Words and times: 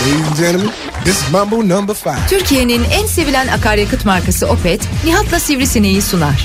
Ladies 0.00 0.26
and 0.28 0.36
gentlemen, 0.36 0.70
this 1.04 1.22
is 1.22 1.30
Mambo 1.32 1.56
number 1.68 1.94
five. 1.94 2.28
Türkiye'nin 2.28 2.84
en 2.84 3.06
sevilen 3.06 3.48
akaryakıt 3.48 4.04
markası 4.04 4.46
Opet, 4.46 4.80
Nihat'la 5.04 5.40
Sivrisineği 5.40 6.02
sunar. 6.02 6.44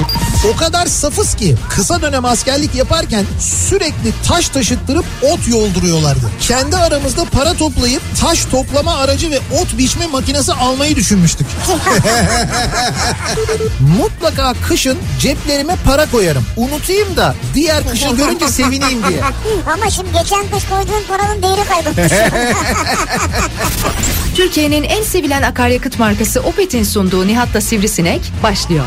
O 0.53 0.55
kadar 0.57 0.85
safız 0.85 1.35
ki 1.35 1.55
kısa 1.69 2.01
dönem 2.01 2.25
askerlik 2.25 2.75
yaparken 2.75 3.25
sürekli 3.39 4.13
taş 4.27 4.49
taşıttırıp 4.49 5.05
ot 5.21 5.47
yolduruyorlardı. 5.47 6.31
Kendi 6.41 6.77
aramızda 6.77 7.25
para 7.25 7.53
toplayıp 7.53 8.01
taş 8.21 8.45
toplama 8.45 8.97
aracı 8.97 9.31
ve 9.31 9.37
ot 9.61 9.77
biçme 9.77 10.07
makinesi 10.07 10.53
almayı 10.53 10.95
düşünmüştük. 10.95 11.47
Mutlaka 14.15 14.53
kışın 14.67 14.97
ceplerime 15.19 15.75
para 15.85 16.05
koyarım. 16.05 16.45
Unutayım 16.57 17.15
da 17.15 17.35
diğer 17.53 17.89
kışı 17.89 18.09
görünce 18.09 18.47
sevineyim 18.47 19.07
diye. 19.07 19.21
Ama 19.73 19.89
şimdi 19.89 20.09
geçen 20.11 20.47
kış 20.47 20.63
koyduğun 20.69 21.03
paranın 21.07 21.41
değeri 21.41 21.67
kaybolmuş. 21.67 22.13
Türkiye'nin 24.35 24.83
en 24.83 25.03
sevilen 25.03 25.41
akaryakıt 25.41 25.99
markası 25.99 26.41
Opet'in 26.41 26.83
sunduğu 26.83 27.27
Nihat'la 27.27 27.61
Sivrisinek 27.61 28.21
başlıyor. 28.43 28.85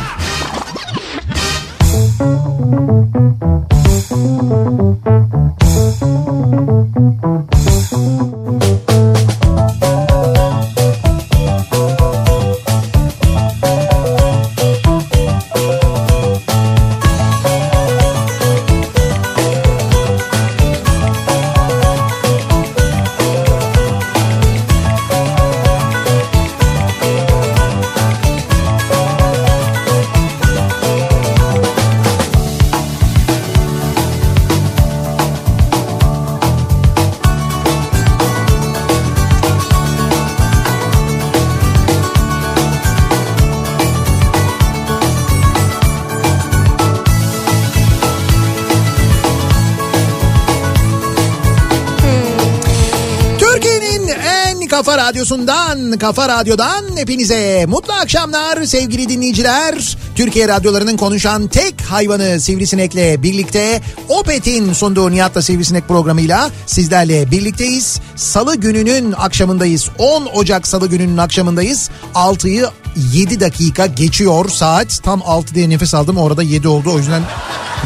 Radyosundan, 55.69 55.99
kafa 55.99 56.29
radyodan 56.29 56.97
hepinize 56.97 57.67
mutlu 57.69 57.93
akşamlar 57.93 58.65
sevgili 58.65 59.09
dinleyiciler. 59.09 59.97
Türkiye 60.15 60.49
radyolarının 60.49 60.97
konuşan 60.97 61.49
tek 61.49 61.81
hayvanı 61.81 62.41
Sivrisinek'le 62.41 63.23
birlikte 63.23 63.83
Opet'in 64.09 64.73
sunduğu 64.73 65.11
Nihat'la 65.11 65.43
Sivrisinek 65.43 65.89
programıyla 65.89 66.51
sizlerle 66.67 67.31
birlikteyiz. 67.31 68.01
Salı 68.17 68.57
gününün 68.57 69.13
akşamındayız. 69.13 69.89
10 69.99 70.27
Ocak 70.27 70.67
Salı 70.67 70.87
gününün 70.87 71.17
akşamındayız. 71.17 71.91
6'yı 72.15 72.69
7 73.13 73.41
dakika 73.41 73.87
geçiyor 73.87 74.49
saat. 74.49 75.01
Tam 75.03 75.23
6 75.25 75.55
diye 75.55 75.71
nefes 75.71 75.95
aldım 75.95 76.17
orada 76.17 76.43
7 76.43 76.69
oldu 76.69 76.91
o 76.95 76.99
yüzden 76.99 77.23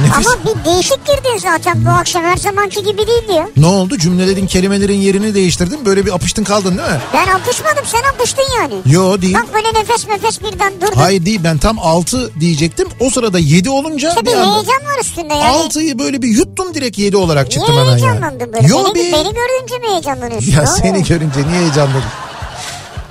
nefes... 0.01 0.27
Ama 0.27 0.37
bir 0.45 0.65
değişik 0.65 1.07
girdin 1.07 1.39
zaten 1.39 1.85
bu 1.85 1.91
akşam 1.91 2.25
her 2.25 2.37
zamanki 2.37 2.83
gibi 2.83 3.07
değil 3.07 3.29
diyor. 3.29 3.45
Ne 3.57 3.67
oldu 3.67 3.99
cümlelerin 3.99 4.47
kelimelerin 4.47 4.99
yerini 4.99 5.35
değiştirdin 5.35 5.87
böyle 5.87 6.07
bir 6.07 6.15
apıştın 6.15 6.45
kaldın 6.45 6.79
değil 6.79 6.89
mi? 6.91 7.01
Ben 7.15 7.27
apışmadım 7.35 7.85
sen 7.87 8.03
apıştın 8.15 8.45
yani. 8.61 8.75
Yo 8.87 9.23
değil. 9.23 9.35
Bak 9.35 9.55
böyle 9.55 9.81
nefes 9.81 10.09
nefes 10.09 10.41
birden 10.43 10.73
durdun. 10.81 10.97
Hayır 11.01 11.27
değil 11.27 11.41
ben 11.45 11.59
tam 11.59 11.79
6 11.79 12.41
diyecektim. 12.41 12.89
O 13.01 13.11
sırada 13.11 13.39
7 13.39 13.71
olunca 13.71 14.09
İşte 14.09 14.21
bir 14.21 14.27
bir 14.27 14.33
heyecan 14.33 14.85
var 14.85 15.01
üstünde 15.01 15.35
yani. 15.35 15.57
6'yı 15.57 15.99
böyle 15.99 16.23
bir 16.23 16.29
yuttum 16.29 16.75
direkt 16.75 16.99
7 16.99 17.17
olarak 17.17 17.49
Niye 17.49 17.59
çıktım 17.59 17.75
hemen 17.77 17.85
ya. 17.85 17.97
heyecanlandın 17.97 18.53
böyle? 18.53 18.67
Yo 18.67 18.85
beni, 18.85 18.95
bir... 18.95 19.13
beni 19.13 19.35
görünce 19.35 19.79
mi 19.79 19.89
heyecanlanıyorsun? 19.89 20.53
Ya 20.53 20.67
seni 20.67 20.91
oluyor? 20.91 21.07
görünce 21.07 21.49
niye 21.49 21.61
heyecanladın? 21.61 22.03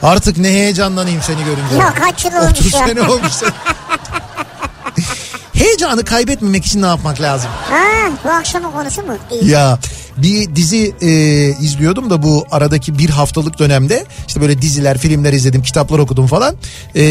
Artık 0.03 0.37
ne 0.37 0.47
heyecanlanayım 0.47 1.21
seni 1.21 1.43
görünce. 1.43 1.75
Ya 1.79 1.93
kaç 1.93 2.25
yıl 2.25 2.31
olmuş 2.33 2.51
30 2.59 2.73
ya. 2.73 2.87
sene 2.87 3.01
olmuş. 3.01 3.31
Heyecanı 5.81 6.05
kaybetmemek 6.05 6.65
için 6.65 6.81
ne 6.81 6.85
yapmak 6.85 7.21
lazım? 7.21 7.49
Ha, 7.69 8.11
bu 8.25 8.29
akşamın 8.29 8.71
konusu 8.71 9.01
mu? 9.01 9.13
Değil. 9.29 9.49
Ya 9.49 9.79
bir 10.17 10.55
dizi 10.55 10.95
e, 11.01 11.09
izliyordum 11.61 12.09
da 12.09 12.23
bu 12.23 12.45
aradaki 12.51 12.97
bir 12.97 13.09
haftalık 13.09 13.59
dönemde 13.59 14.05
işte 14.27 14.41
böyle 14.41 14.61
diziler, 14.61 14.97
filmler 14.97 15.33
izledim, 15.33 15.61
kitaplar 15.61 15.99
okudum 15.99 16.27
falan. 16.27 16.55
E, 16.95 17.03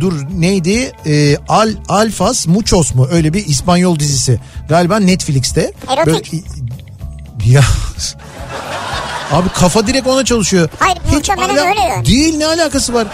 dur 0.00 0.12
neydi? 0.34 0.92
E, 1.06 1.36
Al 1.48 1.68
Alfas 1.88 2.46
Muchos 2.46 2.94
mu? 2.94 3.08
Öyle 3.12 3.32
bir 3.32 3.46
İspanyol 3.46 3.98
dizisi. 3.98 4.40
Galiba 4.68 4.98
Netflix'te. 4.98 5.72
Erotik. 5.88 6.32
Böyle- 6.32 7.52
ya 7.52 7.62
Abi 9.32 9.48
kafa 9.48 9.86
direkt 9.86 10.06
ona 10.06 10.24
çalışıyor. 10.24 10.68
Hayır, 10.78 10.98
muhtemelen 11.12 11.66
öyle 11.66 11.80
yani. 11.80 12.06
Değil 12.06 12.36
ne 12.36 12.46
alakası 12.46 12.94
var? 12.94 13.06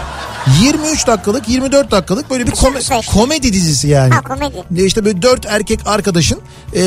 23 0.62 1.06
dakikalık 1.06 1.48
24 1.48 1.90
dakikalık 1.90 2.30
böyle 2.30 2.46
bir 2.46 2.52
kome- 2.52 2.80
işte. 2.80 3.00
komedi 3.14 3.52
dizisi 3.52 3.88
yani. 3.88 4.14
Ha, 4.14 4.20
komedi. 4.22 4.84
İşte 4.86 5.04
böyle 5.04 5.22
dört 5.22 5.46
erkek 5.46 5.80
arkadaşın 5.86 6.40
e, 6.76 6.82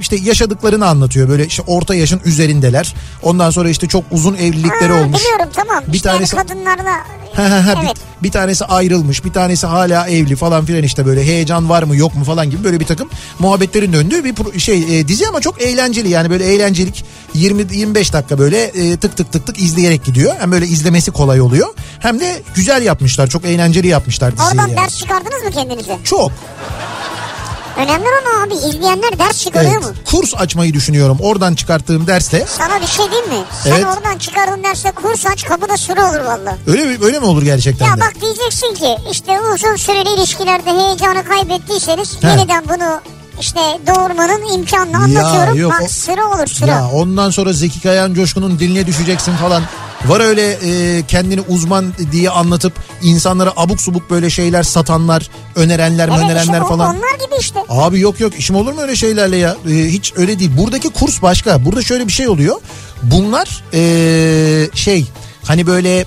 işte 0.00 0.16
yaşadıklarını 0.16 0.86
anlatıyor. 0.86 1.28
Böyle 1.28 1.46
işte 1.46 1.62
orta 1.66 1.94
yaşın 1.94 2.20
üzerindeler. 2.24 2.94
Ondan 3.22 3.50
sonra 3.50 3.68
işte 3.68 3.88
çok 3.88 4.04
uzun 4.10 4.34
evlilikleri 4.34 4.92
Ha, 4.92 5.00
olmuş. 5.00 5.20
Biliyorum 5.20 5.48
tamam. 5.54 5.84
Bir 5.88 5.92
işte 5.92 6.08
tanesi- 6.08 6.36
yani 6.36 6.46
kadınlarla 6.48 6.92
Ha, 7.36 7.50
ha, 7.50 7.66
ha, 7.66 7.74
evet. 7.84 7.96
bir, 8.20 8.28
bir 8.28 8.32
tanesi 8.32 8.64
ayrılmış, 8.64 9.24
bir 9.24 9.32
tanesi 9.32 9.66
hala 9.66 10.08
evli 10.08 10.36
falan 10.36 10.64
filan 10.64 10.82
işte 10.82 11.06
böyle 11.06 11.24
heyecan 11.24 11.68
var 11.68 11.82
mı 11.82 11.96
yok 11.96 12.14
mu 12.14 12.24
falan 12.24 12.50
gibi 12.50 12.64
böyle 12.64 12.80
bir 12.80 12.86
takım 12.86 13.08
muhabbetlerin 13.38 13.92
döndüğü 13.92 14.24
bir 14.24 14.60
şey 14.60 15.00
e, 15.00 15.08
dizi 15.08 15.28
ama 15.28 15.40
çok 15.40 15.62
eğlenceli 15.62 16.08
yani 16.08 16.30
böyle 16.30 16.44
eğlencelik 16.44 17.04
20 17.34 17.66
25 17.76 18.12
dakika 18.12 18.38
böyle 18.38 18.62
e, 18.62 18.96
tık 18.96 19.16
tık 19.16 19.32
tık 19.32 19.46
tık 19.46 19.58
izleyerek 19.58 20.04
gidiyor. 20.04 20.34
Hem 20.38 20.52
böyle 20.52 20.66
izlemesi 20.66 21.10
kolay 21.10 21.40
oluyor. 21.40 21.68
Hem 21.98 22.20
de 22.20 22.42
güzel 22.54 22.82
yapmışlar. 22.82 23.26
Çok 23.26 23.44
eğlenceli 23.44 23.86
yapmışlar 23.86 24.32
diziyi. 24.32 24.48
Oradan 24.48 24.68
yani. 24.68 24.76
ders 24.76 24.98
çıkardınız 24.98 25.44
mı 25.44 25.50
kendinize? 25.50 25.98
Çok. 26.04 26.32
Önemli 27.76 28.06
olan 28.08 28.46
abi 28.46 28.54
izleyenler 28.54 29.18
ders 29.18 29.40
çıkarıyor 29.44 29.72
Evet. 29.72 29.82
mu? 29.84 29.92
Kurs 30.04 30.34
açmayı 30.34 30.74
düşünüyorum. 30.74 31.18
Oradan 31.20 31.54
çıkarttığım 31.54 32.06
derste. 32.06 32.44
Sana 32.48 32.80
bir 32.80 32.86
şey 32.86 33.04
diyeyim 33.10 33.28
mi? 33.28 33.44
Sen 33.64 33.72
Evet. 33.72 33.84
oradan 33.84 34.18
çıkardığın 34.18 34.64
derste 34.64 34.90
kurs 34.92 35.26
aç 35.26 35.44
kapıda 35.44 35.76
süre 35.76 36.02
olur 36.04 36.20
valla. 36.20 36.56
Öyle 36.66 36.84
mi, 36.84 36.98
öyle 37.02 37.18
mi 37.20 37.26
olur 37.26 37.42
gerçekten 37.42 37.86
Ya 37.86 37.96
de? 37.96 38.00
bak 38.00 38.12
diyeceksin 38.20 38.74
ki 38.74 38.96
işte 39.10 39.40
uzun 39.54 39.76
süreli 39.76 40.14
ilişkilerde 40.18 40.70
heyecanı 40.72 41.24
kaybettiyseniz 41.24 42.22
He. 42.22 42.28
yeniden 42.28 42.64
bunu 42.68 43.00
işte 43.40 43.60
doğurmanın 43.86 44.54
imkanını 44.54 44.96
anlatıyorum. 44.96 45.58
yok, 45.58 45.72
bak 45.72 45.82
o- 45.82 45.88
sıra 45.88 46.26
olur 46.34 46.46
sıra. 46.46 46.70
Ya 46.70 46.88
ondan 46.88 47.30
sonra 47.30 47.52
Zeki 47.52 47.80
Kayan 47.80 48.14
Coşkun'un 48.14 48.58
diline 48.58 48.86
düşeceksin 48.86 49.32
falan. 49.32 49.62
Var 50.06 50.20
öyle 50.20 50.52
e, 50.52 51.02
kendini 51.06 51.40
uzman 51.40 51.92
diye 52.12 52.30
anlatıp 52.30 52.72
insanlara 53.02 53.52
abuk 53.56 53.80
subuk 53.80 54.10
böyle 54.10 54.30
şeyler 54.30 54.62
satanlar, 54.62 55.30
önerenler, 55.54 56.08
evet 56.08 56.18
önerenler 56.18 56.60
falan. 56.60 56.96
onlar 56.96 57.14
gibi 57.14 57.34
işte. 57.40 57.60
Abi 57.68 58.00
yok 58.00 58.20
yok 58.20 58.38
işim 58.38 58.56
olur 58.56 58.72
mu 58.72 58.80
öyle 58.80 58.96
şeylerle 58.96 59.36
ya? 59.36 59.56
Ee, 59.68 59.70
hiç 59.72 60.12
öyle 60.16 60.38
değil. 60.38 60.50
Buradaki 60.58 60.88
kurs 60.88 61.22
başka. 61.22 61.64
Burada 61.64 61.82
şöyle 61.82 62.06
bir 62.06 62.12
şey 62.12 62.28
oluyor. 62.28 62.56
Bunlar 63.02 63.64
ee, 63.74 64.68
şey 64.74 65.04
hani 65.44 65.66
böyle 65.66 66.04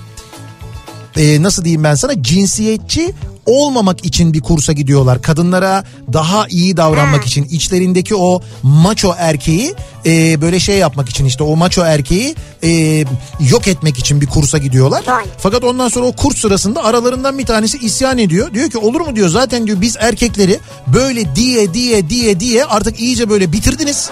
ee, 1.16 1.42
nasıl 1.42 1.64
diyeyim 1.64 1.84
ben 1.84 1.94
sana 1.94 2.22
cinsiyetçi 2.22 3.12
olmamak 3.50 4.04
için 4.04 4.32
bir 4.32 4.40
kursa 4.40 4.72
gidiyorlar. 4.72 5.22
Kadınlara 5.22 5.84
daha 6.12 6.46
iyi 6.48 6.76
davranmak 6.76 7.20
Ha. 7.20 7.24
için 7.24 7.44
içlerindeki 7.44 8.14
o 8.14 8.42
maço 8.62 9.14
erkeği 9.18 9.74
ee, 10.06 10.40
böyle 10.40 10.60
şey 10.60 10.78
yapmak 10.78 11.08
için 11.08 11.24
işte 11.24 11.44
o 11.44 11.56
maço 11.56 11.82
erkeği 11.82 12.34
ee, 12.64 13.04
yok 13.40 13.68
etmek 13.68 13.98
için 13.98 14.20
bir 14.20 14.26
kursa 14.26 14.58
gidiyorlar. 14.58 15.02
Vay. 15.06 15.24
Fakat 15.38 15.64
ondan 15.64 15.88
sonra 15.88 16.06
o 16.06 16.12
kurs 16.12 16.36
sırasında 16.36 16.84
aralarından 16.84 17.38
bir 17.38 17.46
tanesi 17.46 17.78
isyan 17.78 18.18
ediyor. 18.18 18.54
Diyor 18.54 18.70
ki 18.70 18.78
olur 18.78 19.00
mu 19.00 19.16
diyor 19.16 19.28
zaten 19.28 19.66
diyor 19.66 19.80
biz 19.80 19.96
erkekleri 20.00 20.58
böyle 20.86 21.36
diye 21.36 21.74
diye 21.74 22.10
diye 22.10 22.40
diye 22.40 22.64
artık 22.64 23.00
iyice 23.00 23.30
böyle 23.30 23.52
bitirdiniz. 23.52 24.10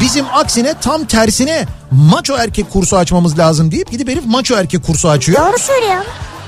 Bizim 0.00 0.24
aksine 0.32 0.74
tam 0.80 1.04
tersine 1.04 1.66
maço 1.90 2.36
erkek 2.36 2.70
kursu 2.70 2.96
açmamız 2.96 3.38
lazım 3.38 3.70
deyip 3.72 3.90
gidip 3.90 4.08
herif 4.08 4.24
maço 4.26 4.54
erkek 4.54 4.86
kursu 4.86 5.08
açıyor. 5.08 5.46
Doğru 5.46 5.58
söylüyor. 5.58 6.04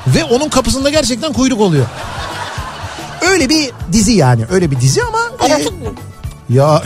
Ve 0.06 0.24
onun 0.24 0.48
kapısında 0.48 0.90
gerçekten 0.90 1.32
kuyruk 1.32 1.60
oluyor. 1.60 1.86
Öyle 3.30 3.48
bir 3.48 3.70
dizi 3.92 4.12
yani 4.12 4.44
öyle 4.50 4.70
bir 4.70 4.80
dizi 4.80 5.02
ama... 5.02 5.18
e, 5.42 5.46
Erotik 5.46 5.72
mi? 5.72 5.88
ya 6.48 6.82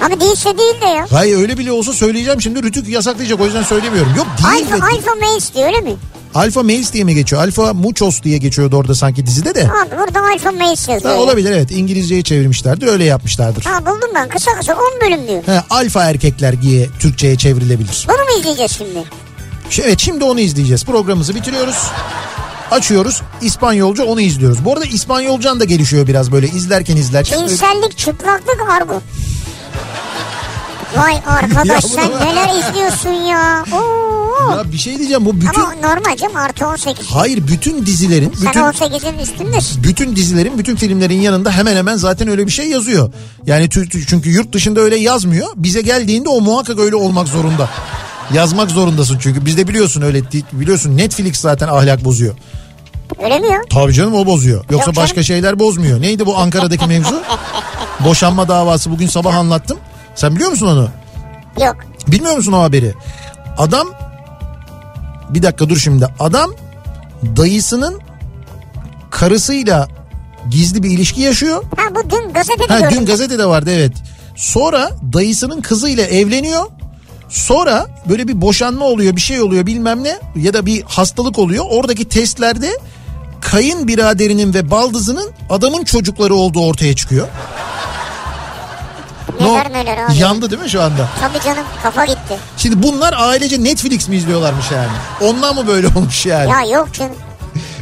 Ama 0.00 0.20
değilse 0.20 0.58
değil 0.58 0.80
de 0.80 0.86
ya. 0.86 1.06
hayır 1.12 1.38
öyle 1.38 1.58
bile 1.58 1.72
olsa 1.72 1.92
söyleyeceğim 1.92 2.40
şimdi 2.42 2.62
Rütük 2.62 2.88
yasaklayacak 2.88 3.40
o 3.40 3.44
yüzden 3.44 3.62
söylemiyorum. 3.62 4.12
Yok 4.16 4.26
değil 4.38 4.64
Alfa, 4.72 4.76
de 4.86 4.96
alfa 4.96 5.14
male 5.14 5.36
istiyor 5.38 5.66
öyle 5.66 5.80
mi? 5.80 5.96
Alfa 6.34 6.62
Males 6.62 6.92
diye 6.92 7.04
mi 7.04 7.14
geçiyor? 7.14 7.42
Alfa 7.42 7.72
Muchos 7.74 8.22
diye 8.22 8.38
geçiyordu 8.38 8.76
orada 8.76 8.94
sanki 8.94 9.26
dizide 9.26 9.54
de. 9.54 9.60
Abi 9.62 9.98
burada 9.98 10.20
Alfa 10.32 10.52
Mace 10.52 10.82
Ha, 10.86 10.92
yazıyor. 10.92 11.16
olabilir 11.16 11.50
evet 11.52 11.70
İngilizceye 11.70 12.22
çevirmişlerdi 12.22 12.86
öyle 12.86 13.04
yapmışlardır. 13.04 13.64
Ha 13.64 13.86
buldum 13.86 14.10
ben 14.14 14.28
kısa 14.28 14.50
kısa 14.58 14.72
10 14.74 14.80
bölüm 15.02 15.28
diyor. 15.28 15.42
He, 15.46 15.62
alfa 15.70 16.04
erkekler 16.04 16.62
diye 16.62 16.86
Türkçe'ye 16.98 17.36
çevrilebilir. 17.36 18.06
Bunu 18.08 18.16
mu 18.16 18.40
izleyeceğiz 18.40 18.72
şimdi? 18.72 19.04
Evet 19.82 20.00
şimdi 20.00 20.24
onu 20.24 20.40
izleyeceğiz. 20.40 20.84
Programımızı 20.84 21.34
bitiriyoruz. 21.34 21.76
Açıyoruz. 22.70 23.22
İspanyolca 23.40 24.04
onu 24.04 24.20
izliyoruz. 24.20 24.64
Bu 24.64 24.72
arada 24.72 24.84
İspanyolcan 24.84 25.60
da 25.60 25.64
gelişiyor 25.64 26.06
biraz 26.06 26.32
böyle 26.32 26.48
izlerken 26.48 26.96
izlerken. 26.96 27.48
Cinsellik, 27.48 27.98
çıplaklık, 27.98 28.60
argo. 28.70 29.00
Vay 30.96 31.14
arkadaş 31.26 31.66
Ya 31.66 31.80
sen 31.80 32.10
neler 32.10 32.58
izliyorsun 32.58 33.10
ya. 33.10 33.64
Oo. 33.72 34.56
Ya 34.56 34.72
bir 34.72 34.78
şey 34.78 34.98
diyeceğim 34.98 35.24
bu 35.24 35.36
bütün 35.40 35.60
Ama 35.60 35.74
normal 35.74 36.16
canım 36.16 36.36
artı 36.36 36.66
18. 36.66 37.06
hayır 37.10 37.48
bütün 37.48 37.86
dizilerin 37.86 38.32
Sen 38.36 38.48
bütün 38.48 38.60
18'in 38.60 39.18
üstündesin. 39.18 39.84
bütün 39.84 40.16
dizilerin 40.16 40.58
bütün 40.58 40.76
filmlerin 40.76 41.20
yanında 41.20 41.50
hemen 41.52 41.76
hemen 41.76 41.96
zaten 41.96 42.28
öyle 42.28 42.46
bir 42.46 42.52
şey 42.52 42.68
yazıyor. 42.68 43.12
Yani 43.46 43.68
çünkü 44.08 44.30
yurt 44.30 44.52
dışında 44.52 44.80
öyle 44.80 44.96
yazmıyor. 44.96 45.48
Bize 45.56 45.80
geldiğinde 45.80 46.28
o 46.28 46.40
muhakkak 46.40 46.78
öyle 46.78 46.96
olmak 46.96 47.28
zorunda. 47.28 47.68
Yazmak 48.34 48.70
zorundasın 48.70 49.18
çünkü 49.20 49.44
bizde 49.46 49.68
biliyorsun 49.68 50.02
öyle 50.02 50.22
biliyorsun 50.52 50.96
Netflix 50.96 51.36
zaten 51.40 51.68
ahlak 51.68 52.04
bozuyor. 52.04 52.34
Öyle 53.24 53.38
mi 53.38 53.46
ya? 53.46 53.60
Tabii 53.70 53.92
canım 53.92 54.14
o 54.14 54.26
bozuyor. 54.26 54.64
Yoksa 54.70 54.90
Yok 54.90 54.96
başka 54.96 55.14
canım. 55.14 55.24
şeyler 55.24 55.58
bozmuyor. 55.58 56.00
Neydi 56.00 56.26
bu 56.26 56.36
Ankara'daki 56.38 56.86
mevzu? 56.88 57.22
Boşanma 58.00 58.48
davası 58.48 58.90
bugün 58.90 59.06
sabah 59.06 59.34
anlattım. 59.34 59.78
Sen 60.14 60.34
biliyor 60.34 60.50
musun 60.50 60.66
onu? 60.66 60.88
Yok. 61.66 61.76
Bilmiyor 62.08 62.36
musun 62.36 62.52
o 62.52 62.62
haberi? 62.62 62.94
Adam 63.58 63.88
bir 65.30 65.42
dakika 65.42 65.68
dur 65.68 65.76
şimdi. 65.76 66.06
Adam 66.20 66.50
dayısının 67.36 68.00
karısıyla 69.10 69.88
gizli 70.50 70.82
bir 70.82 70.90
ilişki 70.90 71.20
yaşıyor. 71.20 71.62
Ha 71.76 71.82
bu 71.94 72.10
dün 72.10 72.32
gazetede 72.32 72.66
Ha, 72.74 72.80
gördüm. 72.80 72.96
dün 73.00 73.06
gazetede 73.06 73.46
vardı 73.46 73.70
evet. 73.72 73.92
Sonra 74.36 74.90
dayısının 75.12 75.60
kızıyla 75.60 76.04
evleniyor. 76.06 76.66
Sonra 77.28 77.86
böyle 78.08 78.28
bir 78.28 78.40
boşanma 78.40 78.84
oluyor 78.84 79.16
bir 79.16 79.20
şey 79.20 79.40
oluyor 79.42 79.66
bilmem 79.66 80.04
ne 80.04 80.18
ya 80.36 80.54
da 80.54 80.66
bir 80.66 80.82
hastalık 80.82 81.38
oluyor. 81.38 81.64
Oradaki 81.70 82.08
testlerde 82.08 82.70
kayınbiraderinin 83.40 84.54
ve 84.54 84.70
baldızının 84.70 85.30
adamın 85.50 85.84
çocukları 85.84 86.34
olduğu 86.34 86.60
ortaya 86.66 86.96
çıkıyor. 86.96 87.28
Neler 89.40 89.72
neler 89.72 89.98
abi. 89.98 90.16
Yandı 90.16 90.50
değil 90.50 90.62
mi 90.62 90.70
şu 90.70 90.82
anda? 90.82 91.08
Tabii 91.20 91.44
canım 91.44 91.64
kafa 91.82 92.04
gitti. 92.04 92.38
Şimdi 92.56 92.82
bunlar 92.82 93.14
ailece 93.18 93.64
Netflix 93.64 94.08
mi 94.08 94.16
izliyorlarmış 94.16 94.70
yani? 94.70 94.88
Ondan 95.20 95.54
mı 95.54 95.66
böyle 95.66 95.86
olmuş 95.96 96.26
yani? 96.26 96.50
Ya 96.50 96.78
yok 96.78 96.94
canım. 96.94 97.16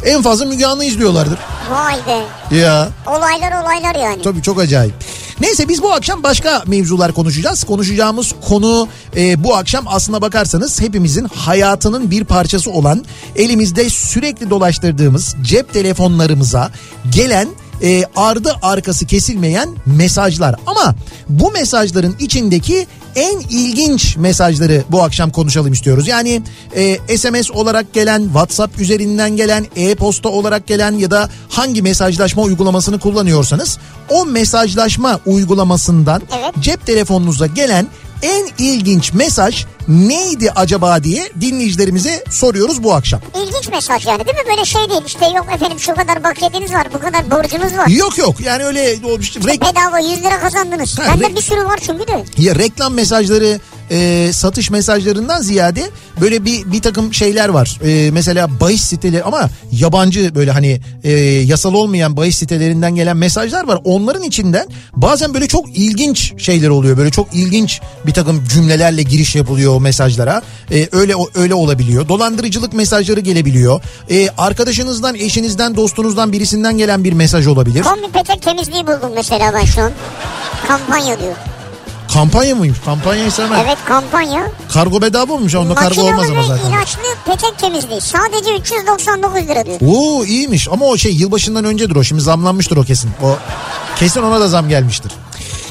En 0.04 0.22
fazla 0.22 0.44
Müge 0.44 0.66
Anlı 0.66 0.84
izliyorlardır. 0.84 1.38
Vay 1.70 1.94
be. 2.06 2.56
Ya 2.56 2.88
Olaylar 3.06 3.62
olaylar 3.62 3.94
yani. 3.94 4.22
tabii 4.22 4.42
çok 4.42 4.60
acayip. 4.60 4.94
Neyse 5.40 5.68
biz 5.68 5.82
bu 5.82 5.92
akşam 5.92 6.22
başka 6.22 6.62
mevzular 6.66 7.12
konuşacağız. 7.12 7.64
Konuşacağımız 7.64 8.34
konu 8.48 8.88
e, 9.16 9.44
bu 9.44 9.56
akşam 9.56 9.84
aslına 9.88 10.22
bakarsanız 10.22 10.80
hepimizin 10.80 11.24
hayatının 11.24 12.10
bir 12.10 12.24
parçası 12.24 12.70
olan 12.70 13.04
elimizde 13.36 13.90
sürekli 13.90 14.50
dolaştırdığımız 14.50 15.36
cep 15.42 15.72
telefonlarımıza 15.72 16.70
gelen 17.10 17.48
e, 17.82 18.04
ardı 18.16 18.52
arkası 18.62 19.06
kesilmeyen 19.06 19.68
mesajlar. 19.86 20.56
Ama 20.66 20.94
bu 21.28 21.50
mesajların 21.50 22.16
içindeki 22.20 22.86
en 23.16 23.38
ilginç 23.40 24.16
mesajları 24.16 24.84
bu 24.90 25.02
akşam 25.02 25.30
konuşalım 25.30 25.72
istiyoruz. 25.72 26.08
Yani 26.08 26.42
e, 26.76 27.18
SMS 27.18 27.50
olarak 27.50 27.92
gelen, 27.92 28.22
WhatsApp 28.24 28.80
üzerinden 28.80 29.36
gelen, 29.36 29.66
e-posta 29.76 30.28
olarak 30.28 30.66
gelen 30.66 30.92
ya 30.92 31.10
da 31.10 31.28
hangi 31.48 31.82
mesajlaşma 31.82 32.42
uygulamasını 32.42 32.98
kullanıyorsanız 32.98 33.78
o 34.08 34.26
mesajlaşma 34.26 35.20
uygulamasından 35.26 36.22
Evet. 36.38 36.54
cep 36.60 36.86
telefonunuza 36.86 37.46
gelen 37.46 37.86
en 38.22 38.48
ilginç 38.58 39.12
mesaj 39.12 39.64
neydi 39.88 40.50
acaba 40.50 41.02
diye 41.04 41.30
dinleyicilerimize 41.40 42.24
soruyoruz 42.30 42.82
bu 42.82 42.94
akşam. 42.94 43.20
İlginç 43.46 43.68
mesaj 43.68 44.06
yani 44.06 44.26
değil 44.26 44.36
mi? 44.36 44.42
Böyle 44.50 44.64
şey 44.64 44.90
değil 44.90 45.02
işte 45.06 45.26
yok 45.26 45.46
efendim 45.54 45.78
şu 45.80 45.94
kadar 45.94 46.24
bakiyetiniz 46.24 46.72
var 46.72 46.86
bu 46.94 46.98
kadar 46.98 47.30
borcunuz 47.30 47.76
var. 47.78 47.86
Yok 47.88 48.18
yok 48.18 48.40
yani 48.40 48.64
öyle 48.64 48.94
o 49.04 49.18
işte 49.18 49.40
rek- 49.40 49.60
Bedava 49.70 49.98
100 49.98 50.20
lira 50.20 50.40
kazandınız. 50.40 50.98
Ha, 50.98 51.02
Bende 51.14 51.24
re- 51.24 51.36
bir 51.36 51.42
sürü 51.42 51.64
var 51.64 51.78
çünkü 51.86 52.06
de. 52.06 52.24
ya 52.38 52.54
reklam 52.54 52.94
mesajları 52.94 53.60
e, 53.90 54.30
satış 54.32 54.70
mesajlarından 54.70 55.42
ziyade 55.42 55.90
böyle 56.20 56.44
bir 56.44 56.72
bir 56.72 56.82
takım 56.82 57.14
şeyler 57.14 57.48
var. 57.48 57.78
E, 57.84 58.10
mesela 58.10 58.60
bahis 58.60 58.82
siteleri 58.82 59.24
ama 59.24 59.48
yabancı 59.72 60.34
böyle 60.34 60.50
hani 60.50 60.80
e, 61.04 61.12
yasal 61.20 61.74
olmayan 61.74 62.16
bahis 62.16 62.38
sitelerinden 62.38 62.94
gelen 62.94 63.16
mesajlar 63.16 63.68
var. 63.68 63.78
Onların 63.84 64.22
içinden 64.22 64.66
bazen 64.92 65.34
böyle 65.34 65.48
çok 65.48 65.76
ilginç 65.78 66.42
şeyler 66.42 66.68
oluyor. 66.68 66.96
Böyle 66.96 67.10
çok 67.10 67.34
ilginç 67.34 67.80
bir 68.06 68.12
takım 68.12 68.44
cümlelerle 68.48 69.02
giriş 69.02 69.36
yapılıyor 69.36 69.76
o 69.76 69.80
mesajlara. 69.80 70.42
E, 70.72 70.88
öyle 70.92 71.14
öyle 71.34 71.54
olabiliyor. 71.54 72.08
Dolandırıcılık 72.08 72.72
mesajları 72.72 73.20
gelebiliyor. 73.20 73.80
E, 74.10 74.28
arkadaşınızdan, 74.38 75.14
eşinizden, 75.14 75.76
dostunuzdan 75.76 76.32
birisinden 76.32 76.78
gelen 76.78 77.04
bir 77.04 77.12
mesaj 77.12 77.46
olabilir. 77.46 77.82
Kombi 77.82 78.12
petek 78.12 78.42
temizliği 78.42 78.86
buldum 78.86 79.10
mesela 79.14 79.52
ben 79.54 79.64
şu 79.64 79.82
an. 79.82 79.92
Kampanya 80.68 81.20
diyor. 81.20 81.55
Kampanya 82.16 82.54
mıymış? 82.54 82.78
Kampanyayı 82.84 83.30
sevmem. 83.32 83.60
Evet 83.66 83.78
kampanya. 83.84 84.46
Kargo 84.72 85.02
bedava 85.02 85.34
mıymış? 85.34 85.54
Onda 85.54 85.74
kargo 85.74 86.02
olmaz 86.02 86.30
ama 86.30 86.42
zaten. 86.42 86.70
ilaçlı 86.70 87.00
petek 87.26 87.58
temizliği. 87.58 88.00
Sadece 88.00 88.56
399 88.56 89.48
lira 89.48 89.66
diyor. 89.66 89.78
Oo 89.86 90.24
iyiymiş 90.24 90.68
ama 90.72 90.84
o 90.86 90.96
şey 90.96 91.12
yılbaşından 91.12 91.64
öncedir 91.64 91.96
o. 91.96 92.04
Şimdi 92.04 92.22
zamlanmıştır 92.22 92.76
o 92.76 92.82
kesin. 92.82 93.10
O 93.22 93.36
kesin 93.98 94.22
ona 94.22 94.40
da 94.40 94.48
zam 94.48 94.68
gelmiştir. 94.68 95.12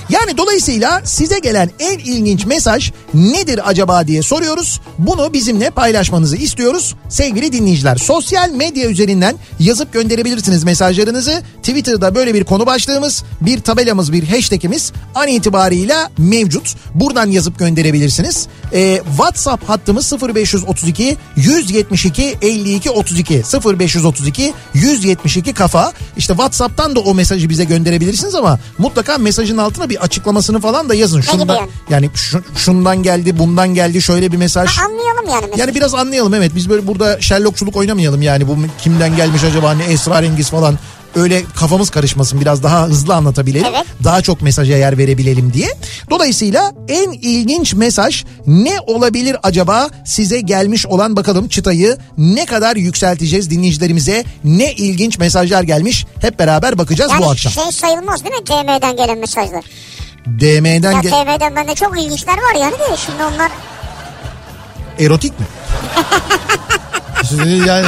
Yani 0.10 0.38
dolayısıyla 0.38 1.02
size 1.04 1.40
gelen 1.40 1.70
en 1.80 2.00
ilginç 2.00 2.46
mesaj 2.46 2.92
nedir 3.14 3.70
acaba 3.70 4.08
diye 4.08 4.22
soruyoruz. 4.22 4.82
Bunu 4.98 5.34
bizimle 5.34 5.70
paylaşmanızı 5.70 6.38
istiyoruz 6.38 6.96
sevgili 7.10 7.52
dinleyiciler. 7.52 7.96
Sosyal 7.96 8.50
medya 8.50 8.90
üzerinden 8.90 9.36
yazıp 9.60 9.94
gönderebilirsiniz 9.94 10.64
mesajlarınızı. 10.64 11.44
Twitter'da 11.58 12.16
böyle 12.16 12.34
bir 12.34 12.44
konu 12.44 12.66
başlığımız, 12.66 13.24
bir 13.42 13.62
tabelamız, 13.62 14.12
bir 14.12 14.28
hashtagimiz 14.28 14.92
an 15.16 15.28
itibarıyla 15.28 16.12
mevcut. 16.18 16.76
Buradan 16.96 17.32
yazıp 17.32 17.60
gönderebilirsiniz. 17.60 18.48
Ee, 18.74 19.02
WhatsApp 19.08 19.70
hattımız 19.70 20.14
0532 20.14 21.18
172 21.36 22.38
52 22.42 22.90
32 22.90 23.44
0532 23.66 24.54
172 24.74 25.54
kafa. 25.54 25.94
İşte 26.18 26.34
WhatsApp'tan 26.34 26.96
da 26.96 27.00
o 27.00 27.14
mesajı 27.14 27.50
bize 27.50 27.64
gönderebilirsiniz 27.64 28.36
ama 28.36 28.60
mutlaka 28.78 29.18
mesajın 29.18 29.58
altına 29.58 29.90
bir 29.90 29.95
açıklamasını 30.00 30.60
falan 30.60 30.90
da 30.90 30.96
yazın. 30.96 31.22
gibi 31.22 31.32
Şundan, 31.32 31.56
yani? 31.56 31.70
yani 31.90 32.10
şu- 32.16 32.44
şundan 32.56 33.04
geldi, 33.04 33.40
bundan 33.40 33.74
geldi, 33.74 34.02
şöyle 34.02 34.32
bir 34.32 34.38
mesaj. 34.38 34.70
Ha, 34.70 34.86
anlayalım 34.86 35.26
yani 35.30 35.42
mesela. 35.42 35.66
Yani 35.66 35.76
biraz 35.76 35.94
anlayalım 35.94 36.34
evet 36.34 36.52
biz 36.56 36.70
böyle 36.70 36.88
burada 36.88 37.22
Sherlockçuluk 37.22 37.76
oynamayalım 37.76 38.22
yani 38.22 38.48
bu 38.48 38.58
kimden 38.82 39.16
gelmiş 39.16 39.44
acaba 39.44 39.74
ne 39.74 39.84
esrarengiz 39.84 40.50
falan 40.50 40.78
öyle 41.16 41.44
kafamız 41.56 41.90
karışmasın 41.90 42.42
biraz 42.42 42.64
daha 42.64 42.86
hızlı 42.88 43.16
anlatabilelim. 43.16 43.66
Evet. 43.70 43.86
Daha 44.04 44.22
çok 44.22 44.42
mesaja 44.42 44.78
yer 44.78 44.98
verebilelim 44.98 45.54
diye. 45.54 45.68
Dolayısıyla 46.10 46.72
en 46.88 47.12
ilginç 47.12 47.74
mesaj 47.74 48.24
ne 48.48 48.80
olabilir 48.88 49.38
acaba 49.44 49.90
size 50.06 50.42
gelmiş 50.42 50.86
olan 50.86 51.16
bakalım 51.16 51.48
çıtayı 51.48 51.98
ne 52.18 52.46
kadar 52.46 52.76
yükselteceğiz 52.76 53.50
dinleyicilerimize 53.50 54.24
ne 54.44 54.74
ilginç 54.74 55.20
mesajlar 55.20 55.64
gelmiş 55.64 56.06
hep 56.22 56.40
beraber 56.40 56.78
bakacağız 56.78 57.12
yani 57.12 57.24
bu 57.24 57.30
akşam. 57.30 57.54
şey 57.54 57.72
sayılmaz 57.72 58.24
değil 58.24 58.36
mi 58.36 58.44
TM'den 58.44 58.96
gelen 58.98 59.18
mesajlar? 59.18 59.64
DM'den 60.26 60.92
Ya 60.92 61.02
TM'den 61.02 61.56
bende 61.56 61.76
çok 61.76 62.00
ilginçler 62.00 62.34
var 62.34 62.56
yani 62.62 62.74
de 62.74 62.98
şimdi 63.06 63.24
onlar 63.36 63.52
erotik 65.00 65.40
mi? 65.40 65.46
Yani 67.68 67.88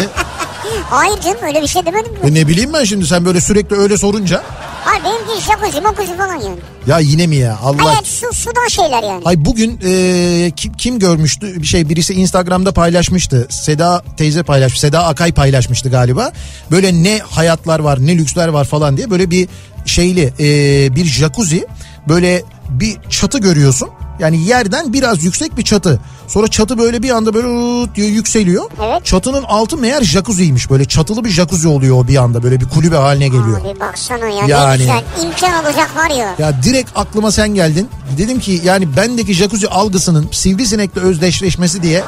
hayır 0.89 1.21
canım 1.21 1.37
öyle 1.43 1.61
bir 1.61 1.67
şey 1.67 1.85
demedim 1.85 2.11
mi? 2.11 2.17
e 2.23 2.33
ne 2.33 2.47
bileyim 2.47 2.73
ben 2.73 2.83
şimdi 2.83 3.07
sen 3.07 3.25
böyle 3.25 3.41
sürekli 3.41 3.75
öyle 3.75 3.97
sorunca 3.97 4.43
Hayır 4.85 5.03
benimki 5.03 5.45
jacuzzi 5.45 5.81
makuzi 5.81 6.17
falan 6.17 6.35
yani. 6.35 6.59
ya 6.87 6.99
yine 6.99 7.27
mi 7.27 7.35
ya 7.35 7.59
Allah 7.63 7.85
Hayır 7.85 8.03
su, 8.05 8.33
sudan 8.33 8.67
şeyler 8.67 9.03
yani. 9.03 9.21
Ay 9.25 9.45
bugün 9.45 9.79
e, 9.85 10.51
kim, 10.55 10.73
kim 10.73 10.99
görmüştü 10.99 11.61
bir 11.61 11.67
şey 11.67 11.89
birisi 11.89 12.13
Instagram'da 12.13 12.71
paylaşmıştı. 12.71 13.47
Seda 13.49 14.03
teyze 14.17 14.43
paylaşmış. 14.43 14.79
Seda 14.79 15.05
Akay 15.05 15.31
paylaşmıştı 15.31 15.89
galiba. 15.89 16.31
Böyle 16.71 17.03
ne 17.03 17.19
hayatlar 17.19 17.79
var 17.79 17.97
ne 18.05 18.17
lüksler 18.17 18.47
var 18.47 18.65
falan 18.65 18.97
diye 18.97 19.09
böyle 19.09 19.31
bir 19.31 19.47
şeyli 19.85 20.33
e, 20.39 20.95
bir 20.95 21.05
jacuzzi 21.05 21.67
böyle 22.09 22.43
bir 22.69 22.97
çatı 23.09 23.39
görüyorsun. 23.39 23.89
Yani 24.19 24.43
yerden 24.45 24.93
biraz 24.93 25.23
yüksek 25.23 25.57
bir 25.57 25.63
çatı. 25.63 25.99
Sonra 26.27 26.47
çatı 26.47 26.77
böyle 26.77 27.03
bir 27.03 27.09
anda 27.09 27.33
böyle 27.33 27.47
diye 27.95 28.07
yükseliyor. 28.07 28.71
Evet. 28.83 29.05
Çatının 29.05 29.43
altı 29.43 29.77
meğer 29.77 30.01
jacuzzi'ymiş. 30.01 30.69
Böyle 30.69 30.85
çatılı 30.85 31.23
bir 31.25 31.29
jacuzzi 31.29 31.67
oluyor 31.67 32.03
o 32.03 32.07
bir 32.07 32.17
anda. 32.17 32.43
Böyle 32.43 32.59
bir 32.59 32.65
kulübe 32.69 32.95
haline 32.95 33.27
geliyor. 33.27 33.61
Abi 33.61 33.79
baksana 33.79 34.27
ya 34.29 34.45
Yani. 34.47 34.71
ne 34.71 34.77
güzel 34.77 35.03
imkan 35.25 35.63
olacak 35.65 35.95
var 35.95 36.09
ya. 36.09 36.35
Ya 36.39 36.63
direkt 36.63 36.89
aklıma 36.95 37.31
sen 37.31 37.49
geldin. 37.49 37.89
Dedim 38.17 38.39
ki 38.39 38.61
yani 38.63 38.97
bendeki 38.97 39.33
jacuzzi 39.33 39.67
algısının 39.67 40.29
sivrisinekle 40.31 41.01
özdeşleşmesi 41.01 41.83
diye 41.83 42.03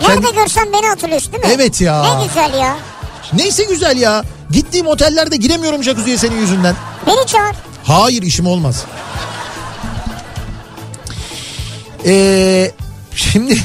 Nerede 0.00 0.20
Kendi- 0.22 0.34
görsen 0.36 0.68
beni 0.72 0.86
hatırlıyorsun 0.86 1.32
değil 1.32 1.44
mi? 1.44 1.50
Evet 1.54 1.80
ya. 1.80 2.14
Ne 2.18 2.24
güzel 2.26 2.54
ya. 2.60 2.76
Neyse 3.32 3.64
güzel 3.64 3.96
ya. 3.96 4.24
Gittiğim 4.50 4.86
otellerde 4.86 5.36
giremiyorum 5.36 5.82
jacuzziye 5.82 6.18
senin 6.18 6.40
yüzünden. 6.40 6.74
Beni 7.06 7.26
çağır. 7.26 7.56
Hayır 7.84 8.22
işim 8.22 8.46
olmaz. 8.46 8.84
Ee, 12.06 12.70
şimdi 13.14 13.58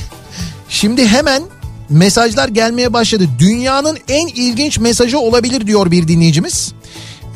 şimdi 0.70 1.08
hemen 1.08 1.44
mesajlar 1.90 2.48
gelmeye 2.48 2.94
başladı. 2.94 3.28
Dünyanın 3.40 3.98
en 4.08 4.28
ilginç 4.28 4.80
mesajı 4.80 5.20
olabilir 5.20 5.68
diyor 5.68 5.92
bir 5.92 6.08
dinleyicimiz. 6.08 6.74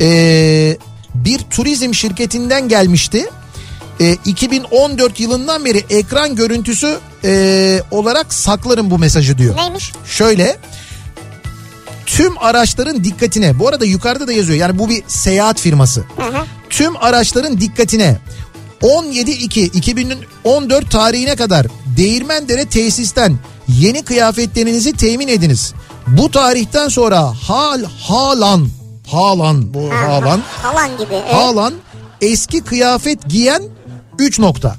Ee, 0.02 0.78
bir 1.16 1.40
turizm 1.40 1.94
şirketinden 1.94 2.68
gelmişti. 2.68 3.30
Ee, 4.02 4.18
2014 4.26 5.20
yılından 5.20 5.66
beri 5.66 5.86
ekran 5.90 6.36
görüntüsü 6.36 6.98
ee, 7.24 7.82
olarak 7.92 8.34
saklarım 8.34 8.92
bu 8.92 9.00
mesajı 9.00 9.38
diyor. 9.38 9.58
Neymiş? 9.58 9.92
Şöyle 10.06 10.58
tüm 12.06 12.38
araçların 12.38 13.04
dikkatine 13.04 13.60
bu 13.60 13.68
arada 13.68 13.86
yukarıda 13.86 14.28
da 14.28 14.34
yazıyor 14.34 14.60
yani 14.60 14.80
bu 14.80 14.90
bir 14.90 15.04
seyahat 15.08 15.60
firması. 15.60 16.04
Hı 16.16 16.24
hı. 16.24 16.46
Tüm 16.70 16.98
araçların 16.98 17.62
dikkatine 17.62 18.18
17-2-2014 18.82 20.90
tarihine 20.90 21.36
kadar 21.36 21.66
Değirmendere 21.98 22.66
tesisten 22.66 23.40
yeni 23.68 24.04
kıyafetlerinizi 24.04 24.94
temin 24.94 25.28
ediniz. 25.28 25.74
Bu 26.08 26.32
tarihten 26.32 26.88
sonra 26.88 27.34
hal 27.48 27.84
halan 28.02 28.68
halan 29.12 29.74
bu 29.74 29.90
halan 29.94 30.42
Falan 30.64 30.98
gibi. 30.98 31.14
Evet. 31.14 31.34
halan 31.34 31.74
eski 32.22 32.62
kıyafet 32.62 33.30
giyen 33.30 33.64
3 34.20 34.40
nokta. 34.40 34.76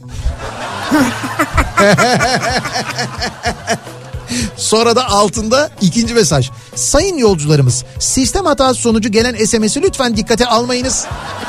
Sonra 4.56 4.96
da 4.96 5.08
altında 5.10 5.70
ikinci 5.80 6.14
mesaj. 6.14 6.50
Sayın 6.74 7.16
yolcularımız 7.16 7.84
sistem 7.98 8.44
hatası 8.46 8.80
sonucu 8.80 9.08
gelen 9.08 9.44
SMS'i 9.44 9.82
lütfen 9.82 10.16
dikkate 10.16 10.46
almayınız. 10.46 11.04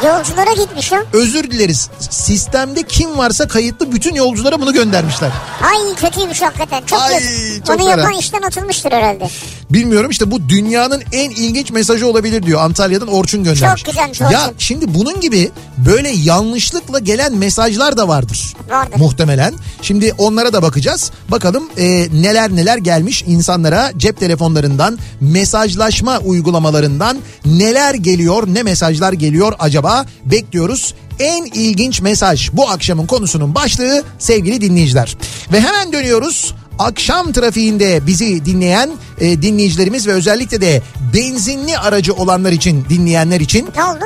Yolculara 0.06 0.54
gitmiş 0.54 0.92
ya. 0.92 1.04
Özür 1.14 1.44
dileriz. 1.52 1.90
Sistemde 2.10 2.84
kim 2.84 3.18
varsa 3.18 3.48
kayıtlı 3.48 3.92
bütün 3.92 4.16
yolculara 4.16 4.62
bunu 4.62 4.74
göndermişler. 4.74 5.30
Ay 5.64 5.96
kötüymüş 5.96 6.42
hakikaten. 6.42 6.82
Çok 6.86 7.02
Ay, 7.02 7.14
kötü. 7.20 7.64
çok 7.68 7.76
Onu 7.76 7.78
fena. 7.90 7.90
yapan 8.02 8.14
işten 8.20 8.42
atılmıştır 8.42 8.92
herhalde. 8.92 9.30
Bilmiyorum 9.70 10.12
işte 10.12 10.32
bu 10.32 10.50
dünyanın 10.50 11.04
en 11.12 11.30
ilginç 11.30 11.72
mesajı 11.72 12.08
olabilir 12.08 12.44
diyor. 12.44 12.62
Antalya'dan 12.62 13.08
Orçun 13.08 13.44
göndermiş. 13.44 13.84
Çok 13.84 13.92
güzelmiş 13.94 14.22
Ya 14.22 14.28
Orçun. 14.28 14.56
şimdi 14.58 14.94
bunun 14.94 15.20
gibi 15.20 15.52
böyle 15.78 16.10
yanlışlıkla 16.10 17.00
gelen 17.00 17.34
mesajlar 17.36 17.98
da 17.98 18.08
vardır. 18.08 18.54
Vardır. 18.70 18.98
Muhtemelen. 19.00 19.54
Şimdi 19.82 20.14
onlara 20.18 20.54
da 20.54 20.62
bakacağız. 20.62 21.12
Bakalım 21.30 21.64
e, 21.78 21.84
neler 22.22 22.56
neler 22.56 22.71
gelmiş 22.78 23.24
insanlara 23.28 23.92
cep 23.98 24.20
telefonlarından, 24.20 25.00
mesajlaşma 25.22 26.20
uygulamalarından 26.20 27.18
neler 27.46 27.94
geliyor, 27.94 28.48
ne 28.48 28.64
mesajlar 28.64 29.14
geliyor 29.14 29.54
acaba 29.60 30.06
bekliyoruz. 30.26 30.94
En 31.20 31.46
ilginç 31.46 32.02
mesaj 32.02 32.50
bu 32.54 32.70
akşamın 32.70 33.06
konusunun 33.06 33.56
başlığı 33.56 34.04
sevgili 34.20 34.62
dinleyiciler. 34.62 35.18
Ve 35.52 35.62
hemen 35.62 35.94
dönüyoruz 35.94 36.54
akşam 36.80 37.32
trafiğinde 37.32 38.08
bizi 38.08 38.46
dinleyen 38.46 38.92
e, 39.20 39.42
dinleyicilerimiz 39.42 40.08
ve 40.08 40.12
özellikle 40.12 40.62
de 40.62 40.82
benzinli 41.14 41.78
aracı 41.78 42.14
olanlar 42.14 42.52
için 42.52 42.86
dinleyenler 42.90 43.40
için 43.40 43.70
Ne 43.76 43.84
oldu? 43.84 44.06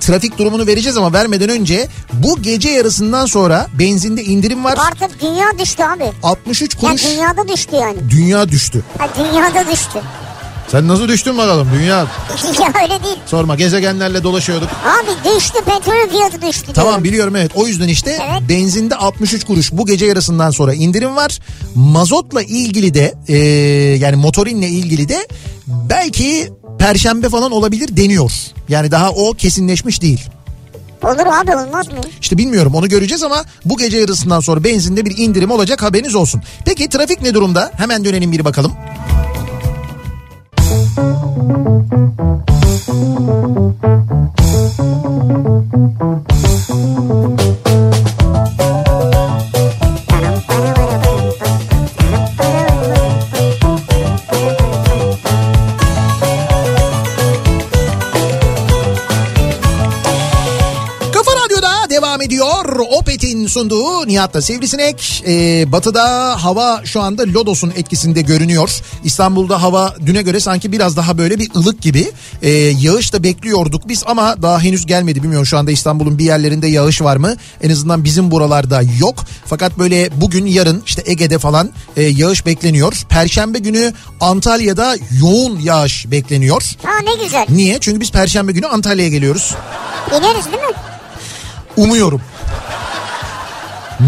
Trafik 0.00 0.38
durumunu 0.38 0.66
vereceğiz 0.66 0.96
ama 0.96 1.12
vermeden 1.12 1.48
önce 1.48 1.88
bu 2.12 2.42
gece 2.42 2.70
yarısından 2.70 3.26
sonra 3.26 3.66
benzinde 3.78 4.24
indirim 4.24 4.64
var. 4.64 4.78
Artık 4.92 5.20
dünya 5.22 5.46
düştü 5.58 5.82
abi. 5.82 6.04
63 6.22 6.74
Ya 6.74 6.80
kuruş 6.80 7.04
dünyada 7.04 7.48
düştü 7.48 7.76
yani. 7.76 7.96
dünya 8.10 8.48
düştü. 8.48 8.82
Ha, 8.98 9.08
dünyada 9.18 9.72
düştü. 9.72 9.98
Sen 10.68 10.88
nasıl 10.88 11.08
düştün 11.08 11.38
bakalım 11.38 11.68
dünya? 11.78 11.96
ya 12.60 12.72
öyle 12.82 13.04
değil. 13.04 13.16
Sorma 13.26 13.54
gezegenlerle 13.54 14.22
dolaşıyorduk. 14.22 14.68
Abi 14.68 15.36
düştü 15.36 15.58
petrol 15.64 16.08
fiyatı 16.10 16.42
düştü. 16.42 16.72
Tamam 16.72 16.90
diyorum. 16.90 17.04
biliyorum 17.04 17.36
evet 17.36 17.50
o 17.54 17.66
yüzden 17.66 17.88
işte 17.88 18.10
Evet. 18.30 18.48
benzinde 18.48 18.94
63 18.96 19.44
kuruş 19.44 19.72
bu 19.72 19.86
gece 19.86 20.06
yarısından 20.06 20.50
sonra 20.50 20.74
indirim 20.74 21.16
var. 21.16 21.38
Mazotla 21.74 22.42
ilgili 22.42 22.94
de 22.94 23.14
e, 23.28 23.36
yani 23.98 24.16
motorinle 24.16 24.68
ilgili 24.68 25.08
de 25.08 25.26
belki 25.68 26.50
perşembe 26.80 27.28
falan 27.28 27.52
olabilir 27.52 27.96
deniyor. 27.96 28.32
Yani 28.68 28.90
daha 28.90 29.10
o 29.10 29.32
kesinleşmiş 29.32 30.02
değil. 30.02 30.20
Olur 31.04 31.26
abi 31.26 31.56
olmaz 31.56 31.88
mı? 31.88 31.94
İşte 32.20 32.38
bilmiyorum 32.38 32.74
onu 32.74 32.88
göreceğiz 32.88 33.22
ama 33.22 33.44
bu 33.64 33.78
gece 33.78 33.98
yarısından 33.98 34.40
sonra 34.40 34.64
benzinde 34.64 35.04
bir 35.04 35.18
indirim 35.18 35.50
olacak 35.50 35.82
haberiniz 35.82 36.14
olsun. 36.14 36.42
Peki 36.64 36.88
trafik 36.88 37.22
ne 37.22 37.34
durumda? 37.34 37.72
Hemen 37.76 38.04
dönelim 38.04 38.32
bir 38.32 38.44
bakalım. 38.44 38.72
Kafa 42.90 43.89
sunduğu 63.50 64.06
Nihat'la 64.06 64.42
Sivrisinek. 64.42 65.24
Ee, 65.26 65.72
batıda 65.72 66.04
hava 66.44 66.80
şu 66.84 67.00
anda 67.00 67.22
Lodos'un 67.22 67.72
etkisinde 67.76 68.20
görünüyor. 68.20 68.80
İstanbul'da 69.04 69.62
hava 69.62 69.94
düne 70.06 70.22
göre 70.22 70.40
sanki 70.40 70.72
biraz 70.72 70.96
daha 70.96 71.18
böyle 71.18 71.38
bir 71.38 71.50
ılık 71.56 71.82
gibi. 71.82 72.12
Ee, 72.42 72.50
yağış 72.50 73.12
da 73.12 73.22
bekliyorduk 73.22 73.88
biz 73.88 74.02
ama 74.06 74.42
daha 74.42 74.60
henüz 74.60 74.86
gelmedi. 74.86 75.22
Bilmiyorum 75.22 75.46
şu 75.46 75.58
anda 75.58 75.70
İstanbul'un 75.70 76.18
bir 76.18 76.24
yerlerinde 76.24 76.66
yağış 76.66 77.02
var 77.02 77.16
mı? 77.16 77.36
En 77.62 77.70
azından 77.70 78.04
bizim 78.04 78.30
buralarda 78.30 78.82
yok. 79.00 79.24
Fakat 79.46 79.78
böyle 79.78 80.10
bugün 80.16 80.46
yarın 80.46 80.82
işte 80.86 81.02
Ege'de 81.06 81.38
falan 81.38 81.70
e, 81.96 82.02
yağış 82.02 82.46
bekleniyor. 82.46 83.02
Perşembe 83.08 83.58
günü 83.58 83.92
Antalya'da 84.20 84.96
yoğun 85.20 85.60
yağış 85.60 86.10
bekleniyor. 86.10 86.62
Ha 86.82 86.92
ne 87.04 87.24
güzel. 87.24 87.46
Niye? 87.48 87.78
Çünkü 87.80 88.00
biz 88.00 88.10
Perşembe 88.10 88.52
günü 88.52 88.66
Antalya'ya 88.66 89.10
geliyoruz. 89.10 89.54
İneriz 90.10 90.46
değil 90.46 90.62
mi? 90.62 90.74
Umuyorum. 91.76 92.20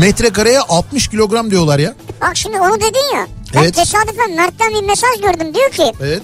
Metrekareye 0.01 0.61
60 0.61 1.09
kilogram 1.09 1.51
diyorlar 1.51 1.79
ya. 1.79 1.95
Bak 2.21 2.37
şimdi 2.37 2.61
onu 2.61 2.75
dedin 2.77 3.15
ya. 3.17 3.27
Ben 3.55 3.63
Evet. 3.63 3.75
tesadüfen 3.75 4.31
Mert'ten 4.37 4.71
bir 4.75 4.83
mesaj 4.87 5.21
gördüm. 5.23 5.55
Diyor 5.55 5.71
ki 5.71 5.93
Evet. 6.01 6.23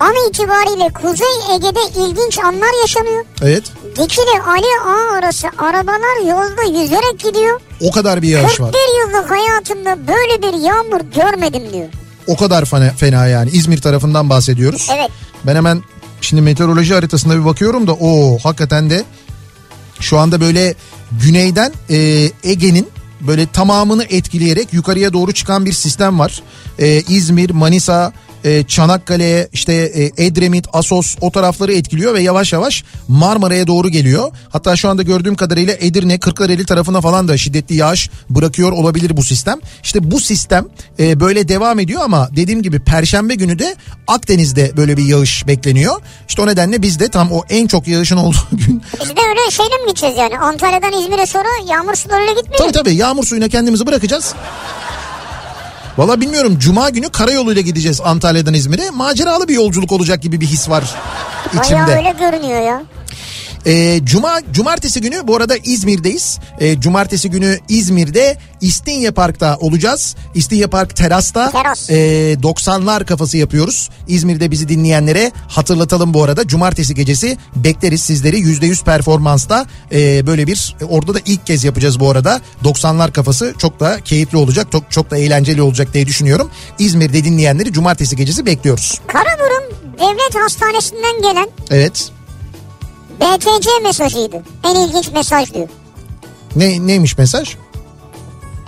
an 0.00 0.14
itibariyle 0.28 0.88
Kuzey 0.92 1.54
Ege'de 1.56 1.80
ilginç 2.00 2.38
anlar 2.38 2.80
yaşanıyor. 2.82 3.24
Evet. 3.42 3.62
Dikili 3.90 4.42
Ali 4.46 4.66
Ağa 4.86 5.18
arası 5.18 5.46
arabalar 5.58 6.20
yolda 6.28 6.80
yüzerek 6.82 7.18
gidiyor. 7.18 7.60
O 7.80 7.90
kadar 7.90 8.22
bir 8.22 8.28
yağış 8.28 8.60
var. 8.60 8.72
41 8.72 8.78
yıllık 9.00 9.30
hayatımda 9.30 9.98
böyle 10.08 10.42
bir 10.42 10.62
yağmur 10.66 11.00
görmedim 11.14 11.72
diyor. 11.72 11.88
O 12.26 12.36
kadar 12.36 12.64
fena, 12.64 12.90
fena 12.90 13.26
yani. 13.26 13.50
İzmir 13.50 13.80
tarafından 13.80 14.30
bahsediyoruz. 14.30 14.88
Evet. 14.96 15.10
Ben 15.46 15.56
hemen 15.56 15.82
şimdi 16.20 16.42
meteoroloji 16.42 16.94
haritasına 16.94 17.34
bir 17.40 17.44
bakıyorum 17.44 17.86
da 17.86 17.92
o 17.92 18.38
hakikaten 18.42 18.90
de 18.90 19.04
şu 20.00 20.18
anda 20.18 20.40
böyle 20.40 20.74
güneyden 21.24 21.72
e, 21.90 21.96
Ege'nin 22.44 22.88
böyle 23.20 23.46
tamamını 23.46 24.04
etkileyerek 24.04 24.72
yukarıya 24.72 25.12
doğru 25.12 25.32
çıkan 25.32 25.66
bir 25.66 25.72
sistem 25.72 26.18
var. 26.18 26.42
E, 26.78 27.02
İzmir, 27.02 27.50
Manisa, 27.50 28.12
e, 28.44 28.62
Çanakkale, 28.62 29.48
işte 29.52 29.72
e, 29.72 30.26
Edremit, 30.26 30.66
Asos 30.72 31.16
o 31.20 31.30
tarafları 31.30 31.72
etkiliyor 31.72 32.14
ve 32.14 32.20
yavaş 32.20 32.52
yavaş 32.52 32.84
Marmara'ya 33.08 33.66
doğru 33.66 33.88
geliyor. 33.88 34.32
Hatta 34.52 34.76
şu 34.76 34.88
anda 34.88 35.02
gördüğüm 35.02 35.34
kadarıyla 35.34 35.74
Edirne, 35.80 36.18
Kırklareli 36.18 36.66
tarafına 36.66 37.00
falan 37.00 37.28
da 37.28 37.36
şiddetli 37.36 37.74
yağış 37.74 38.10
bırakıyor 38.30 38.72
olabilir 38.72 39.16
bu 39.16 39.22
sistem. 39.22 39.58
İşte 39.82 40.10
bu 40.10 40.20
sistem 40.20 40.66
e, 40.98 41.20
böyle 41.20 41.48
devam 41.48 41.78
ediyor 41.78 42.02
ama 42.04 42.28
dediğim 42.36 42.62
gibi 42.62 42.78
Perşembe 42.78 43.34
günü 43.34 43.58
de 43.58 43.76
Akdeniz'de 44.06 44.76
böyle 44.76 44.96
bir 44.96 45.04
yağış 45.04 45.46
bekleniyor. 45.46 46.00
İşte 46.28 46.42
o 46.42 46.46
nedenle 46.46 46.82
biz 46.82 47.00
de 47.00 47.08
tam 47.08 47.32
o 47.32 47.42
en 47.50 47.66
çok 47.66 47.88
yağışın 47.88 48.16
olduğu 48.16 48.36
gün 48.52 48.82
Biz 49.00 49.08
de 49.08 49.20
öyle 49.28 49.50
şeyle 49.50 49.76
mi 49.76 49.88
gideceğiz 49.88 50.16
yani? 50.18 50.38
Antalya'dan 50.38 50.92
İzmir'e 50.92 51.26
sonra 51.26 51.48
yağmur 51.68 51.94
sularıyla 51.94 52.32
gitmeyelim. 52.32 52.58
Tabii 52.58 52.72
tabii 52.72 52.94
yağmur 52.94 53.24
suyuna 53.24 53.48
kendimizi 53.48 53.86
bırakacağız. 53.86 54.34
Valla 55.98 56.20
bilmiyorum 56.20 56.56
cuma 56.60 56.90
günü 56.90 57.08
karayoluyla 57.10 57.62
gideceğiz 57.62 58.00
Antalya'dan 58.04 58.54
İzmir'e. 58.54 58.90
Maceralı 58.90 59.48
bir 59.48 59.54
yolculuk 59.54 59.92
olacak 59.92 60.22
gibi 60.22 60.40
bir 60.40 60.46
his 60.46 60.70
var 60.70 60.94
Bayağı 61.54 61.64
içimde. 61.64 61.96
öyle 61.96 62.14
görünüyor 62.20 62.60
ya. 62.60 62.82
Ee, 63.66 64.00
Cuma 64.04 64.40
Cumartesi 64.52 65.00
günü 65.00 65.20
bu 65.24 65.36
arada 65.36 65.56
İzmir'deyiz. 65.56 66.38
Ee, 66.60 66.80
cumartesi 66.80 67.30
günü 67.30 67.58
İzmir'de 67.68 68.38
İstinye 68.60 69.10
Park'ta 69.10 69.56
olacağız. 69.56 70.16
İstinye 70.34 70.66
Park 70.66 70.96
terasta 70.96 71.50
Teras. 71.50 71.90
ee, 71.90 72.36
90'lar 72.42 73.04
kafası 73.04 73.36
yapıyoruz. 73.36 73.90
İzmir'de 74.08 74.50
bizi 74.50 74.68
dinleyenlere 74.68 75.32
hatırlatalım 75.48 76.14
bu 76.14 76.22
arada. 76.24 76.46
Cumartesi 76.46 76.94
gecesi 76.94 77.36
bekleriz 77.56 78.02
sizleri 78.02 78.36
%100 78.38 78.84
performansta 78.84 79.66
ee, 79.92 80.26
böyle 80.26 80.46
bir 80.46 80.76
orada 80.88 81.14
da 81.14 81.18
ilk 81.26 81.46
kez 81.46 81.64
yapacağız 81.64 82.00
bu 82.00 82.10
arada. 82.10 82.40
90'lar 82.64 83.12
kafası 83.12 83.54
çok 83.58 83.80
da 83.80 84.00
keyifli 84.00 84.38
olacak. 84.38 84.72
Çok, 84.72 84.90
çok 84.90 85.10
da 85.10 85.16
eğlenceli 85.18 85.62
olacak 85.62 85.94
diye 85.94 86.06
düşünüyorum. 86.06 86.50
İzmir'de 86.78 87.24
dinleyenleri 87.24 87.72
cumartesi 87.72 88.16
gecesi 88.16 88.46
bekliyoruz. 88.46 89.00
Karaburun 89.06 89.62
Devlet 89.98 90.42
Hastanesi'nden 90.44 91.22
gelen 91.22 91.48
Evet. 91.70 92.10
BTC 93.20 93.70
mesajıydı. 93.82 94.42
En 94.64 94.74
ilginç 94.74 95.12
mesaj 95.12 95.54
diyor. 95.54 95.68
Ne 96.56 96.86
neymiş 96.86 97.18
mesaj? 97.18 97.56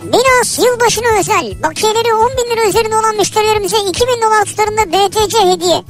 Minas 0.05 0.59
yılbaşına 0.59 1.19
özel 1.21 1.63
bakiyeleri 1.63 2.15
10 2.15 2.31
bin 2.31 2.51
lira 2.57 2.69
üzerinde 2.69 2.97
olan 2.97 3.17
müşterilerimize 3.17 3.77
2000 3.89 4.07
dolar 4.23 4.45
tutarında 4.45 4.87
BTC 4.93 5.39
hediye. 5.53 5.83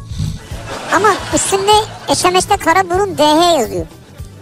Ama 0.93 1.09
üstünde 1.35 1.73
SMS'te 2.15 2.57
Karaburun 2.57 3.19
DH 3.19 3.59
yazıyor. 3.61 3.87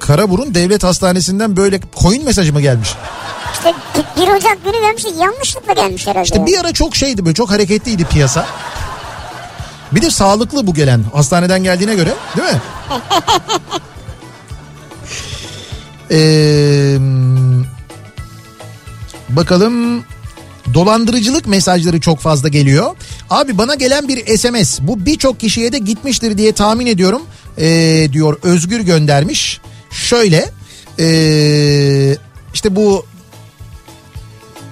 Karaburun 0.00 0.54
Devlet 0.54 0.84
Hastanesi'nden 0.84 1.56
böyle 1.56 1.80
coin 2.02 2.24
mesajı 2.24 2.52
mı 2.52 2.60
gelmiş? 2.60 2.94
İşte 3.52 3.74
1 4.16 4.28
Ocak 4.28 4.64
günü 4.64 4.80
gelmiş 4.80 5.04
yanlışlıkla 5.20 5.72
gelmiş 5.72 6.06
herhalde. 6.06 6.24
İşte 6.24 6.46
bir 6.46 6.58
ara 6.58 6.72
çok 6.72 6.96
şeydi 6.96 7.24
böyle 7.24 7.34
çok 7.34 7.50
hareketliydi 7.50 8.04
piyasa. 8.04 8.46
Bir 9.92 10.02
de 10.02 10.10
sağlıklı 10.10 10.66
bu 10.66 10.74
gelen 10.74 11.04
hastaneden 11.14 11.62
geldiğine 11.62 11.94
göre 11.94 12.14
değil 12.36 12.48
mi? 12.48 12.60
Ee, 16.10 16.98
bakalım 19.28 20.04
dolandırıcılık 20.74 21.46
mesajları 21.46 22.00
çok 22.00 22.18
fazla 22.20 22.48
geliyor. 22.48 22.96
Abi 23.30 23.58
bana 23.58 23.74
gelen 23.74 24.08
bir 24.08 24.36
SMS 24.38 24.80
bu 24.82 25.06
birçok 25.06 25.40
kişiye 25.40 25.72
de 25.72 25.78
gitmiştir 25.78 26.38
diye 26.38 26.52
tahmin 26.52 26.86
ediyorum 26.86 27.22
ee, 27.58 28.08
diyor 28.12 28.38
Özgür 28.42 28.80
göndermiş. 28.80 29.60
Şöyle 29.90 30.50
ee, 30.98 32.16
işte 32.54 32.76
bu 32.76 33.06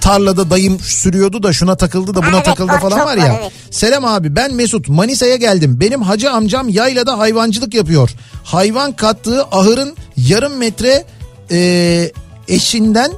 tarlada 0.00 0.50
dayım 0.50 0.80
sürüyordu 0.80 1.42
da 1.42 1.52
şuna 1.52 1.76
takıldı 1.76 2.14
da 2.14 2.22
buna 2.22 2.36
Evet, 2.36 2.44
takıldı 2.44 2.72
falan 2.72 3.06
var, 3.06 3.16
ya. 3.16 3.38
evet. 3.40 3.52
Selam 3.70 4.04
abi 4.04 4.36
ben 4.36 4.54
Mesut 4.54 4.88
Manisa'ya 4.88 5.36
geldim. 5.36 5.80
Benim 5.80 6.02
hacı 6.02 6.30
amcam 6.30 6.68
yaylada 6.68 7.18
hayvancılık 7.18 7.74
yapıyor. 7.74 8.10
Hayvan 8.44 8.92
kattığı 8.92 9.42
ahırın 9.42 9.96
yarım 10.16 10.56
metre 10.56 11.04
e, 11.50 12.12
eşinden 12.48 13.12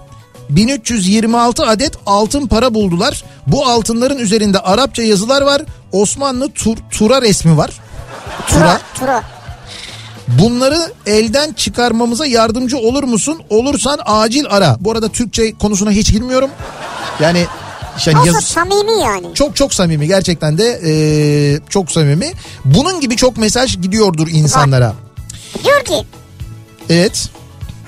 1326 0.51 1.67
adet 1.67 1.93
altın 2.07 2.47
para 2.47 2.75
buldular. 2.75 3.25
Bu 3.47 3.67
altınların 3.67 4.19
üzerinde 4.19 4.59
Arapça 4.59 5.03
yazılar 5.03 5.43
var. 5.43 5.63
Osmanlı 5.93 6.49
tur, 6.53 6.77
tura 6.91 7.23
resmi 7.23 7.57
var. 7.57 7.71
Tura. 8.49 8.59
Tura. 8.61 8.81
Tura. 8.95 9.23
Bunları 10.29 10.93
elden 11.07 11.53
çıkarmamıza 11.53 12.27
yardımcı 12.27 12.79
olur 12.79 13.03
musun? 13.05 13.43
Olursan 13.51 13.99
acil 14.07 14.45
ara. 14.49 14.77
Bu 14.81 14.93
arada 14.93 15.09
Türkçe 15.09 15.53
konusuna 15.53 15.91
hiç 15.91 16.13
girmiyorum. 16.13 16.51
Yani 17.21 17.47
işte 17.99 18.19
Olsa 18.19 18.27
yaz- 18.27 18.45
samimi 18.45 19.01
yani. 19.03 19.35
çok 19.35 19.57
çok 19.57 19.75
samimi 19.75 20.07
gerçekten 20.07 20.59
de 20.59 20.81
eee, 20.85 21.61
çok 21.69 21.91
samimi. 21.91 22.33
Bunun 22.65 23.01
gibi 23.01 23.17
çok 23.17 23.37
mesaj 23.37 23.81
gidiyordur 23.81 24.29
insanlara. 24.29 24.95
Diyor 25.65 25.85
ki 25.85 26.07
Evet. 26.91 27.29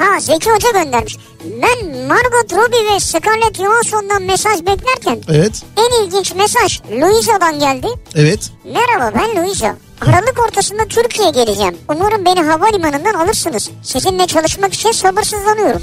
Ha 0.01 0.21
Zeki 0.21 0.51
Hoca 0.51 0.71
göndermiş. 0.71 1.17
Ben 1.45 2.07
Margot 2.07 2.53
Robbie 2.53 2.95
ve 2.95 3.01
Scarlett 3.01 3.57
Johansson'dan 3.59 4.23
mesaj 4.23 4.61
beklerken 4.67 5.19
Evet. 5.29 5.63
en 5.77 6.05
ilginç 6.05 6.35
mesaj 6.35 6.81
Louisa'dan 7.01 7.59
geldi. 7.61 7.87
Evet. 8.15 8.51
Merhaba 8.65 9.19
ben 9.19 9.37
Louisa. 9.45 9.77
Aralık 10.01 10.39
ortasında 10.49 10.85
Türkiye'ye 10.89 11.33
geleceğim. 11.33 11.77
Umarım 11.89 12.25
beni 12.25 12.41
havalimanından 12.43 13.15
alırsınız. 13.15 13.71
Sizinle 13.83 14.27
çalışmak 14.27 14.75
için 14.75 14.93
sabırsızlanıyorum. 14.93 15.83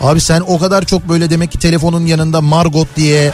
Abi 0.00 0.20
sen 0.20 0.40
o 0.40 0.58
kadar 0.58 0.84
çok 0.84 1.08
böyle 1.08 1.30
demek 1.30 1.52
ki 1.52 1.58
telefonun 1.58 2.06
yanında 2.06 2.40
Margot 2.40 2.88
diye 2.96 3.32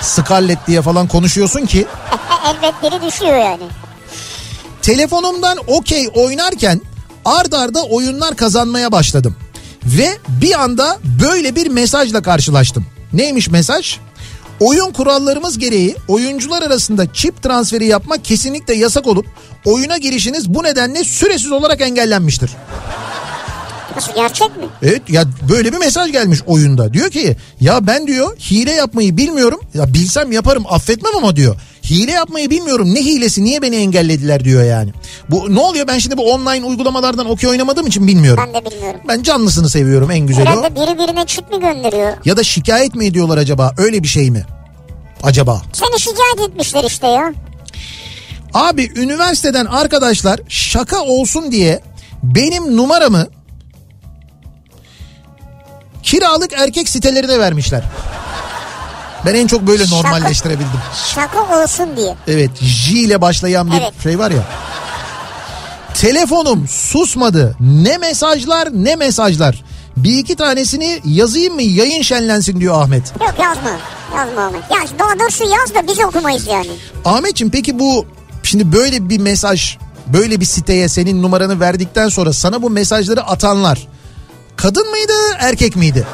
Scarlett 0.00 0.66
diye 0.66 0.82
falan 0.82 1.08
konuşuyorsun 1.08 1.66
ki 1.66 1.86
Elbet 2.46 2.74
biri 2.82 3.06
düşüyor 3.08 3.36
yani. 3.36 3.62
telefonumdan 4.82 5.58
okey 5.66 6.08
oynarken 6.14 6.80
ard 7.26 7.52
arda 7.52 7.84
oyunlar 7.84 8.36
kazanmaya 8.36 8.92
başladım. 8.92 9.36
Ve 9.84 10.08
bir 10.40 10.62
anda 10.62 10.98
böyle 11.22 11.56
bir 11.56 11.66
mesajla 11.66 12.22
karşılaştım. 12.22 12.86
Neymiş 13.12 13.48
mesaj? 13.48 13.98
Oyun 14.60 14.92
kurallarımız 14.92 15.58
gereği 15.58 15.96
oyuncular 16.08 16.62
arasında 16.62 17.12
çip 17.12 17.42
transferi 17.42 17.86
yapmak 17.86 18.24
kesinlikle 18.24 18.74
yasak 18.74 19.06
olup 19.06 19.26
oyuna 19.64 19.96
girişiniz 19.96 20.54
bu 20.54 20.62
nedenle 20.62 21.04
süresiz 21.04 21.52
olarak 21.52 21.80
engellenmiştir. 21.80 22.50
Nasıl 23.96 24.14
gerçek 24.14 24.56
mi? 24.56 24.64
Evet 24.82 25.02
ya 25.08 25.24
böyle 25.48 25.72
bir 25.72 25.78
mesaj 25.78 26.12
gelmiş 26.12 26.40
oyunda. 26.46 26.92
Diyor 26.92 27.10
ki 27.10 27.36
ya 27.60 27.86
ben 27.86 28.06
diyor 28.06 28.36
hile 28.38 28.72
yapmayı 28.72 29.16
bilmiyorum. 29.16 29.60
Ya 29.74 29.94
bilsem 29.94 30.32
yaparım 30.32 30.64
affetmem 30.68 31.16
ama 31.16 31.36
diyor. 31.36 31.56
Hile 31.90 32.12
yapmayı 32.12 32.50
bilmiyorum. 32.50 32.94
Ne 32.94 33.00
hilesi 33.00 33.44
niye 33.44 33.62
beni 33.62 33.76
engellediler 33.76 34.44
diyor 34.44 34.64
yani. 34.64 34.92
Bu 35.30 35.54
ne 35.54 35.60
oluyor 35.60 35.86
ben 35.88 35.98
şimdi 35.98 36.16
bu 36.16 36.32
online 36.32 36.66
uygulamalardan 36.66 37.30
okey 37.30 37.50
oynamadığım 37.50 37.86
için 37.86 38.06
bilmiyorum. 38.06 38.44
Ben 38.46 38.54
de 38.64 38.70
bilmiyorum. 38.70 39.00
Ben 39.08 39.22
canlısını 39.22 39.68
seviyorum 39.68 40.10
en 40.10 40.26
güzeli 40.26 40.48
o. 40.48 40.50
Herhalde 40.52 40.74
biri 40.74 40.98
birine 40.98 41.26
çip 41.26 41.50
mi 41.52 41.60
gönderiyor? 41.60 42.12
Ya 42.24 42.36
da 42.36 42.42
şikayet 42.42 42.94
mi 42.94 43.06
ediyorlar 43.06 43.38
acaba? 43.38 43.74
Öyle 43.78 44.02
bir 44.02 44.08
şey 44.08 44.30
mi? 44.30 44.46
Acaba? 45.22 45.62
Seni 45.72 46.00
şikayet 46.00 46.50
etmişler 46.50 46.84
işte 46.84 47.06
ya. 47.06 47.32
Abi 48.54 48.92
üniversiteden 48.96 49.64
arkadaşlar 49.66 50.40
şaka 50.48 51.00
olsun 51.00 51.52
diye 51.52 51.80
benim 52.22 52.76
numaramı 52.76 53.26
kiralık 56.02 56.52
erkek 56.52 56.88
sitelerine 56.88 57.38
vermişler. 57.38 57.84
Ben 59.26 59.34
en 59.34 59.46
çok 59.46 59.66
böyle 59.66 59.86
Şaka. 59.86 59.96
normalleştirebildim. 59.96 60.80
Şaka 61.14 61.62
olsun 61.62 61.96
diye. 61.96 62.14
Evet 62.28 62.50
J 62.62 62.92
ile 62.98 63.20
başlayan 63.20 63.70
bir 63.72 63.76
Evet. 63.80 64.02
şey 64.02 64.18
var 64.18 64.30
ya. 64.30 64.42
Telefonum 65.94 66.68
susmadı. 66.68 67.56
Ne 67.60 67.98
mesajlar 67.98 68.68
ne 68.72 68.96
mesajlar. 68.96 69.64
Bir 69.96 70.18
iki 70.18 70.36
tanesini 70.36 71.00
yazayım 71.04 71.54
mı 71.54 71.62
yayın 71.62 72.02
şenlensin 72.02 72.60
diyor 72.60 72.82
Ahmet. 72.82 73.12
Yok 73.20 73.34
yazma. 73.42 73.70
Yazma 74.16 74.42
Ahmet. 74.42 74.62
Ya 74.70 74.98
daha 74.98 75.18
doğrusu 75.20 75.44
yaz 75.44 75.74
da 75.74 75.92
biz 75.92 76.00
okumayız 76.04 76.46
yani. 76.46 76.68
Ahmetciğim 77.04 77.50
peki 77.50 77.78
bu 77.78 78.06
şimdi 78.42 78.72
böyle 78.72 79.08
bir 79.08 79.18
mesaj 79.18 79.76
böyle 80.06 80.40
bir 80.40 80.44
siteye 80.44 80.88
senin 80.88 81.22
numaranı 81.22 81.60
verdikten 81.60 82.08
sonra 82.08 82.32
sana 82.32 82.62
bu 82.62 82.70
mesajları 82.70 83.22
atanlar 83.22 83.88
kadın 84.56 84.90
mıydı 84.90 85.12
erkek 85.38 85.76
miydi? 85.76 86.06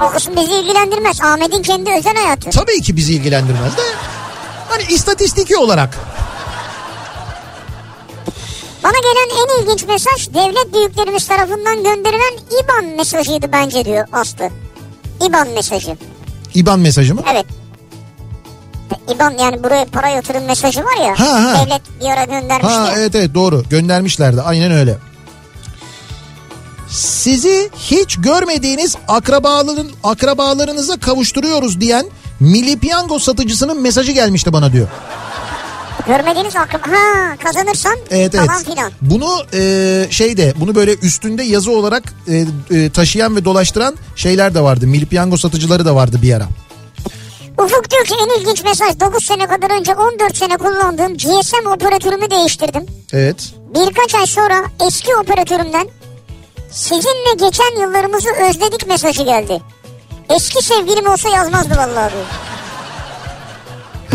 O 0.00 0.08
kısım 0.10 0.36
bizi 0.36 0.52
ilgilendirmez. 0.52 1.20
Ahmet'in 1.20 1.62
kendi 1.62 1.90
özel 1.90 2.16
hayatı. 2.16 2.50
Tabii 2.50 2.82
ki 2.82 2.96
bizi 2.96 3.14
ilgilendirmez 3.14 3.76
de 3.76 3.82
hani 4.68 4.82
istatistiki 4.82 5.56
olarak 5.56 5.98
Bana 8.84 8.92
gelen 8.92 9.42
en 9.42 9.62
ilginç 9.62 9.84
mesaj 9.88 10.34
devlet 10.34 10.74
büyüklerimiz 10.74 11.28
tarafından 11.28 11.76
gönderilen 11.76 12.38
IBAN 12.64 12.84
mesajıydı 12.96 13.52
bence 13.52 13.84
diyor 13.84 14.06
Aslı. 14.12 14.50
IBAN 15.28 15.48
mesajı. 15.48 15.96
IBAN 16.54 16.80
mesajı 16.80 17.14
mı? 17.14 17.22
Evet. 17.32 17.46
IBAN 19.14 19.30
yani 19.30 19.64
buraya 19.64 19.84
para 19.84 20.08
yatırım 20.08 20.44
mesajı 20.44 20.84
var 20.84 20.96
ya. 21.06 21.20
Ha, 21.20 21.44
ha. 21.44 21.66
Devlet 21.66 21.82
bir 22.00 22.06
ara 22.10 22.24
göndermişti. 22.24 22.74
Ha 22.74 22.92
evet 22.96 23.14
evet 23.14 23.34
doğru 23.34 23.62
göndermişlerdi 23.70 24.42
aynen 24.42 24.72
öyle. 24.72 24.96
Sizi 26.92 27.70
hiç 27.76 28.16
görmediğiniz 28.16 28.96
akrabaların 29.08 29.88
akrabalarınıza 30.04 30.96
kavuşturuyoruz 30.96 31.80
diyen 31.80 32.06
Milli 32.40 32.78
Piyango 32.78 33.18
satıcısının 33.18 33.80
mesajı 33.82 34.12
gelmişti 34.12 34.52
bana 34.52 34.72
diyor. 34.72 34.88
Görmediğiniz 36.06 36.56
akraba. 36.56 36.86
Ha 36.86 37.36
kazanırsan 37.44 37.96
Evet 38.10 38.34
evet. 38.34 38.46
falan 38.46 38.62
filan. 38.64 38.92
Bunu 39.02 39.30
e, 39.54 40.06
şeyde 40.10 40.54
bunu 40.56 40.74
böyle 40.74 40.94
üstünde 40.94 41.42
yazı 41.42 41.70
olarak 41.70 42.02
e, 42.28 42.44
e, 42.70 42.90
taşıyan 42.90 43.36
ve 43.36 43.44
dolaştıran 43.44 43.94
şeyler 44.16 44.54
de 44.54 44.60
vardı. 44.60 44.86
Milli 44.86 45.06
Piyango 45.06 45.36
satıcıları 45.36 45.84
da 45.84 45.94
vardı 45.94 46.18
bir 46.22 46.34
ara. 46.34 46.48
Ufuk 47.58 47.90
diyor 47.90 48.04
ki 48.04 48.14
en 48.22 48.40
ilginç 48.40 48.64
mesaj 48.64 49.00
9 49.00 49.24
sene 49.24 49.46
kadar 49.46 49.78
önce 49.78 49.94
14 49.94 50.36
sene 50.36 50.56
kullandığım 50.56 51.16
GSM 51.16 51.66
operatörümü 51.74 52.30
değiştirdim. 52.30 52.86
Evet. 53.12 53.52
Birkaç 53.74 54.14
ay 54.14 54.26
sonra 54.26 54.64
eski 54.86 55.16
operatörümden 55.16 55.88
sizinle 56.72 57.34
geçen 57.38 57.80
yıllarımızı 57.80 58.28
özledik 58.48 58.86
mesajı 58.88 59.22
geldi. 59.22 59.60
Eski 60.30 60.64
sevgilim 60.64 61.06
olsa 61.10 61.28
yazmazdı 61.28 61.76
vallahi 61.76 62.12
diyor. 62.12 62.24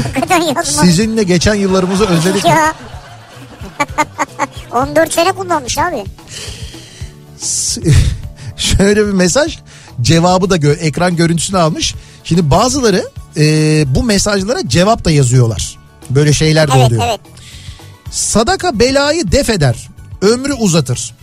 Hakikaten 0.04 0.42
yazmaz. 0.42 0.66
Sizinle 0.86 1.24
geçen 1.24 1.56
yıllarımızı 1.56 2.06
özledik. 2.08 2.46
Ya 2.56 2.74
14 4.72 5.14
sene 5.14 5.32
kullanmış 5.32 5.78
abi. 5.78 6.04
Şöyle 8.58 9.08
bir 9.08 9.12
mesaj 9.12 9.60
cevabı 10.02 10.50
da 10.50 10.58
gö- 10.58 10.78
ekran 10.80 11.16
görüntüsünü 11.16 11.58
almış. 11.58 11.96
Şimdi 12.24 12.52
bazıları 12.52 13.10
e, 13.38 13.44
bu 13.96 14.04
mesajlara 14.04 14.68
cevap 14.68 15.06
da 15.06 15.12
yazıyorlar. 15.12 15.78
Böyle 16.10 16.34
şeyler 16.34 16.68
de 16.68 16.74
Evet 16.78 16.88
oluyor. 16.88 17.04
evet. 17.08 17.20
Sadaka 18.12 18.80
belayı 18.80 19.32
def 19.32 19.50
eder. 19.50 19.90
Ömrü 20.22 20.54
uzatır. 20.54 21.16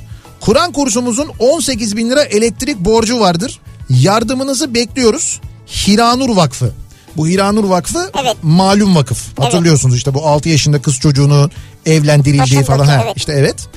Kur'an 0.45 0.73
kursumuzun 0.73 1.29
18 1.39 1.97
bin 1.97 2.11
lira 2.11 2.23
elektrik 2.23 2.79
borcu 2.79 3.21
vardır. 3.21 3.61
Yardımınızı 3.91 4.75
bekliyoruz. 4.75 5.41
Hiranur 5.67 6.37
Vakfı. 6.37 6.73
Bu 7.17 7.29
Hiranur 7.29 7.65
Vakfı 7.65 8.11
Evet. 8.23 8.37
malum 8.43 8.97
vakıf. 8.97 9.39
Hatırlıyorsunuz 9.39 9.97
işte 9.97 10.15
bu 10.15 10.27
6 10.27 10.49
yaşında 10.49 10.83
kız 10.83 11.01
çocuğunu 11.01 11.51
evlendirildiği 11.87 12.41
Taşındaki, 12.41 12.67
falan. 12.67 12.87
Ha, 12.87 13.01
evet. 13.05 13.13
İşte 13.17 13.33
evet. 13.33 13.69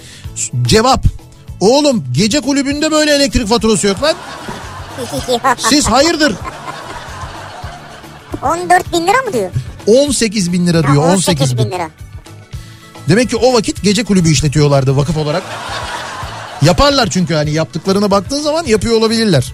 Cevap. 0.61 1.05
Oğlum 1.59 2.03
gece 2.11 2.39
kulübünde 2.39 2.91
böyle 2.91 3.15
elektrik 3.15 3.47
faturası 3.47 3.87
yok 3.87 3.97
lan. 4.03 4.15
Siz 5.57 5.85
hayırdır? 5.85 6.33
14 8.43 8.93
bin 8.93 9.07
lira 9.07 9.21
mı 9.27 9.33
diyor? 9.33 9.49
18 9.87 10.53
bin 10.53 10.67
lira 10.67 10.77
Ha, 10.77 10.91
diyor 10.91 11.03
18 11.03 11.27
18 11.27 11.57
bin. 11.57 11.65
bin 11.65 11.71
lira. 11.71 11.89
Demek 13.09 13.29
ki 13.29 13.37
o 13.37 13.53
vakit 13.53 13.83
gece 13.83 14.03
kulübü 14.03 14.31
işletiyorlardı 14.31 14.97
vakıf 14.97 15.17
olarak. 15.17 15.43
Yaparlar 16.61 17.09
çünkü 17.09 17.33
hani 17.33 17.51
yaptıklarına 17.51 18.11
baktığın 18.11 18.41
zaman 18.41 18.65
yapıyor 18.65 18.95
olabilirler. 18.95 19.53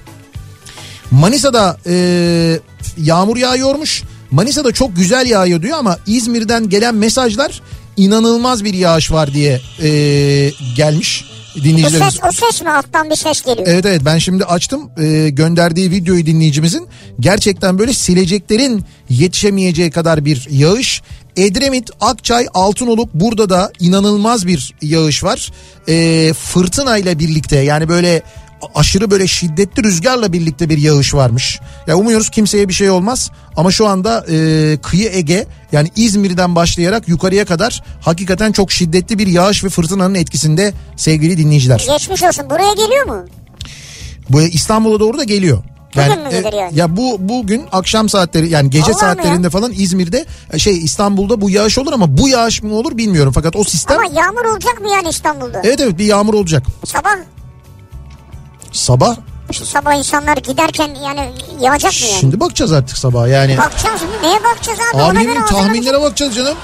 Manisa'da 1.11 1.77
e, 1.85 2.59
yağmur 2.97 3.37
yağıyormuş. 3.37 4.03
Manisa'da 4.31 4.71
çok 4.71 4.95
güzel 4.95 5.29
yağıyor 5.29 5.61
diyor 5.61 5.77
ama 5.77 5.97
İzmir'den 6.07 6.69
gelen 6.69 6.95
mesajlar 6.95 7.61
inanılmaz 7.97 8.63
bir 8.63 8.73
yağış 8.73 9.11
var 9.11 9.33
diye 9.33 9.61
e, 9.81 9.89
gelmiş 10.75 11.25
Dinleyicilerimiz. 11.55 12.13
ses, 12.13 12.23
o 12.23 12.31
ses 12.31 12.61
mi 12.61 12.69
alttan 12.69 13.09
bir 13.09 13.15
ses 13.15 13.41
geliyor? 13.41 13.67
Evet 13.67 13.85
evet 13.85 14.01
ben 14.05 14.17
şimdi 14.17 14.45
açtım 14.45 14.91
e, 14.97 15.29
gönderdiği 15.29 15.91
videoyu 15.91 16.25
dinleyicimizin 16.25 16.87
gerçekten 17.19 17.79
böyle 17.79 17.93
sileceklerin 17.93 18.83
yetişemeyeceği 19.09 19.91
kadar 19.91 20.25
bir 20.25 20.47
yağış. 20.51 21.01
Edremit, 21.37 21.89
Akçay, 22.01 22.47
Altınoluk 22.53 23.13
burada 23.13 23.49
da 23.49 23.71
inanılmaz 23.79 24.47
bir 24.47 24.73
yağış 24.81 25.23
var. 25.23 25.51
E, 25.87 26.33
fırtınayla 26.33 27.19
birlikte 27.19 27.59
yani 27.59 27.89
böyle 27.89 28.21
aşırı 28.75 29.11
böyle 29.11 29.27
şiddetli 29.27 29.83
rüzgarla 29.83 30.33
birlikte 30.33 30.69
bir 30.69 30.77
yağış 30.77 31.13
varmış. 31.13 31.59
Ya 31.87 31.95
umuyoruz 31.95 32.29
kimseye 32.29 32.69
bir 32.69 32.73
şey 32.73 32.89
olmaz 32.89 33.31
ama 33.55 33.71
şu 33.71 33.87
anda 33.87 34.25
e, 34.29 34.77
kıyı 34.81 35.09
Ege 35.13 35.47
yani 35.71 35.89
İzmir'den 35.95 36.55
başlayarak 36.55 37.07
yukarıya 37.07 37.45
kadar 37.45 37.83
hakikaten 38.01 38.51
çok 38.51 38.71
şiddetli 38.71 39.17
bir 39.17 39.27
yağış 39.27 39.63
ve 39.63 39.69
fırtınanın 39.69 40.15
etkisinde 40.15 40.73
sevgili 40.95 41.37
dinleyiciler. 41.37 41.85
Geçmiş 41.89 42.23
olsun. 42.23 42.49
Buraya 42.49 42.73
geliyor 42.73 43.05
mu? 43.05 43.25
Bu 44.29 44.41
İstanbul'a 44.41 44.99
doğru 44.99 45.17
da 45.17 45.23
geliyor. 45.23 45.63
Mü 45.95 46.29
gelir 46.31 46.53
yani? 46.53 46.79
ya 46.79 46.97
bu 46.97 47.17
bugün 47.19 47.63
akşam 47.71 48.09
saatleri 48.09 48.49
yani 48.49 48.69
gece 48.69 48.83
Vallahi 48.83 48.93
mi 48.93 48.99
saatlerinde 48.99 49.49
falan 49.49 49.71
İzmir'de 49.75 50.25
e, 50.53 50.59
şey 50.59 50.77
İstanbul'da 50.77 51.41
bu 51.41 51.49
yağış 51.49 51.77
olur 51.77 51.93
ama 51.93 52.17
bu 52.17 52.29
yağış 52.29 52.63
mı 52.63 52.73
olur 52.75 52.97
bilmiyorum 52.97 53.31
fakat 53.35 53.55
o 53.55 53.63
sistem 53.63 53.97
Ama 53.97 54.21
yağmur 54.21 54.45
olacak 54.45 54.81
mı 54.81 54.89
yani 54.89 55.09
İstanbul'da? 55.09 55.61
evet 55.63 55.79
evet 55.79 55.97
bir 55.97 56.05
yağmur 56.05 56.33
olacak. 56.33 56.63
Sabah 56.85 57.15
Sabah 58.73 59.15
şu 59.51 59.65
sabah 59.65 59.93
insanlar 59.95 60.37
giderken 60.37 60.95
yani 61.05 61.31
yağacak 61.61 61.91
mı 61.93 62.07
yani? 62.07 62.19
şimdi 62.19 62.39
bakacağız 62.39 62.71
artık 62.71 62.97
sabah 62.97 63.27
yani. 63.27 63.57
Bakacağız 63.57 64.01
mı? 64.01 64.07
Neye 64.23 64.43
bakacağız 64.43 64.79
abi? 64.79 64.97
Abi 64.97 65.03
Ona 65.03 65.07
ne 65.07 65.13
göre 65.13 65.23
bileyim 65.23 65.41
hazırlanacağız. 65.41 65.67
tahminlere 65.73 66.01
bakacağız 66.01 66.35
canım. 66.35 66.57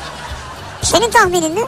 Senin 0.82 1.12
tahminin 1.12 1.56
ne? 1.56 1.60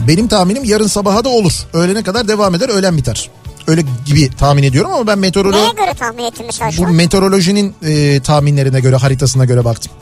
Benim 0.00 0.28
tahminim 0.28 0.64
yarın 0.64 0.86
sabaha 0.86 1.24
da 1.24 1.28
olur. 1.28 1.52
Öğlene 1.72 2.02
kadar 2.02 2.28
devam 2.28 2.54
eder 2.54 2.68
öğlen 2.68 2.96
biter. 2.96 3.30
Öyle 3.66 3.82
gibi 4.06 4.30
tahmin 4.30 4.62
ediyorum 4.62 4.92
ama 4.92 5.06
ben 5.06 5.18
meteorolo 5.18 5.56
Neye 5.56 5.70
göre 5.72 5.94
tahmin 5.98 6.24
ettin 6.24 6.46
mesela 6.46 6.70
bu 6.78 6.92
meteorolojinin 6.92 7.74
e, 7.82 8.20
tahminlerine 8.20 8.80
göre 8.80 8.96
haritasına 8.96 9.44
göre 9.44 9.64
baktım. 9.64 9.92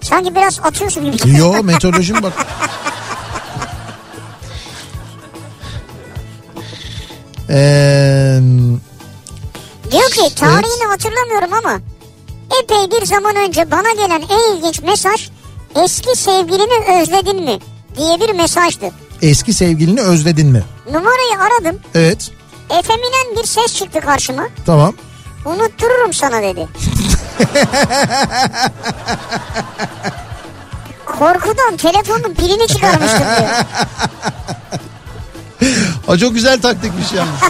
Sanki 0.00 0.34
biraz 0.34 0.60
atıyorsun 0.62 1.12
gibi. 1.12 1.36
Yo 1.38 1.62
meteorolojim 1.62 2.22
bak. 2.22 2.32
Eee 7.48 8.40
Diyor 9.90 10.10
ki 10.10 10.34
tarihini 10.34 10.84
hatırlamıyorum 10.90 11.52
ama 11.52 11.78
epey 12.62 12.90
bir 13.00 13.06
zaman 13.06 13.36
önce 13.36 13.70
bana 13.70 13.92
gelen 13.92 14.22
en 14.30 14.56
ilginç 14.56 14.82
mesaj 14.82 15.30
eski 15.84 16.16
sevgilini 16.16 17.00
özledin 17.02 17.42
mi 17.44 17.58
diye 17.96 18.20
bir 18.20 18.34
mesajdı. 18.34 18.86
eski 19.22 19.52
sevgilini 19.52 20.00
özledin 20.00 20.46
mi? 20.46 20.62
Numarayı 20.92 21.38
aradım. 21.40 21.80
Evet. 21.94 22.30
Efeminen 22.70 23.36
bir 23.42 23.44
ses 23.46 23.74
çıktı 23.74 24.00
karşıma. 24.00 24.48
Tamam. 24.66 24.94
Unuttururum 25.44 26.12
sana 26.12 26.42
dedi. 26.42 26.68
Korkudan 31.06 31.76
telefonun 31.76 32.34
pilini 32.34 32.66
çıkarmıştım 32.66 33.18
diyor. 33.20 33.50
Ha 36.06 36.18
çok 36.18 36.34
güzel 36.34 36.60
taktikmiş 36.60 37.12
yalnız. 37.12 37.40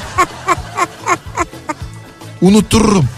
Unuttururum. 2.41 3.09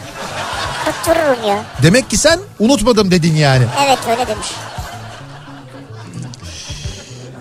Unuttururum 0.87 1.49
ya. 1.49 1.63
Demek 1.83 2.11
ki 2.11 2.17
sen 2.17 2.41
unutmadım 2.59 3.11
dedin 3.11 3.35
yani. 3.35 3.65
Evet 3.87 3.99
öyle 4.11 4.27
demiş. 4.27 4.47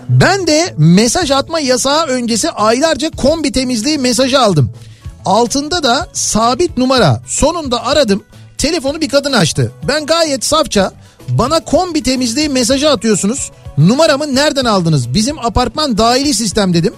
Ben 0.08 0.46
de 0.46 0.74
mesaj 0.76 1.30
atma 1.30 1.60
yasağı 1.60 2.06
öncesi 2.06 2.50
aylarca 2.50 3.10
kombi 3.10 3.52
temizliği 3.52 3.98
mesajı 3.98 4.40
aldım. 4.40 4.72
Altında 5.24 5.82
da 5.82 6.08
sabit 6.12 6.78
numara. 6.78 7.20
Sonunda 7.26 7.86
aradım. 7.86 8.24
Telefonu 8.58 9.00
bir 9.00 9.08
kadın 9.08 9.32
açtı. 9.32 9.72
Ben 9.88 10.06
gayet 10.06 10.44
safça 10.44 10.92
bana 11.28 11.60
kombi 11.60 12.02
temizliği 12.02 12.48
mesajı 12.48 12.90
atıyorsunuz. 12.90 13.50
Numaramı 13.78 14.34
nereden 14.34 14.64
aldınız? 14.64 15.14
Bizim 15.14 15.38
apartman 15.38 15.98
dahili 15.98 16.34
sistem 16.34 16.74
dedim. 16.74 16.94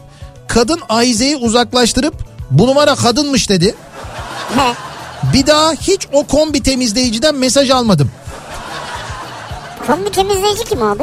Kadın 0.48 0.80
ahizeyi 0.88 1.36
uzaklaştırıp 1.36 2.14
bu 2.50 2.66
numara 2.66 2.94
kadınmış 2.94 3.48
dedi. 3.50 3.74
He. 4.56 4.74
Bir 5.32 5.46
daha 5.46 5.72
hiç 5.72 6.08
o 6.12 6.26
kombi 6.26 6.62
temizleyiciden 6.62 7.34
mesaj 7.34 7.70
almadım. 7.70 8.10
Kombi 9.86 10.10
temizleyici 10.10 10.64
kim 10.64 10.82
abi? 10.82 11.02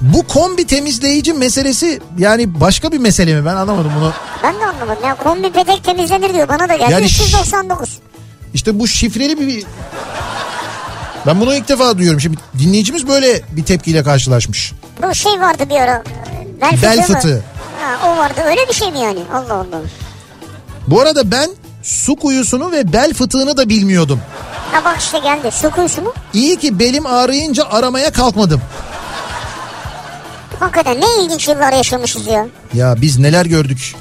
Bu 0.00 0.26
kombi 0.26 0.66
temizleyici 0.66 1.32
meselesi 1.32 2.00
yani 2.18 2.60
başka 2.60 2.92
bir 2.92 2.98
mesele 2.98 3.40
mi 3.40 3.46
ben 3.46 3.56
anlamadım 3.56 3.92
bunu. 4.00 4.12
Ben 4.42 4.54
de 4.54 4.66
anlamadım. 4.66 5.04
Ya 5.04 5.14
kombi 5.14 5.52
petek 5.52 5.84
temizlenir 5.84 6.34
diyor. 6.34 6.48
Bana 6.48 6.68
da 6.68 6.76
geldi. 6.76 6.92
Yani 6.92 7.04
399. 7.04 7.98
İşte 8.54 8.78
bu 8.78 8.88
şifreli 8.88 9.40
bir... 9.40 9.64
Ben 11.26 11.40
bunu 11.40 11.54
ilk 11.54 11.68
defa 11.68 11.98
duyuyorum. 11.98 12.20
Şimdi 12.20 12.36
dinleyicimiz 12.58 13.08
böyle 13.08 13.42
bir 13.52 13.64
tepkiyle 13.64 14.02
karşılaşmış. 14.02 14.72
Bu 15.02 15.14
şey 15.14 15.40
vardı 15.40 15.62
bir 15.70 15.80
ara. 15.80 16.02
Bel. 16.60 16.82
Bel 16.82 17.02
fıtığı. 17.02 17.42
Ha, 17.80 18.08
o 18.08 18.18
vardı. 18.18 18.40
Öyle 18.46 18.68
bir 18.68 18.74
şey 18.74 18.92
mi 18.92 18.98
yani? 18.98 19.20
Allah 19.34 19.54
Allah. 19.54 19.80
Bu 20.86 21.00
arada 21.00 21.30
ben 21.30 21.50
su 21.82 22.16
kuyusunu 22.16 22.72
ve 22.72 22.92
bel 22.92 23.14
fıtığını 23.14 23.56
da 23.56 23.68
bilmiyordum. 23.68 24.20
Ha 24.72 24.84
bak 24.84 24.96
işte 25.00 25.18
geldi. 25.18 25.50
Su 25.50 25.70
kuyusu 25.70 26.02
mu? 26.02 26.12
İyi 26.32 26.56
ki 26.58 26.78
belim 26.78 27.06
ağrıyınca 27.06 27.64
aramaya 27.70 28.12
kalkmadım. 28.12 28.60
Hakikaten 30.60 31.00
ne 31.00 31.24
ilginç 31.24 31.48
yıllar 31.48 31.72
yaşamışız 31.72 32.26
ya. 32.26 32.46
Ya 32.74 32.94
biz 33.00 33.18
neler 33.18 33.46
gördük. 33.46 33.94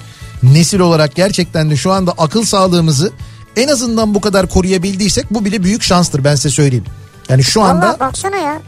Nesil 0.43 0.79
olarak 0.79 1.15
gerçekten 1.15 1.69
de 1.69 1.75
şu 1.75 1.91
anda 1.91 2.11
akıl 2.17 2.43
sağlığımızı 2.43 3.11
en 3.55 3.67
azından 3.67 4.15
bu 4.15 4.21
kadar 4.21 4.47
koruyabildiysek 4.47 5.33
bu 5.33 5.45
bile 5.45 5.63
büyük 5.63 5.83
şanstır 5.83 6.23
ben 6.23 6.35
size 6.35 6.49
söyleyeyim. 6.49 6.85
Yani 7.29 7.43
şu 7.43 7.61
anda 7.61 7.89
Allah 7.89 7.99
baksana 7.99 8.37
ya. 8.37 8.59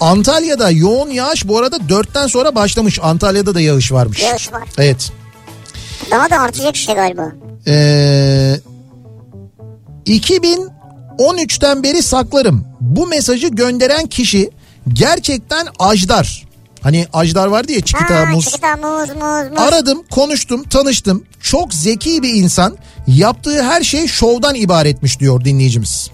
Antalya'da 0.00 0.70
yoğun 0.70 1.10
yağış 1.10 1.48
bu 1.48 1.58
arada 1.58 1.88
dörtten 1.88 2.26
sonra 2.26 2.54
başlamış. 2.54 2.98
Antalya'da 3.02 3.54
da 3.54 3.60
yağış 3.60 3.92
varmış. 3.92 4.22
Yağış 4.22 4.52
var. 4.52 4.62
Evet. 4.78 5.12
Daha 6.10 6.30
da 6.30 6.38
artacak 6.38 6.76
işte 6.76 6.92
galiba. 6.92 7.32
Ee, 7.66 8.56
2013'ten 10.06 11.82
beri 11.82 12.02
saklarım. 12.02 12.64
Bu 12.80 13.06
mesajı 13.06 13.48
gönderen 13.48 14.06
kişi 14.06 14.50
gerçekten 14.92 15.66
Ajdar. 15.78 16.46
Hani 16.82 17.06
Ajdar 17.12 17.46
vardı 17.46 17.72
ya 17.72 17.80
Çikita 17.80 18.26
Muz. 18.26 18.44
Çikita 18.44 18.76
muz 18.76 19.08
muz 19.08 19.50
muz. 19.50 19.58
Aradım, 19.60 20.02
konuştum, 20.10 20.64
tanıştım. 20.64 21.24
Çok 21.40 21.74
zeki 21.74 22.22
bir 22.22 22.34
insan. 22.34 22.76
Yaptığı 23.06 23.62
her 23.62 23.82
şey 23.82 24.06
şovdan 24.06 24.54
ibaretmiş 24.54 25.20
diyor 25.20 25.44
dinleyicimiz. 25.44 26.10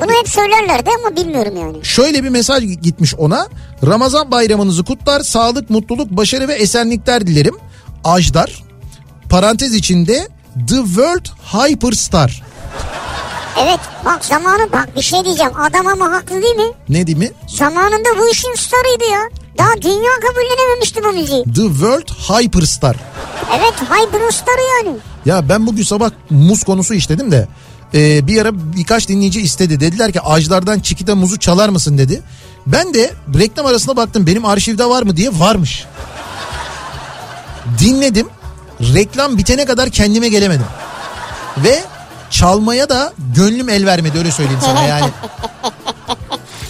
Bunu 0.00 0.10
hep 0.18 0.28
söylerlerdi 0.28 0.90
ama 0.98 1.16
bilmiyorum 1.16 1.56
yani. 1.56 1.84
Şöyle 1.84 2.24
bir 2.24 2.28
mesaj 2.28 2.62
gitmiş 2.82 3.14
ona. 3.14 3.46
Ramazan 3.86 4.30
bayramınızı 4.30 4.84
kutlar, 4.84 5.20
sağlık, 5.20 5.70
mutluluk, 5.70 6.10
başarı 6.10 6.48
ve 6.48 6.54
esenlikler 6.54 7.26
dilerim. 7.26 7.56
Ajdar. 8.04 8.62
Parantez 9.30 9.74
içinde 9.74 10.28
The 10.68 10.76
World 10.76 11.26
Hyperstar. 11.52 12.42
Evet 13.60 13.80
bak 14.04 14.24
zamanı 14.24 14.72
bak 14.72 14.96
bir 14.96 15.02
şey 15.02 15.24
diyeceğim. 15.24 15.52
Adam 15.60 15.86
ama 15.86 16.10
haklı 16.12 16.42
değil 16.42 16.56
mi? 16.56 16.72
Ne 16.88 17.06
değil 17.06 17.18
mi? 17.18 17.30
Zamanında 17.46 18.18
bu 18.18 18.28
işin 18.28 18.54
starıydı 18.54 19.04
ya. 19.12 19.20
Daha 19.58 19.82
dünya 19.82 20.10
kabullenememişti 20.22 21.04
bu 21.04 21.12
müziği. 21.12 21.44
The 21.44 21.62
World 21.74 22.08
Hyperstar. 22.08 22.96
Evet 23.56 23.74
Hyperstar'ı 23.90 24.60
yani. 24.86 24.96
Ya 25.24 25.48
ben 25.48 25.66
bugün 25.66 25.82
sabah 25.82 26.10
muz 26.30 26.64
konusu 26.64 26.94
işledim 26.94 27.32
de 27.32 27.48
e, 27.94 28.26
bir 28.26 28.42
ara 28.42 28.50
birkaç 28.76 29.08
dinleyici 29.08 29.40
istedi. 29.40 29.80
Dediler 29.80 30.12
ki 30.12 30.20
Ajlardan 30.20 30.80
Çikita 30.80 31.14
muzu 31.14 31.38
çalar 31.38 31.68
mısın 31.68 31.98
dedi. 31.98 32.22
Ben 32.66 32.94
de 32.94 33.10
reklam 33.38 33.66
arasına 33.66 33.96
baktım 33.96 34.26
benim 34.26 34.44
arşivde 34.44 34.84
var 34.84 35.02
mı 35.02 35.16
diye 35.16 35.30
varmış. 35.38 35.84
Dinledim. 37.78 38.28
Reklam 38.94 39.38
bitene 39.38 39.64
kadar 39.64 39.90
kendime 39.90 40.28
gelemedim. 40.28 40.66
Ve 41.58 41.82
çalmaya 42.30 42.88
da 42.88 43.12
gönlüm 43.36 43.68
el 43.68 43.86
vermedi 43.86 44.18
öyle 44.18 44.30
söyleyeyim 44.30 44.60
sana 44.64 44.82
yani. 44.86 45.10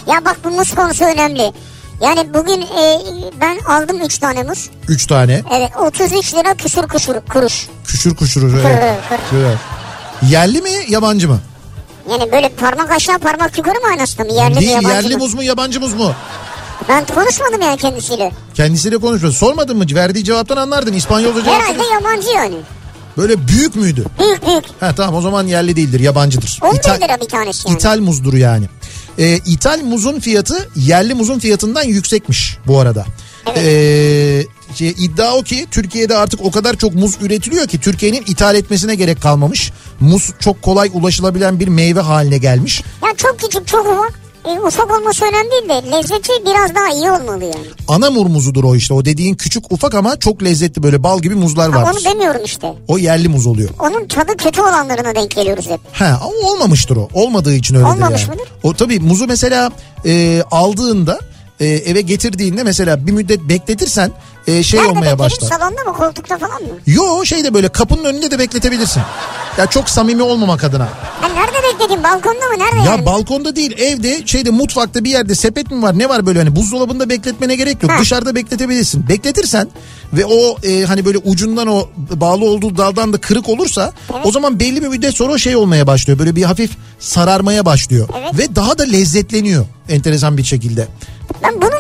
Ya 0.07 0.25
bak 0.25 0.37
bu 0.45 0.51
muz 0.51 0.75
konusu 0.75 1.05
önemli. 1.05 1.53
Yani 2.01 2.35
bugün 2.35 2.61
e, 2.63 3.01
ben 3.41 3.59
aldım 3.59 4.01
3 4.01 4.19
tane 4.19 4.43
muz. 4.43 4.71
Üç 4.89 5.07
tane 5.07 5.43
Evet 5.57 5.71
33 5.79 6.35
lira 6.35 6.55
küsür 6.55 6.89
küsür 6.89 7.21
kuruş. 7.33 7.69
küşür 7.87 8.17
kuşur. 8.17 8.55
Evet. 8.55 8.99
Kır, 9.09 9.17
kır. 9.31 9.37
Evet. 9.47 9.59
Yerli 10.31 10.61
mi 10.63 10.71
yabancı 10.89 11.29
mı? 11.29 11.41
Yani 12.11 12.33
böyle 12.33 12.49
parmak 12.49 12.91
aşağı 12.91 13.19
parmak 13.19 13.59
yukarı 13.59 13.81
mı 13.81 13.87
aynasında 13.91 14.25
mı? 14.25 14.33
Yerli 14.33 14.55
mi 14.55 14.61
Değil 14.61 14.71
yabancı 14.71 14.89
yerli 14.95 15.17
mı? 15.17 15.23
muz 15.23 15.35
mu 15.35 15.43
yabancı 15.43 15.81
muz 15.81 15.95
mu? 15.95 16.13
Ben 16.89 17.07
konuşmadım 17.07 17.61
yani 17.63 17.77
kendisiyle. 17.77 18.33
Kendisiyle 18.55 18.99
konuşmadı. 18.99 19.33
Sormadın 19.33 19.77
mı? 19.77 19.85
Verdiği 19.95 20.25
cevaptan 20.25 20.57
anlardın. 20.57 20.93
İspanyolca 20.93 21.45
cevap. 21.45 21.61
Herhalde 21.63 21.83
yabancı 21.95 22.29
yani. 22.29 22.55
Böyle 23.17 23.49
büyük 23.49 23.77
müydü? 23.77 24.05
Büyük 24.19 24.47
büyük. 24.47 24.65
Ha 24.81 24.95
tamam 24.97 25.15
o 25.15 25.21
zaman 25.21 25.47
yerli 25.47 25.77
değildir, 25.77 26.01
yabancıdır. 26.01 26.59
11 26.63 26.79
İthal- 26.79 27.01
lira 27.01 27.21
bir 27.21 27.29
tanesi 27.29 27.69
yani. 27.69 27.79
İthal 27.79 27.99
muzdur 27.99 28.35
yani. 28.35 28.69
Ee, 29.19 29.37
ithal 29.37 29.81
muzun 29.83 30.21
fiyatı 30.21 30.69
yerli 30.77 31.15
muzun 31.15 31.39
fiyatından 31.39 31.83
yüksekmiş 31.83 32.59
bu 32.67 32.79
arada. 32.81 33.05
Ee, 33.57 34.43
şey, 34.75 34.89
iddia 34.89 35.35
o 35.37 35.43
ki 35.43 35.67
Türkiye'de 35.71 36.17
artık 36.17 36.41
o 36.45 36.51
kadar 36.51 36.77
çok 36.77 36.95
muz 36.95 37.17
üretiliyor 37.21 37.67
ki 37.67 37.81
Türkiye'nin 37.81 38.23
ithal 38.27 38.55
etmesine 38.55 38.95
gerek 38.95 39.23
kalmamış. 39.23 39.73
Muz 40.01 40.31
çok 40.41 40.63
kolay 40.63 40.91
ulaşılabilen 40.95 41.61
bir 41.61 41.69
meyve 41.69 42.01
haline 42.01 42.39
gelmiş. 42.39 42.83
Ya 43.03 43.09
çok 43.17 43.39
küçük 43.39 43.67
çok 43.69 43.87
ufak. 43.87 44.23
E, 44.47 44.61
ufak 44.61 44.91
olması 44.91 45.25
önemli 45.25 45.51
değil 45.51 45.69
de 45.69 45.91
lezzeti 45.97 46.33
biraz 46.47 46.75
daha 46.75 46.89
iyi 46.95 47.11
olmalı 47.11 47.45
yani. 47.45 47.67
Anamur 47.89 48.27
muzudur 48.27 48.65
o 48.65 48.75
işte. 48.77 48.95
O 48.95 49.05
dediğin 49.05 49.35
küçük 49.35 49.73
ufak 49.73 49.95
ama 49.95 50.17
çok 50.19 50.43
lezzetli 50.43 50.83
böyle 50.83 51.03
bal 51.03 51.21
gibi 51.21 51.35
muzlar 51.35 51.69
var. 51.69 51.93
onu 51.93 52.05
demiyorum 52.05 52.41
işte. 52.45 52.75
O 52.89 52.99
yerli 52.99 53.29
muz 53.29 53.47
oluyor. 53.47 53.71
Onun 53.79 54.09
tadı 54.09 54.37
kötü 54.37 54.61
olanlarına 54.61 55.15
denk 55.15 55.31
geliyoruz 55.31 55.67
hep. 55.71 55.81
He 55.93 56.05
ama 56.05 56.51
olmamıştır 56.53 56.97
o. 56.97 57.09
Olmadığı 57.15 57.55
için 57.55 57.75
öyledir 57.75 57.91
Olmamış 57.91 58.23
yani. 58.23 58.31
mıdır? 58.31 58.49
O 58.63 58.75
tabii 58.75 59.01
muzu 59.01 59.27
mesela 59.27 59.71
e, 60.07 60.43
aldığında 60.51 61.19
e, 61.61 61.67
eve 61.67 62.01
getirdiğinde 62.01 62.63
mesela 62.63 63.07
bir 63.07 63.13
müddet 63.13 63.41
bekletirsen 63.41 64.13
e, 64.47 64.63
şey 64.63 64.81
Nerede 64.81 64.91
olmaya 64.91 65.19
başlar. 65.19 65.49
Salonda 65.49 65.91
mı 65.91 65.93
koltukta 65.97 66.39
falan 66.39 66.63
mı? 66.63 66.69
Yo 66.87 67.25
şeyde 67.25 67.55
böyle 67.55 67.69
kapının 67.69 68.05
önünde 68.05 68.31
de 68.31 68.39
bekletebilirsin. 68.39 69.03
Ya 69.59 69.67
çok 69.67 69.89
samimi 69.91 70.23
olmamak 70.23 70.65
adına. 70.65 70.89
Ha, 71.21 71.29
nerede 71.29 71.57
bekledin? 71.73 72.03
Balkonda 72.05 72.47
mı? 72.49 72.59
Nerede 72.59 72.77
Ya 72.77 72.85
yani? 72.85 73.07
balkonda 73.07 73.57
değil 73.57 73.79
evde 73.79 74.27
şeyde 74.27 74.51
mutfakta 74.51 75.05
bir 75.05 75.11
yerde 75.11 75.35
sepet 75.35 75.71
mi 75.71 75.83
var 75.83 75.99
ne 75.99 76.09
var 76.09 76.27
böyle 76.27 76.39
hani 76.39 76.57
buzdolabında 76.57 77.09
bekletmene 77.09 77.57
gerek 77.57 77.83
yok. 77.83 77.93
Ha. 77.93 77.99
Dışarıda 78.01 78.35
bekletebilirsin. 78.35 79.09
Bekletirsen 79.09 79.69
ve 80.13 80.25
o 80.27 80.57
e, 80.63 80.85
hani 80.85 81.05
böyle 81.05 81.19
ucundan 81.19 81.67
o 81.67 81.89
bağlı 81.97 82.45
olduğu 82.45 82.77
daldan 82.77 83.13
da 83.13 83.19
kırık 83.19 83.49
olursa 83.49 83.93
o 84.25 84.31
zaman 84.33 84.61
belli 84.61 84.83
bir 84.83 84.89
müddet 84.89 85.15
sonra 85.15 85.39
şey 85.39 85.57
olmaya 85.57 85.87
başlıyor. 85.87 86.19
Böyle 86.19 86.37
bir 86.37 86.43
hafif 86.43 86.71
sararmaya 86.99 87.65
başlıyor. 87.65 88.09
Evet. 88.21 88.39
Ve 88.39 88.57
daha 88.57 88.79
da 88.79 88.83
lezzetleniyor 88.83 89.67
enteresan 89.89 90.37
bir 90.37 90.45
şekilde. 90.45 90.89
Ben 91.43 91.55
bunu 91.63 91.71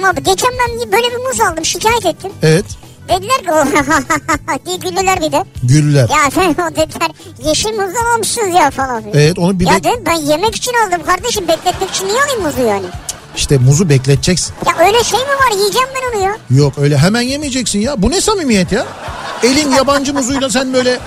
mu 0.00 0.06
abi? 0.06 0.22
Geçen 0.22 0.50
ben 0.58 0.92
böyle 0.92 1.10
bir 1.10 1.16
muz 1.28 1.40
aldım 1.40 1.64
şikayet 1.64 2.06
ettim. 2.06 2.32
Evet 2.42 2.64
Dediler 3.08 3.38
ki 3.42 3.50
o 3.52 3.64
diye 4.66 4.76
güldüler 4.76 5.20
bir 5.20 5.32
de. 5.32 5.44
güllüler. 5.62 6.08
Ya 6.08 6.26
efendim 6.26 6.56
o 6.72 6.76
dediler 6.76 7.10
yeşil 7.44 7.70
muzdan 7.70 8.14
almışsınız 8.14 8.54
ya 8.54 8.70
falan. 8.70 9.02
Evet 9.14 9.38
onu 9.38 9.60
bir 9.60 9.66
ya 9.66 9.72
bek- 9.72 9.84
dedim 9.84 10.02
ben 10.06 10.12
yemek 10.12 10.54
için 10.56 10.72
aldım 10.86 11.06
kardeşim 11.06 11.48
bekletmek 11.48 11.90
için 11.90 12.06
niye 12.08 12.22
alayım 12.22 12.42
muzu 12.42 12.60
yani? 12.62 12.86
işte 13.36 13.58
muzu 13.58 13.88
bekleteceksin. 13.88 14.54
Ya 14.66 14.86
öyle 14.86 15.04
şey 15.04 15.20
mi 15.20 15.26
var 15.26 15.56
yiyeceğim 15.56 15.88
ben 15.94 16.16
onu 16.18 16.24
ya. 16.24 16.36
Yok 16.50 16.72
öyle 16.78 16.98
hemen 16.98 17.20
yemeyeceksin 17.20 17.78
ya. 17.78 18.02
Bu 18.02 18.10
ne 18.10 18.20
samimiyet 18.20 18.72
ya? 18.72 18.86
Elin 19.42 19.70
yabancı 19.72 20.14
muzuyla 20.14 20.50
sen 20.50 20.72
böyle 20.74 20.98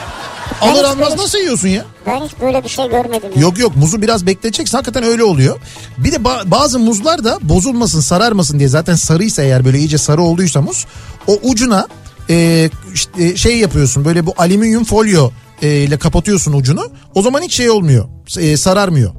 alır 0.61 0.73
hiç 0.73 0.83
almaz 0.85 1.09
böyle- 1.09 1.21
nasıl 1.21 1.37
yiyorsun 1.37 1.67
ya? 1.67 1.85
Ben 2.07 2.21
hiç 2.25 2.31
böyle 2.41 2.63
bir 2.63 2.69
şey 2.69 2.89
görmedim. 2.89 3.29
ya. 3.35 3.41
Yok 3.41 3.59
yok 3.59 3.75
muzu 3.75 4.01
biraz 4.01 4.25
bekleteceksin 4.25 4.77
hakikaten 4.77 5.03
öyle 5.03 5.23
oluyor. 5.23 5.59
Bir 5.97 6.11
de 6.11 6.15
ba- 6.15 6.51
bazı 6.51 6.79
muzlar 6.79 7.23
da 7.23 7.37
bozulmasın 7.41 7.99
sararmasın 7.99 8.59
diye 8.59 8.69
zaten 8.69 8.95
sarıysa 8.95 9.41
eğer 9.43 9.65
böyle 9.65 9.79
iyice 9.79 9.97
sarı 9.97 10.21
olduysa 10.21 10.61
muz 10.61 10.85
o 11.27 11.33
ucuna 11.43 11.87
e, 12.29 12.69
işte 12.93 13.37
şey 13.37 13.57
yapıyorsun 13.57 14.05
böyle 14.05 14.25
bu 14.25 14.33
alüminyum 14.37 14.83
folyo 14.83 15.29
e, 15.61 15.67
ile 15.69 15.97
kapatıyorsun 15.97 16.53
ucunu 16.53 16.87
o 17.15 17.21
zaman 17.21 17.41
hiç 17.41 17.53
şey 17.55 17.69
olmuyor 17.69 18.05
e, 18.39 18.57
sararmıyor 18.57 19.11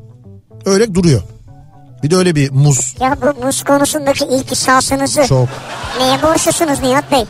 öyle 0.65 0.95
duruyor. 0.95 1.23
Bir 2.03 2.11
de 2.11 2.17
öyle 2.17 2.35
bir 2.35 2.51
muz 2.51 2.95
Ya 3.01 3.17
bu 3.23 3.45
muz 3.47 3.65
konusundaki 3.65 4.25
ilk 4.25 4.53
ihsasınızı 4.53 5.25
çok 5.27 5.49
neye 6.01 6.23
borçlusunuz 6.23 6.81
Nihat 6.83 7.13
Bey? 7.13 7.25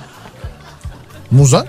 muza 1.31 1.66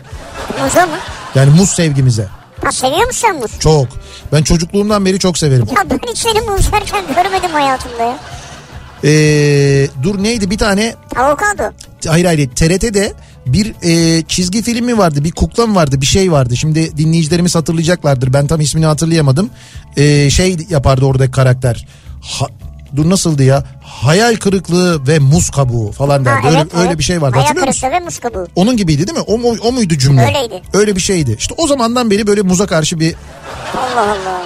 Muza 0.63 0.85
mı? 0.85 0.91
Yani 1.37 1.49
muz 1.59 1.69
sevgimize. 1.69 2.27
Ha 2.63 2.71
seviyor 2.71 3.05
musun 3.07 3.21
sen 3.27 3.35
muz? 3.35 3.51
çok. 3.59 3.87
Ben 4.33 4.43
çocukluğumdan 4.43 5.05
beri 5.05 5.19
çok 5.19 5.37
severim. 5.37 5.65
Ya 5.77 5.89
ben 5.89 5.99
hiç 6.11 6.17
seni 6.17 6.41
muz 6.41 6.65
yerken 6.73 7.05
görmedim 7.15 7.51
hayatımda 7.51 8.03
ya. 8.03 8.17
E, 9.03 9.09
dur 10.03 10.23
neydi? 10.23 10.49
Bir 10.51 10.57
tane 10.57 10.95
Avokado. 11.15 11.63
hayır 12.07 12.25
hayır 12.25 12.49
TRT'de 12.49 13.13
bir 13.45 13.73
e, 13.83 14.23
çizgi 14.27 14.61
filmi 14.61 14.97
vardı? 14.97 15.23
Bir 15.23 15.31
kukla 15.31 15.67
mı 15.67 15.75
vardı? 15.75 16.01
Bir 16.01 16.05
şey 16.05 16.31
vardı. 16.31 16.57
Şimdi 16.57 16.97
dinleyicilerimiz 16.97 17.55
hatırlayacaklardır. 17.55 18.33
Ben 18.33 18.47
tam 18.47 18.61
ismini 18.61 18.85
hatırlayamadım. 18.85 19.49
E, 19.97 20.29
şey 20.29 20.57
yapardı 20.69 21.05
oradaki 21.05 21.31
karakter. 21.31 21.87
Ha- 22.21 22.47
dur 22.95 23.09
nasıldı 23.09 23.43
ya 23.43 23.63
hayal 23.83 24.35
kırıklığı 24.35 25.07
ve 25.07 25.19
muz 25.19 25.49
kabuğu 25.49 25.91
falan 25.91 26.19
Ha, 26.19 26.25
derdi 26.25 26.47
öyle, 26.47 26.57
evet, 26.57 26.73
öyle 26.75 26.87
evet. 26.87 26.97
bir 26.97 27.03
şey 27.03 27.21
vardı 27.21 27.37
Hayal 27.39 27.53
kırıklığı 27.55 27.91
ve 27.91 27.99
muz 27.99 28.19
kabuğu. 28.19 28.47
Onun 28.55 28.77
gibiydi 28.77 29.07
değil 29.07 29.17
mi? 29.17 29.23
O, 29.27 29.37
mu- 29.37 29.57
o 29.63 29.71
muydu 29.71 29.97
cümle? 29.97 30.25
Öyleydi. 30.25 30.61
Öyle 30.73 30.95
bir 30.95 31.01
şeydi. 31.01 31.35
İşte 31.39 31.53
o 31.57 31.67
zamandan 31.67 32.11
beri 32.11 32.27
böyle 32.27 32.41
muza 32.41 32.65
karşı 32.65 32.99
bir 32.99 33.15
Allah 33.77 34.01
Allah. 34.01 34.41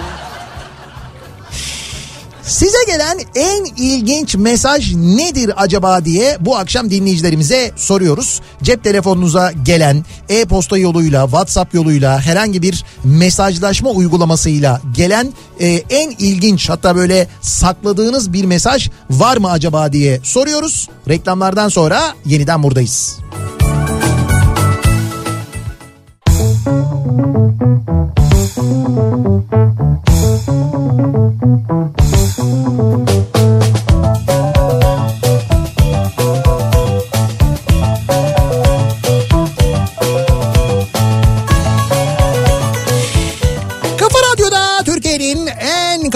Size 2.43 2.83
gelen 2.87 3.19
en 3.35 3.65
ilginç 3.65 4.35
mesaj 4.35 4.95
nedir 4.95 5.51
acaba 5.57 6.05
diye 6.05 6.37
bu 6.39 6.57
akşam 6.57 6.89
dinleyicilerimize 6.89 7.71
soruyoruz. 7.75 8.41
Cep 8.63 8.83
telefonunuza 8.83 9.51
gelen 9.65 10.05
e-posta 10.29 10.77
yoluyla, 10.77 11.23
WhatsApp 11.23 11.73
yoluyla, 11.73 12.21
herhangi 12.21 12.61
bir 12.61 12.85
mesajlaşma 13.03 13.89
uygulamasıyla 13.89 14.81
gelen 14.95 15.33
e, 15.59 15.67
en 15.69 16.11
ilginç 16.19 16.69
hatta 16.69 16.95
böyle 16.95 17.27
sakladığınız 17.41 18.33
bir 18.33 18.45
mesaj 18.45 18.89
var 19.09 19.37
mı 19.37 19.51
acaba 19.51 19.93
diye 19.93 20.19
soruyoruz. 20.23 20.89
Reklamlardan 21.09 21.69
sonra 21.69 22.01
yeniden 22.25 22.63
buradayız. 22.63 23.17
Kafa 23.61 23.90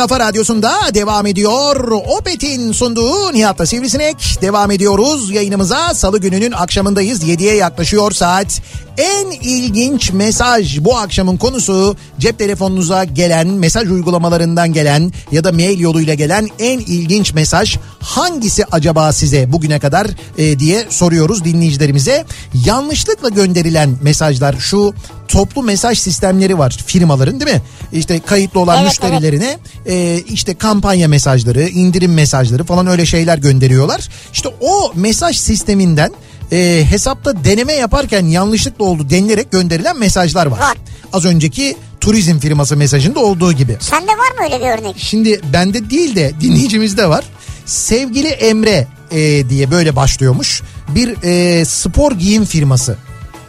kafa 0.08 0.20
radyosunda 0.20 0.74
devam 0.94 1.26
ediyor. 1.26 1.92
Opet'in 2.18 2.72
sunduğu 2.72 3.34
Nihat'la 3.34 3.66
Sivrisinek 3.66 4.38
devam 4.42 4.72
ediyoruz. 4.72 5.32
Yayınımıza 5.32 5.94
salı 5.94 6.20
gününün 6.20 6.52
akşamındayız. 6.52 7.24
7'ye 7.24 7.56
yaklaşıyor 7.56 8.12
saat. 8.12 8.62
En 8.98 9.32
ilginç 9.32 10.12
mesaj 10.12 10.80
bu 10.80 10.98
akşamın 10.98 11.38
konusu 11.38 11.96
cep 12.20 12.40
telefonunuza 12.40 13.04
gelen 13.04 13.48
mesaj 13.48 13.92
uygulamalarından 13.92 14.74
gelen 14.74 15.12
ya 15.32 15.44
da 15.44 15.52
mail 15.52 15.80
yoluyla 15.80 16.14
gelen 16.14 16.50
en 16.60 16.80
ilginç 16.80 17.34
mesaj 17.34 17.78
hangisi 18.00 18.66
acaba 18.72 19.12
size 19.14 19.52
bugüne 19.52 19.80
kadar 19.80 20.08
e, 20.38 20.60
diye 20.60 20.86
soruyoruz 20.90 21.44
dinleyicilerimize. 21.44 22.26
Yanlışlıkla 22.66 23.30
gönderilen 23.30 23.98
mesajlar 24.02 24.56
şu 24.60 24.94
toplu 25.28 25.64
mesaj 25.64 26.00
sistemleri 26.00 26.58
var 26.58 26.78
firmaların 26.86 27.40
değil 27.40 27.52
mi? 27.52 27.62
İşte 27.94 28.20
kayıtlı 28.20 28.60
olan 28.60 28.78
Evet, 28.78 28.88
müşterilerine 28.88 29.58
e, 29.88 30.22
işte 30.30 30.56
kampanya 30.56 31.08
mesajları, 31.08 31.68
indirim 31.70 32.14
mesajları 32.14 32.64
falan 32.64 32.88
öyle 32.88 33.06
şeyler 33.06 33.38
gönderiyorlar. 33.38 34.10
İşte 34.34 34.50
o 34.62 34.92
mesaj 34.96 35.38
sisteminden 35.38 36.12
e, 36.52 36.86
hesapta 36.90 37.44
deneme 37.44 37.74
yaparken 37.74 38.26
yanlışlıkla 38.26 38.86
oldu 38.86 39.10
denilerek 39.10 39.52
gönderilen 39.52 40.00
mesajlar 40.00 40.46
var. 40.46 40.60
Var. 40.60 40.78
Az 41.14 41.26
önceki 41.26 41.78
turizm 42.02 42.40
firması 42.40 42.78
mesajında 42.78 43.20
olduğu 43.20 43.54
gibi. 43.54 43.78
Sende 43.80 44.12
var 44.12 44.32
mı 44.38 44.44
öyle 44.44 44.60
bir 44.60 44.80
örnek? 44.80 44.96
Şimdi 44.98 45.42
bende 45.54 45.90
değil 45.90 46.16
de 46.16 46.32
dinleyicimizde 46.42 47.10
var. 47.10 47.26
Sevgili 47.66 48.28
Emre 48.28 48.88
e, 49.12 49.50
diye 49.50 49.72
böyle 49.72 49.96
başlıyormuş. 49.96 50.62
Bir 50.90 51.16
e, 51.24 51.66
spor 51.66 52.12
giyim 52.12 52.46
firması. 52.46 52.98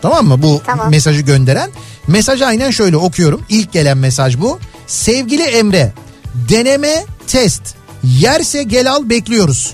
Tamam 0.02 0.26
mı 0.26 0.42
bu 0.42 0.62
Tamam. 0.66 0.90
mesajı 0.90 1.20
gönderen? 1.20 1.70
Mesaj 2.06 2.42
aynen 2.42 2.70
şöyle 2.70 2.96
okuyorum. 2.96 3.42
İlk 3.48 3.72
gelen 3.72 3.98
mesaj 3.98 4.38
bu. 4.38 4.58
Sevgili 4.86 5.42
Emre, 5.42 5.92
deneme 6.34 7.04
test. 7.26 7.62
Yerse 8.04 8.62
gel 8.62 8.92
al 8.92 9.08
bekliyoruz. 9.10 9.72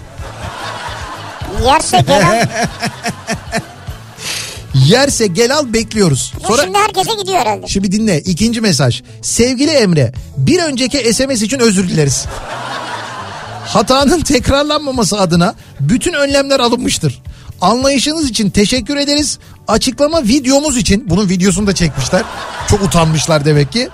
Yerse 1.65 2.01
gelen 2.07 2.49
Yerse 4.75 5.27
gel 5.27 5.57
al 5.57 5.73
bekliyoruz. 5.73 6.33
bu 6.43 6.47
Sonra 6.47 6.63
şimdi 6.63 6.79
herkese 6.79 7.15
gidiyor 7.21 7.39
herhalde. 7.41 7.67
Şimdi 7.69 7.93
dinle 7.93 8.21
ikinci 8.21 8.61
mesaj. 8.61 9.03
Sevgili 9.23 9.71
Emre 9.71 10.13
bir 10.37 10.63
önceki 10.63 11.15
SMS 11.15 11.43
için 11.43 11.59
özür 11.59 11.89
dileriz. 11.89 12.25
Hatanın 13.67 14.21
tekrarlanmaması 14.21 15.19
adına 15.21 15.55
bütün 15.81 16.13
önlemler 16.13 16.61
alınmıştır. 16.61 17.23
Anlayışınız 17.61 18.31
için 18.31 18.51
teşekkür 18.51 18.97
ederiz. 18.97 19.39
Açıklama 19.69 20.23
videomuz 20.23 20.77
için 20.77 21.05
bunun 21.11 21.29
videosunu 21.29 21.67
da 21.67 21.75
çekmişler. 21.75 22.23
Çok 22.69 22.83
utanmışlar 22.83 23.45
demek 23.45 23.73
ki. 23.73 23.89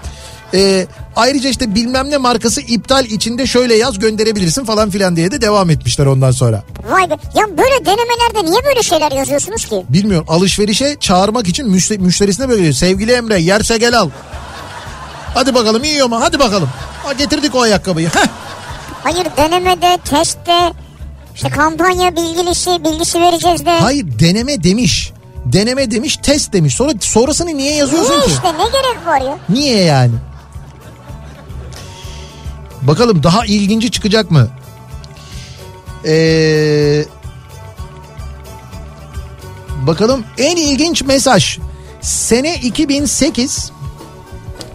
Ee, 0.54 0.86
ayrıca 1.16 1.50
işte 1.50 1.74
bilmem 1.74 2.10
ne 2.10 2.16
markası 2.16 2.60
iptal 2.60 3.04
içinde 3.04 3.46
şöyle 3.46 3.74
yaz 3.74 3.98
gönderebilirsin 3.98 4.64
falan 4.64 4.90
filan 4.90 5.16
diye 5.16 5.30
de 5.30 5.40
devam 5.40 5.70
etmişler 5.70 6.06
ondan 6.06 6.30
sonra. 6.30 6.62
Vay 6.90 7.10
be. 7.10 7.14
Ya 7.34 7.44
böyle 7.58 7.84
denemelerde 7.86 8.50
niye 8.50 8.64
böyle 8.64 8.82
şeyler 8.82 9.12
yazıyorsunuz 9.12 9.64
ki? 9.64 9.84
Bilmiyorum 9.88 10.26
alışverişe 10.28 10.96
çağırmak 11.00 11.48
için 11.48 11.66
müşte- 11.66 11.98
müşterisine 11.98 12.48
böyle 12.48 12.62
diyor. 12.62 12.72
Sevgili 12.74 13.12
Emre 13.12 13.40
yerse 13.40 13.78
gel 13.78 13.98
al. 13.98 14.10
Hadi 15.34 15.54
bakalım 15.54 15.84
yiyor 15.84 16.06
mu? 16.08 16.20
Hadi 16.20 16.38
bakalım. 16.38 16.68
Ha, 17.04 17.12
getirdik 17.12 17.54
o 17.54 17.60
ayakkabıyı. 17.60 18.08
Heh. 18.08 18.26
Hayır 19.04 19.26
denemede, 19.36 19.98
testte, 20.04 20.72
işte 21.34 21.48
kampanya 21.50 22.16
bilgilisi, 22.16 22.84
bilgisi 22.84 23.20
vereceğiz 23.20 23.66
de. 23.66 23.70
Hayır 23.80 24.06
deneme 24.18 24.62
demiş. 24.62 25.12
Deneme 25.52 25.90
demiş 25.90 26.16
test 26.22 26.52
demiş. 26.52 26.74
Sonra 26.74 26.92
sonrasını 27.00 27.56
niye 27.56 27.74
yazıyorsun 27.74 28.10
Niye 28.14 28.24
ki? 28.24 28.30
işte 28.30 28.52
ne 28.52 28.64
gerek 28.64 29.06
var 29.06 29.20
ya? 29.20 29.38
Niye 29.48 29.78
yani? 29.84 30.14
Bakalım 32.82 33.22
daha 33.22 33.44
ilginci 33.46 33.90
çıkacak 33.90 34.30
mı? 34.30 34.48
Ee, 36.04 37.04
bakalım 39.86 40.24
en 40.38 40.56
ilginç 40.56 41.02
mesaj. 41.02 41.58
Sene 42.00 42.54
2008 42.54 43.72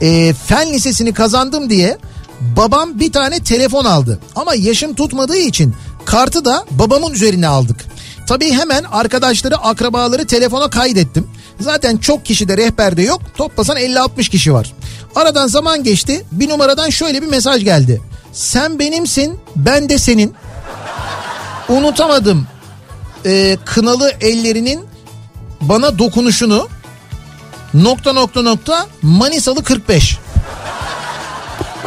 e, 0.02 0.34
fen 0.34 0.74
lisesini 0.74 1.14
kazandım 1.14 1.70
diye 1.70 1.98
babam 2.42 3.00
bir 3.00 3.12
tane 3.12 3.40
telefon 3.44 3.86
aldı. 3.86 4.20
Ama 4.36 4.56
yaşım 4.56 4.94
tutmadığı 4.94 5.38
için 5.38 5.76
kartı 6.06 6.46
da 6.46 6.66
babamın 6.72 7.14
üzerine 7.14 7.48
aldık. 7.48 7.86
Tabii 8.34 8.54
hemen 8.54 8.84
arkadaşları 8.84 9.58
akrabaları 9.58 10.28
telefona 10.28 10.70
kaydettim. 10.70 11.28
Zaten 11.60 11.98
çok 11.98 12.26
kişi 12.26 12.48
de 12.48 12.58
rehberde 12.58 13.02
yok. 13.02 13.22
Toplasan 13.38 13.78
50-60 13.78 14.30
kişi 14.30 14.54
var. 14.54 14.74
Aradan 15.16 15.48
zaman 15.48 15.84
geçti. 15.84 16.26
Bir 16.32 16.50
numaradan 16.50 16.90
şöyle 16.90 17.22
bir 17.22 17.28
mesaj 17.28 17.64
geldi. 17.64 18.02
Sen 18.32 18.80
benimsin 18.80 19.40
ben 19.56 19.90
de 19.90 19.98
senin. 19.98 20.34
Unutamadım 21.70 22.48
e, 23.26 23.58
kınalı 23.66 24.12
ellerinin 24.22 24.86
bana 25.62 26.00
dokunuşunu 26.00 26.70
nokta 27.74 28.14
nokta 28.14 28.42
nokta 28.42 28.88
Manisalı 29.02 29.64
45. 29.64 30.18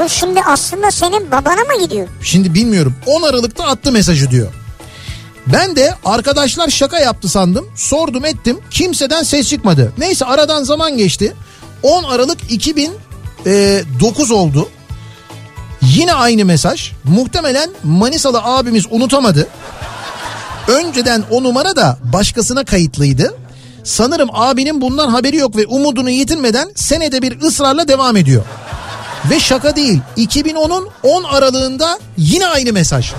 Bu 0.01 0.09
şimdi 0.09 0.41
aslında 0.43 0.91
senin 0.91 1.31
babana 1.31 1.65
mı 1.65 1.85
gidiyor? 1.85 2.09
Şimdi 2.23 2.55
bilmiyorum 2.55 2.95
10 3.07 3.23
Aralık'ta 3.23 3.65
attı 3.65 3.93
mesajı 3.93 4.31
diyor. 4.31 4.53
Ben 5.53 5.77
de 5.77 5.95
arkadaşlar 6.05 6.69
şaka 6.69 6.99
yaptı 6.99 7.29
sandım. 7.29 7.67
Sordum 7.75 8.25
ettim. 8.25 8.59
Kimseden 8.71 9.23
ses 9.23 9.49
çıkmadı. 9.49 9.93
Neyse 9.99 10.25
aradan 10.25 10.63
zaman 10.63 10.97
geçti. 10.97 11.35
10 11.83 12.05
Aralık 12.05 12.39
2009 12.51 14.31
oldu. 14.31 14.69
Yine 15.83 16.15
aynı 16.15 16.45
mesaj. 16.45 16.93
Muhtemelen 17.05 17.71
Manisalı 17.85 18.43
abimiz 18.43 18.85
unutamadı. 18.91 19.49
Önceden 20.69 21.25
o 21.31 21.43
numara 21.43 21.77
da 21.77 21.99
başkasına 22.13 22.65
kayıtlıydı. 22.65 23.35
Sanırım 23.85 24.29
abinin 24.33 24.81
bundan 24.81 25.09
haberi 25.09 25.37
yok 25.37 25.57
ve 25.57 25.67
umudunu 25.67 26.11
yitirmeden 26.11 26.73
senede 26.75 27.23
bir 27.23 27.41
ısrarla 27.41 27.89
devam 27.89 28.17
ediyor. 28.17 28.43
Ve 29.31 29.41
şaka 29.41 29.77
değil 29.77 30.01
2010'un 30.17 30.89
10 31.03 31.23
aralığında 31.23 31.99
yine 32.17 32.47
aynı 32.47 32.73
mesaj. 32.73 33.13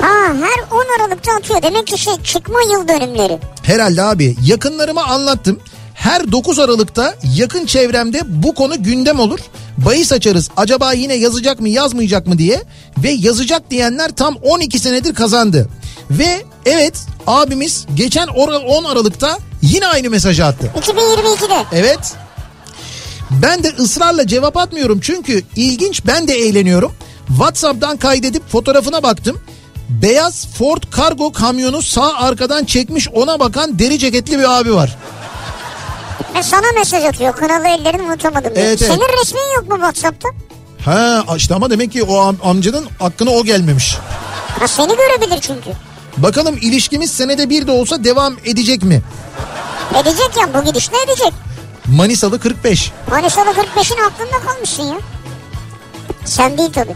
Ha 0.00 0.08
her 0.26 0.70
10 0.70 1.00
Aralık'ta 1.00 1.32
atıyor. 1.32 1.62
Demek 1.62 1.86
ki 1.86 1.98
şey 1.98 2.14
çıkma 2.24 2.58
yıl 2.72 2.88
dönümleri. 2.88 3.38
Herhalde 3.62 4.02
abi 4.02 4.36
yakınlarıma 4.44 5.04
anlattım. 5.04 5.60
Her 5.94 6.32
9 6.32 6.58
Aralık'ta 6.58 7.14
yakın 7.36 7.66
çevremde 7.66 8.20
bu 8.26 8.54
konu 8.54 8.82
gündem 8.82 9.20
olur. 9.20 9.38
Bahis 9.78 10.12
açarız 10.12 10.50
acaba 10.56 10.92
yine 10.92 11.14
yazacak 11.14 11.60
mı 11.60 11.68
yazmayacak 11.68 12.26
mı 12.26 12.38
diye. 12.38 12.62
Ve 12.98 13.10
yazacak 13.10 13.70
diyenler 13.70 14.10
tam 14.10 14.36
12 14.42 14.78
senedir 14.78 15.14
kazandı. 15.14 15.68
Ve 16.10 16.42
evet 16.66 16.94
abimiz 17.26 17.86
geçen 17.94 18.26
or- 18.28 18.64
10 18.64 18.84
Aralık'ta 18.84 19.38
yine 19.62 19.86
aynı 19.86 20.10
mesajı 20.10 20.44
attı. 20.44 20.70
2022'de. 20.80 21.64
Evet. 21.72 22.14
Ben 23.30 23.62
de 23.64 23.68
ısrarla 23.78 24.26
cevap 24.26 24.56
atmıyorum 24.56 25.00
çünkü 25.02 25.42
ilginç 25.56 26.06
ben 26.06 26.28
de 26.28 26.34
eğleniyorum. 26.34 26.92
WhatsApp'tan 27.28 27.96
kaydedip 27.96 28.48
fotoğrafına 28.50 29.02
baktım. 29.02 29.38
Beyaz 29.88 30.46
Ford 30.58 30.82
kargo 30.90 31.32
kamyonu 31.32 31.82
sağ 31.82 32.12
arkadan 32.14 32.64
çekmiş 32.64 33.08
ona 33.08 33.40
bakan 33.40 33.78
deri 33.78 33.98
ceketli 33.98 34.38
bir 34.38 34.58
abi 34.60 34.74
var. 34.74 34.96
Ve 36.34 36.42
sana 36.42 36.66
mesaj 36.78 37.04
atıyor. 37.04 37.36
Kınalı 37.36 37.68
ellerini 37.68 38.02
unutamadım 38.02 38.54
diye. 38.54 38.64
Evet, 38.64 38.82
evet. 38.82 38.92
Senin 38.94 39.20
resmin 39.20 39.54
yok 39.56 39.68
mu 39.68 39.74
WhatsApp'ta? 39.74 40.28
Ha 40.84 41.24
işte 41.36 41.54
ama 41.54 41.70
demek 41.70 41.92
ki 41.92 42.02
o 42.02 42.14
am- 42.14 42.42
amcanın 42.44 42.86
hakkına 42.98 43.30
o 43.30 43.44
gelmemiş. 43.44 43.96
Ha 44.60 44.68
seni 44.68 44.96
görebilir 44.96 45.40
çünkü. 45.40 45.70
Bakalım 46.16 46.56
ilişkimiz 46.60 47.10
senede 47.10 47.50
bir 47.50 47.66
de 47.66 47.70
olsa 47.72 48.04
devam 48.04 48.36
edecek 48.44 48.82
mi? 48.82 49.02
Edecek 49.94 50.30
ya 50.40 50.54
bu 50.54 50.64
gidişle 50.64 50.96
edecek. 51.06 51.32
Manisalı 51.86 52.40
45. 52.40 52.92
Manisalı 53.10 53.50
45'in 53.50 53.98
aklında 54.04 54.46
kalmışsın 54.46 54.82
ya. 54.82 54.96
Sen 56.24 56.58
değil 56.58 56.72
tabii. 56.72 56.94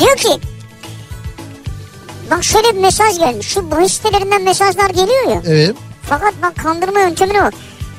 Diyor 0.00 0.16
ki 0.16 0.28
bak 2.36 2.44
şöyle 2.44 2.74
bir 2.76 2.80
mesaj 2.80 3.18
gelmiş. 3.18 3.46
Şu 3.46 3.70
bahis 3.70 3.92
sitelerinden 3.92 4.42
mesajlar 4.42 4.90
geliyor 4.90 5.28
ya. 5.30 5.42
Evet. 5.46 5.76
Fakat 6.02 6.34
bak 6.42 6.56
kandırma 6.56 7.00
yöntemine 7.00 7.42
bak. 7.42 7.54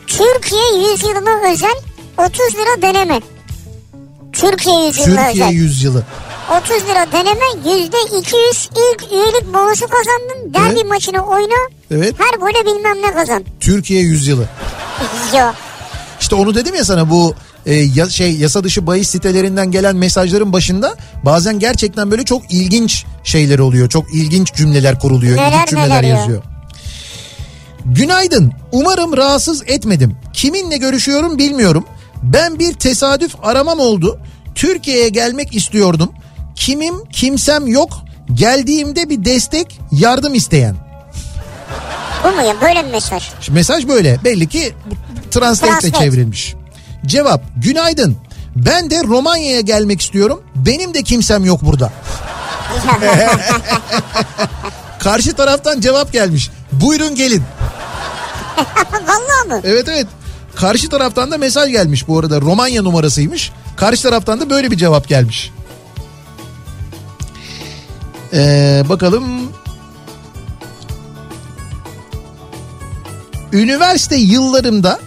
Türkiye 0.08 0.90
yüzyılına 0.92 1.52
özel 1.52 1.76
30 2.18 2.40
lira 2.56 2.82
deneme. 2.82 3.22
Türkiye 4.34 4.86
yüzyılına 4.86 5.26
Türkiye 5.26 5.46
özel. 5.46 5.56
yüzyılı. 5.56 6.04
30 6.62 6.70
lira 6.88 7.12
deneme 7.12 7.76
yüzde 7.76 7.98
200 8.20 8.70
ilk 8.72 9.12
üyelik 9.12 9.54
bonusu 9.54 9.88
kazandın. 9.88 10.54
Derbi 10.54 10.74
Evet. 10.80 10.86
maçını 10.86 11.22
oyna. 11.28 11.56
Evet. 11.92 12.14
Her 12.18 12.40
gole 12.40 12.66
bilmem 12.66 13.02
ne 13.02 13.14
kazan. 13.14 13.44
Türkiye 13.60 14.02
yüzyılı. 14.02 14.46
Ya 15.34 15.54
İşte 16.20 16.36
onu 16.36 16.56
dedim 16.56 16.76
ya 16.76 16.86
sana 16.86 17.10
bu 17.10 17.36
e, 17.66 17.74
ya, 17.74 18.10
şey 18.10 18.36
yasa 18.36 18.64
dışı 18.64 18.88
bahis 18.88 19.10
sitelerinden 19.10 19.72
gelen 19.72 19.96
mesajların 19.96 20.54
başında 20.54 20.96
bazen 21.24 21.60
gerçekten 21.60 22.12
böyle 22.12 22.26
çok 22.26 22.52
ilginç 22.54 23.06
şeyler 23.24 23.60
oluyor. 23.60 23.90
Çok 23.90 24.14
ilginç 24.14 24.54
cümleler 24.54 25.00
kuruluyor. 25.00 25.38
Neler 25.38 25.52
ilginç 25.52 25.70
cümleler 25.70 25.90
neler 25.90 26.04
ya. 26.04 26.18
yazıyor. 26.18 26.44
Günaydın. 27.86 28.54
Umarım 28.72 29.18
rahatsız 29.18 29.64
etmedim. 29.68 30.16
Kiminle 30.34 30.78
görüşüyorum 30.78 31.38
bilmiyorum. 31.38 31.86
Ben 32.24 32.60
bir 32.60 32.74
tesadüf 32.74 33.36
aramam 33.44 33.80
oldu. 33.80 34.20
Türkiye'ye 34.56 35.10
gelmek 35.10 35.56
istiyordum. 35.56 36.10
Kimim 36.56 37.06
kimsem 37.12 37.68
yok. 37.68 37.90
Geldiğimde 38.34 39.10
bir 39.10 39.26
destek 39.26 39.80
yardım 39.92 40.34
isteyen. 40.34 40.76
bu 42.24 42.28
mu 42.28 42.42
ya 42.48 42.62
böyle 42.62 42.86
bir 42.86 42.92
mesaj? 42.92 43.24
Şimdi 43.42 43.56
mesaj 43.60 43.88
böyle. 43.88 44.20
Belli 44.24 44.48
ki 44.48 44.74
Translate. 45.32 45.92
çevrilmiş. 45.92 46.56
Cevap 47.06 47.44
günaydın. 47.58 48.18
Ben 48.56 48.90
de 48.90 49.04
Romanya'ya 49.04 49.62
gelmek 49.62 50.02
istiyorum. 50.02 50.44
Benim 50.56 50.94
de 50.94 51.04
kimsem 51.04 51.46
yok 51.46 51.62
burada. 51.62 51.92
Karşı 55.00 55.34
taraftan 55.34 55.80
cevap 55.80 56.14
gelmiş. 56.14 56.50
Buyurun 56.72 57.16
gelin. 57.16 57.44
Vallahi 58.92 59.48
mı? 59.48 59.62
Evet 59.64 59.88
evet. 59.90 60.08
Karşı 60.56 60.90
taraftan 60.90 61.32
da 61.32 61.38
mesaj 61.38 61.72
gelmiş 61.72 62.08
bu 62.08 62.20
arada. 62.20 62.42
Romanya 62.42 62.82
numarasıymış. 62.82 63.52
Karşı 63.76 64.04
taraftan 64.04 64.40
da 64.42 64.50
böyle 64.50 64.72
bir 64.72 64.78
cevap 64.78 65.08
gelmiş. 65.08 65.52
Ee, 68.34 68.84
bakalım. 68.90 69.24
Üniversite 73.54 74.16
yıllarımda 74.16 75.00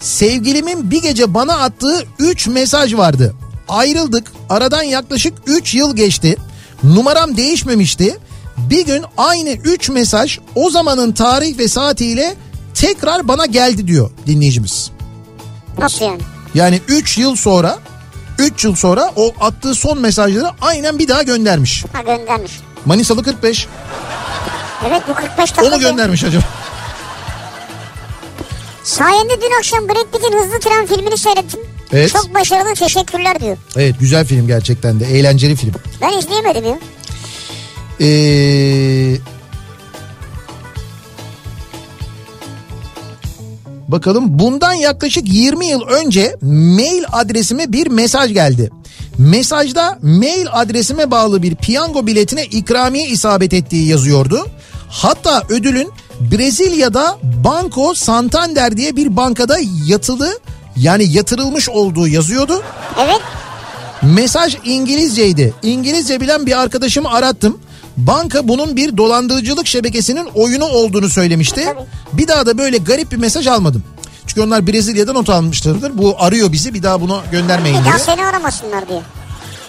sevgilimin 0.00 0.90
bir 0.90 1.02
gece 1.02 1.34
bana 1.34 1.58
attığı 1.58 2.04
3 2.18 2.46
mesaj 2.48 2.94
vardı. 2.94 3.34
Ayrıldık. 3.68 4.32
Aradan 4.48 4.82
yaklaşık 4.82 5.34
3 5.46 5.74
yıl 5.74 5.96
geçti. 5.96 6.36
Numaram 6.82 7.36
değişmemişti. 7.36 8.18
Bir 8.58 8.86
gün 8.86 9.04
aynı 9.16 9.50
3 9.50 9.88
mesaj 9.90 10.38
o 10.54 10.70
zamanın 10.70 11.12
tarih 11.12 11.58
ve 11.58 11.68
saatiyle 11.68 12.34
tekrar 12.74 13.28
bana 13.28 13.46
geldi 13.46 13.86
diyor 13.86 14.10
dinleyicimiz. 14.26 14.90
Nasıl 15.78 16.04
yani? 16.04 16.20
Yani 16.54 16.80
3 16.88 17.18
yıl 17.18 17.36
sonra 17.36 17.78
3 18.38 18.64
yıl 18.64 18.74
sonra 18.74 19.10
o 19.16 19.32
attığı 19.40 19.74
son 19.74 20.00
mesajları 20.00 20.46
aynen 20.60 20.98
bir 20.98 21.08
daha 21.08 21.22
göndermiş. 21.22 21.84
Ha 21.92 22.02
göndermiş. 22.02 22.52
Manisalı 22.84 23.22
45 23.22 23.66
Evet 24.88 25.02
bu 25.08 25.14
45 25.14 25.52
o 25.52 25.56
dakika. 25.56 25.76
mu 25.76 25.80
göndermiş 25.82 26.24
acaba? 26.24 26.44
Sayende 28.84 29.40
dün 29.40 29.58
akşam 29.58 29.88
Brad 29.88 30.12
Pitt'in 30.12 30.38
Hızlı 30.38 30.60
Tren 30.60 30.86
filmini 30.86 31.18
seyrettim. 31.18 31.60
Evet. 31.92 32.12
Çok 32.12 32.34
başarılı 32.34 32.74
teşekkürler 32.74 33.40
diyor. 33.40 33.56
Evet 33.76 33.94
güzel 34.00 34.26
film 34.26 34.46
gerçekten 34.46 35.00
de 35.00 35.06
eğlenceli 35.06 35.56
film. 35.56 35.72
Ben 36.00 36.18
izleyemedim 36.18 36.64
ya. 36.64 36.78
Ee, 38.00 39.16
bakalım 43.88 44.38
bundan 44.38 44.72
yaklaşık 44.72 45.28
20 45.28 45.66
yıl 45.66 45.80
önce 45.82 46.36
mail 46.42 47.04
adresime 47.12 47.72
bir 47.72 47.86
mesaj 47.86 48.32
geldi. 48.32 48.70
Mesajda 49.18 49.98
mail 50.02 50.46
adresime 50.52 51.10
bağlı 51.10 51.42
bir 51.42 51.54
piyango 51.54 52.06
biletine 52.06 52.44
ikramiye 52.44 53.06
isabet 53.06 53.52
ettiği 53.54 53.88
yazıyordu. 53.88 54.46
Hatta 54.88 55.42
ödülün 55.48 55.90
Brezilya'da 56.20 57.18
Banco 57.44 57.94
Santander 57.94 58.76
diye 58.76 58.96
bir 58.96 59.16
bankada 59.16 59.56
yatılı 59.86 60.38
yani 60.76 61.12
yatırılmış 61.12 61.68
olduğu 61.68 62.08
yazıyordu. 62.08 62.62
Evet. 63.00 63.20
Mesaj 64.02 64.56
İngilizceydi. 64.64 65.54
İngilizce 65.62 66.20
bilen 66.20 66.46
bir 66.46 66.60
arkadaşımı 66.60 67.10
arattım. 67.12 67.58
Banka 67.96 68.48
bunun 68.48 68.76
bir 68.76 68.96
dolandırıcılık 68.96 69.66
şebekesinin 69.66 70.28
oyunu 70.34 70.64
olduğunu 70.64 71.08
söylemişti. 71.08 71.74
Bir 72.12 72.28
daha 72.28 72.46
da 72.46 72.58
böyle 72.58 72.78
garip 72.78 73.12
bir 73.12 73.16
mesaj 73.16 73.46
almadım. 73.46 73.84
Çünkü 74.26 74.42
onlar 74.42 74.66
Brezilya'dan 74.66 75.14
not 75.14 75.30
almışlardır. 75.30 75.98
Bu 75.98 76.14
arıyor 76.18 76.52
bizi 76.52 76.74
bir 76.74 76.82
daha 76.82 77.00
bunu 77.00 77.20
göndermeyin 77.32 77.78
Bir 77.78 77.82
diye. 77.84 77.92
daha 77.92 77.98
seni 77.98 78.24
aramasınlar 78.24 78.88
diye. 78.88 79.02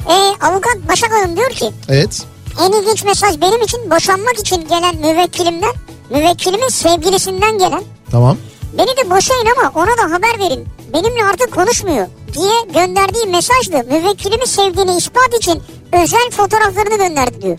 E, 0.09 0.13
avukat 0.45 0.77
Başak 0.89 1.11
Hanım 1.11 1.37
diyor 1.37 1.49
ki 1.49 1.71
Evet. 1.89 2.21
en 2.61 2.71
ilginç 2.81 3.03
mesaj 3.03 3.41
benim 3.41 3.61
için 3.61 3.91
boşanmak 3.91 4.39
için 4.39 4.67
gelen 4.67 4.95
müvekkilimden, 4.95 5.73
müvekkilimin 6.11 6.67
sevgilisinden 6.69 7.57
gelen 7.57 7.83
Tamam. 8.11 8.37
beni 8.77 8.87
de 8.87 9.09
boşayın 9.09 9.47
ama 9.57 9.71
ona 9.83 9.97
da 9.97 10.15
haber 10.15 10.39
verin. 10.39 10.65
Benimle 10.93 11.23
artık 11.23 11.51
konuşmuyor 11.53 12.07
diye 12.33 12.53
gönderdiği 12.73 13.25
mesajdı. 13.27 13.83
Müvekkilimi 13.93 14.47
sevdiğini 14.47 14.97
ispat 14.97 15.33
için 15.37 15.61
özel 15.91 16.31
fotoğraflarını 16.31 16.97
gönderdi 16.97 17.41
diyor. 17.41 17.57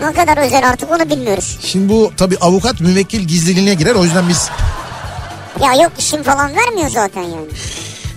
Ne 0.00 0.12
kadar 0.12 0.36
özel 0.46 0.68
artık 0.68 0.90
onu 0.90 1.10
bilmiyoruz. 1.10 1.58
Şimdi 1.62 1.88
bu 1.92 2.10
tabi 2.16 2.36
avukat 2.40 2.80
müvekkil 2.80 3.20
gizliliğine 3.20 3.74
girer. 3.74 3.94
O 3.94 4.04
yüzden 4.04 4.28
biz 4.28 4.48
Ya 5.62 5.74
yok 5.82 5.92
isim 5.98 6.22
falan 6.22 6.56
vermiyor 6.56 6.88
zaten 6.90 7.22
yani. 7.22 7.46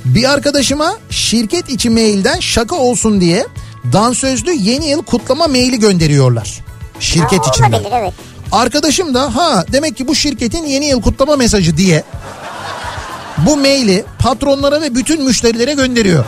bir 0.06 0.30
arkadaşıma 0.34 0.98
şirket 1.10 1.70
içi 1.70 1.90
mailden 1.90 2.40
şaka 2.40 2.76
olsun 2.76 3.22
diye 3.22 3.48
dansözlü 3.94 4.52
yeni 4.54 4.90
yıl 4.90 5.04
kutlama 5.04 5.48
maili 5.48 5.80
gönderiyorlar. 5.80 6.60
Şirket 7.04 7.40
Ha, 7.48 7.52
içinden. 7.54 7.72
Olabilir 7.72 7.92
evet. 8.00 8.14
Arkadaşım 8.52 9.14
da 9.14 9.36
ha 9.36 9.66
demek 9.72 9.98
ki 9.98 10.08
bu 10.08 10.16
şirketin 10.16 10.66
yeni 10.66 10.86
yıl 10.86 11.02
kutlama 11.02 11.36
mesajı 11.36 11.78
diye 11.78 12.04
bu 13.38 13.58
maili 13.58 14.06
patronlara 14.20 14.82
ve 14.82 14.96
bütün 14.96 15.24
müşterilere 15.24 15.74
gönderiyor. 15.74 16.26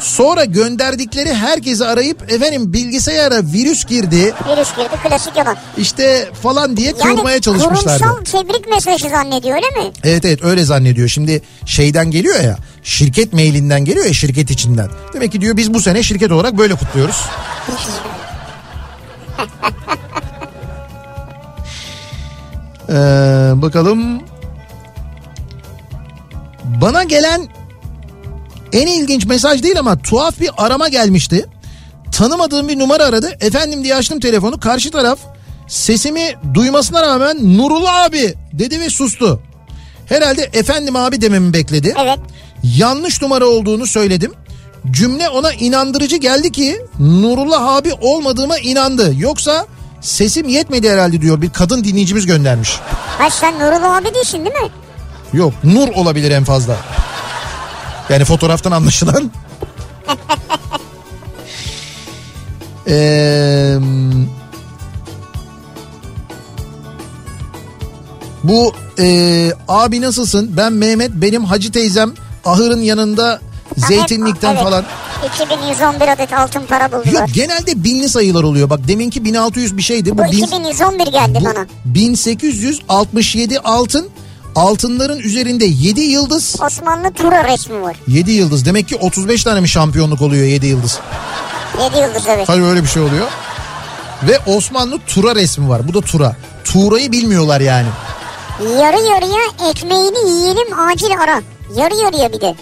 Sonra 0.00 0.44
gönderdikleri 0.44 1.34
herkesi 1.34 1.84
arayıp 1.86 2.32
efendim 2.32 2.72
bilgisayara 2.72 3.42
virüs 3.42 3.84
girdi 3.84 4.34
Virüs 4.48 4.76
girdi 4.76 4.88
klasik 5.08 5.36
yalan. 5.36 5.56
işte 5.78 6.28
falan 6.42 6.76
diye 6.76 6.94
Yani 7.04 7.40
çalışmışlardı. 7.40 8.02
kurumsal 8.04 8.42
tebrik 8.42 8.68
mesajı 8.68 9.08
zannediyor 9.08 9.54
öyle 9.56 9.66
mi? 9.86 9.92
Evet 10.04 10.24
evet 10.24 10.44
öyle 10.44 10.64
zannediyor. 10.64 11.08
Şimdi 11.08 11.42
şeyden 11.66 12.10
geliyor 12.10 12.40
ya 12.40 12.56
şirket 12.82 13.32
mailinden 13.32 13.84
geliyor 13.84 14.06
ya 14.06 14.12
şirket 14.12 14.50
içinden. 14.50 14.88
Demek 15.14 15.32
ki 15.32 15.40
diyor 15.40 15.56
biz 15.56 15.74
bu 15.74 15.80
sene 15.80 16.02
şirket 16.02 16.32
olarak 16.32 16.58
böyle 16.58 16.74
kutluyoruz. 16.74 17.16
Ee, 22.88 22.92
bakalım. 23.54 24.22
Bana 26.64 27.02
gelen 27.02 27.48
en 28.72 28.86
ilginç 28.86 29.26
mesaj 29.26 29.62
değil 29.62 29.78
ama 29.78 29.96
tuhaf 30.02 30.40
bir 30.40 30.50
arama 30.56 30.88
gelmişti. 30.88 31.46
Tanımadığım 32.12 32.68
bir 32.68 32.78
numara 32.78 33.04
aradı. 33.04 33.36
Efendim 33.40 33.84
diye 33.84 33.94
açtım 33.94 34.20
telefonu. 34.20 34.60
Karşı 34.60 34.90
taraf 34.90 35.18
sesimi 35.68 36.34
duymasına 36.54 37.02
rağmen 37.02 37.58
Nurullah 37.58 38.04
abi 38.04 38.34
dedi 38.52 38.80
ve 38.80 38.90
sustu. 38.90 39.42
Herhalde 40.06 40.50
efendim 40.52 40.96
abi 40.96 41.20
dememi 41.20 41.52
bekledi. 41.52 41.94
Evet. 42.02 42.18
Yanlış 42.62 43.22
numara 43.22 43.46
olduğunu 43.46 43.86
söyledim. 43.86 44.32
Cümle 44.90 45.28
ona 45.28 45.52
inandırıcı 45.52 46.16
geldi 46.16 46.52
ki 46.52 46.86
Nurullah 46.98 47.66
abi 47.76 47.92
olmadığıma 48.00 48.58
inandı. 48.58 49.12
Yoksa 49.18 49.66
sesim 50.00 50.48
yetmedi 50.48 50.90
herhalde 50.90 51.20
diyor 51.20 51.42
bir 51.42 51.50
kadın 51.50 51.84
dinleyicimiz 51.84 52.26
göndermiş. 52.26 52.80
Ha 53.18 53.30
sen 53.30 53.54
Nurullah 53.54 53.96
abi 53.96 54.14
değilsin 54.14 54.44
değil 54.44 54.56
mi? 54.56 54.70
Yok 55.32 55.52
Nur 55.64 55.88
olabilir 55.88 56.30
en 56.30 56.44
fazla. 56.44 56.76
Yani 58.08 58.24
fotoğraftan 58.24 58.72
anlaşılan. 58.72 59.30
Eee, 62.86 63.78
bu 68.44 68.72
eee, 68.98 69.52
abi 69.68 70.00
nasılsın? 70.00 70.56
Ben 70.56 70.72
Mehmet 70.72 71.10
benim 71.14 71.44
hacı 71.44 71.72
teyzem 71.72 72.12
ahırın 72.44 72.80
yanında 72.80 73.40
zeytinlikten 73.76 74.52
Evet, 74.54 74.62
falan. 74.62 74.84
2111 75.34 76.08
adet 76.08 76.32
altın 76.32 76.62
para 76.66 76.92
buldular. 76.92 77.12
Yok 77.12 77.28
genelde 77.32 77.84
binli 77.84 78.08
sayılar 78.08 78.42
oluyor. 78.42 78.70
Bak 78.70 78.88
deminki 78.88 79.24
1600 79.24 79.76
bir 79.76 79.82
şeydi. 79.82 80.12
Bu, 80.14 80.18
Bu 80.18 80.22
bin- 80.22 80.28
2111 80.42 81.06
geldi 81.06 81.38
bu 81.40 81.44
bana. 81.44 81.66
1867 81.84 83.60
altın. 83.60 84.08
Altınların 84.54 85.18
üzerinde 85.18 85.64
7 85.64 86.00
yıldız. 86.00 86.56
Osmanlı 86.66 87.12
Tura 87.12 87.44
resmi 87.44 87.82
var. 87.82 87.96
7 88.08 88.32
yıldız. 88.32 88.64
Demek 88.66 88.88
ki 88.88 88.96
35 88.96 89.44
tane 89.44 89.60
mi 89.60 89.68
şampiyonluk 89.68 90.22
oluyor 90.22 90.44
7 90.46 90.66
yıldız? 90.66 90.98
7 91.84 91.98
yıldız 91.98 92.22
evet. 92.28 92.48
Hayır 92.48 92.62
öyle 92.62 92.82
bir 92.82 92.88
şey 92.88 93.02
oluyor. 93.02 93.26
Ve 94.22 94.38
Osmanlı 94.46 94.98
Tura 95.06 95.34
resmi 95.34 95.68
var. 95.68 95.88
Bu 95.88 95.94
da 95.94 96.00
Tura. 96.00 96.36
Tuğra'yı 96.64 97.12
bilmiyorlar 97.12 97.60
yani. 97.60 97.86
Yarı 98.60 98.96
yarıya 98.96 99.70
ekmeğini 99.70 100.30
yiyelim 100.30 100.78
acil 100.80 101.10
ara. 101.24 101.42
Yarı 101.76 101.94
yarıya 101.96 102.32
bir 102.32 102.40
de. 102.40 102.54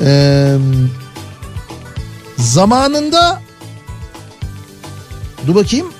Ee, 0.00 0.56
zamanında 2.38 3.40
dur 5.46 5.54
bakayım 5.54 5.92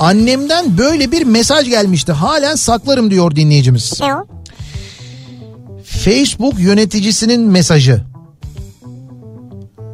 annemden 0.00 0.78
böyle 0.78 1.12
bir 1.12 1.24
mesaj 1.24 1.68
gelmişti. 1.68 2.12
Halen 2.12 2.54
saklarım 2.54 3.10
diyor 3.10 3.36
dinleyicimiz. 3.36 4.00
Ne 4.00 4.14
o? 4.14 4.26
Facebook 5.84 6.58
yöneticisinin 6.60 7.40
mesajı. 7.40 8.02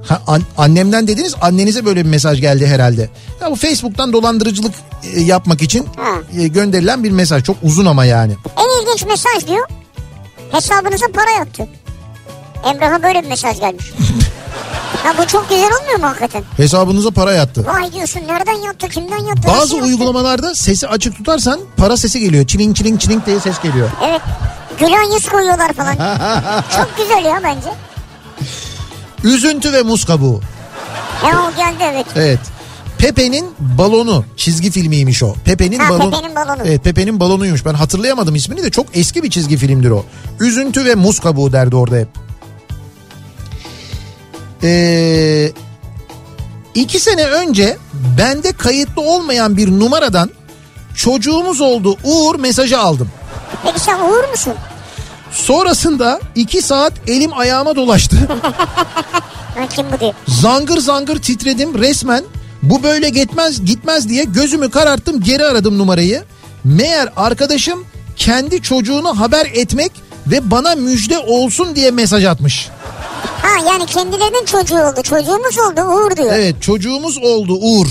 Ha, 0.08 0.22
an- 0.26 0.42
annemden 0.58 1.08
dediniz 1.08 1.34
annenize 1.40 1.84
böyle 1.84 2.04
bir 2.04 2.10
mesaj 2.10 2.40
geldi 2.40 2.66
herhalde. 2.66 3.08
Ya 3.40 3.50
bu 3.50 3.54
Facebook'tan 3.56 4.12
dolandırıcılık 4.12 4.74
e, 5.14 5.20
yapmak 5.20 5.62
için 5.62 5.86
e, 6.38 6.48
gönderilen 6.48 7.04
bir 7.04 7.10
mesaj. 7.10 7.42
Çok 7.44 7.56
uzun 7.62 7.86
ama 7.86 8.04
yani. 8.04 8.32
En 8.56 8.82
ilginç 8.82 9.04
mesaj 9.06 9.46
diyor. 9.46 9.68
Hesabınıza 10.52 11.06
para 11.14 11.30
yattı. 11.30 11.68
Emrah'a 12.64 13.02
böyle 13.02 13.22
bir 13.22 13.28
mesaj 13.28 13.60
gelmiş. 13.60 13.84
ya 15.04 15.14
bu 15.18 15.26
çok 15.26 15.48
güzel 15.48 15.70
olmuyor 15.80 15.98
mu 15.98 16.06
hakikaten? 16.06 16.42
Hesabınıza 16.56 17.10
para 17.10 17.32
yattı. 17.32 17.66
Vay 17.66 17.92
diyorsun 17.92 18.20
nereden 18.28 18.66
yattı 18.66 18.88
kimden 18.88 19.18
yattı? 19.18 19.42
Bazı 19.48 19.60
nasıl 19.60 19.76
yattı? 19.76 19.86
uygulamalarda 19.88 20.54
sesi 20.54 20.88
açık 20.88 21.16
tutarsan 21.16 21.60
para 21.76 21.96
sesi 21.96 22.20
geliyor. 22.20 22.46
Çiling 22.46 22.76
çiling 22.76 23.00
çiling 23.00 23.26
diye 23.26 23.40
ses 23.40 23.60
geliyor. 23.62 23.88
Evet. 24.08 24.20
Gülen 24.78 25.14
yüz 25.14 25.28
koyuyorlar 25.28 25.72
falan. 25.72 25.94
çok 26.76 26.88
güzel 26.98 27.24
ya 27.24 27.40
bence. 27.44 27.68
Üzüntü 29.24 29.72
ve 29.72 29.82
muz 29.82 30.04
kabuğu. 30.04 30.40
Ya 31.24 31.42
o 31.42 31.56
geldi 31.56 31.84
evet. 31.92 32.06
Evet. 32.16 32.40
Pepe'nin 32.98 33.54
balonu 33.58 34.24
çizgi 34.36 34.70
filmiymiş 34.70 35.22
o. 35.22 35.34
Pepe'nin 35.44 35.78
balonu. 35.78 36.10
Pepe'nin 36.10 36.36
balonu. 36.36 36.62
Evet 36.64 36.84
Pepe'nin 36.84 37.20
balonuymuş. 37.20 37.64
Ben 37.66 37.74
hatırlayamadım 37.74 38.34
ismini 38.34 38.62
de 38.62 38.70
çok 38.70 38.86
eski 38.94 39.22
bir 39.22 39.30
çizgi 39.30 39.56
filmdir 39.56 39.90
o. 39.90 40.04
Üzüntü 40.40 40.84
ve 40.84 40.94
muz 40.94 41.20
kabuğu 41.20 41.52
derdi 41.52 41.76
orada 41.76 41.96
hep. 41.96 42.08
Ee, 44.64 45.52
iki 46.74 47.00
sene 47.00 47.26
önce 47.26 47.76
bende 48.18 48.52
kayıtlı 48.52 49.02
olmayan 49.02 49.56
bir 49.56 49.70
numaradan 49.70 50.30
çocuğumuz 50.94 51.60
oldu 51.60 51.96
Uğur 52.04 52.38
mesajı 52.38 52.78
aldım. 52.78 53.08
Peki 53.64 53.80
sen 53.80 53.98
Uğur 53.98 54.28
musun? 54.30 54.54
Sonrasında 55.30 56.20
iki 56.34 56.62
saat 56.62 56.92
elim 57.06 57.38
ayağıma 57.38 57.76
dolaştı. 57.76 58.16
Kim 59.76 59.86
bu 59.92 60.00
diyor. 60.00 60.14
Zangır 60.28 60.78
zangır 60.78 61.22
titredim 61.22 61.78
resmen. 61.78 62.24
Bu 62.62 62.82
böyle 62.82 63.08
gitmez 63.08 63.64
gitmez 63.64 64.08
diye 64.08 64.24
gözümü 64.24 64.70
kararttım 64.70 65.20
geri 65.20 65.44
aradım 65.44 65.78
numarayı. 65.78 66.22
Meğer 66.64 67.08
arkadaşım 67.16 67.84
kendi 68.16 68.62
çocuğunu 68.62 69.20
haber 69.20 69.46
etmek 69.54 69.92
ve 70.26 70.50
bana 70.50 70.74
müjde 70.74 71.18
olsun 71.18 71.76
diye 71.76 71.90
mesaj 71.90 72.24
atmış. 72.24 72.68
Ha 73.44 73.72
yani 73.72 73.86
kendilerinin 73.86 74.44
çocuğu 74.44 74.74
oldu. 74.80 75.02
Çocuğumuz 75.02 75.58
oldu 75.58 75.80
Uğur 75.80 76.16
diyor. 76.16 76.32
Evet 76.34 76.62
çocuğumuz 76.62 77.18
oldu 77.18 77.54
Uğur. 77.60 77.86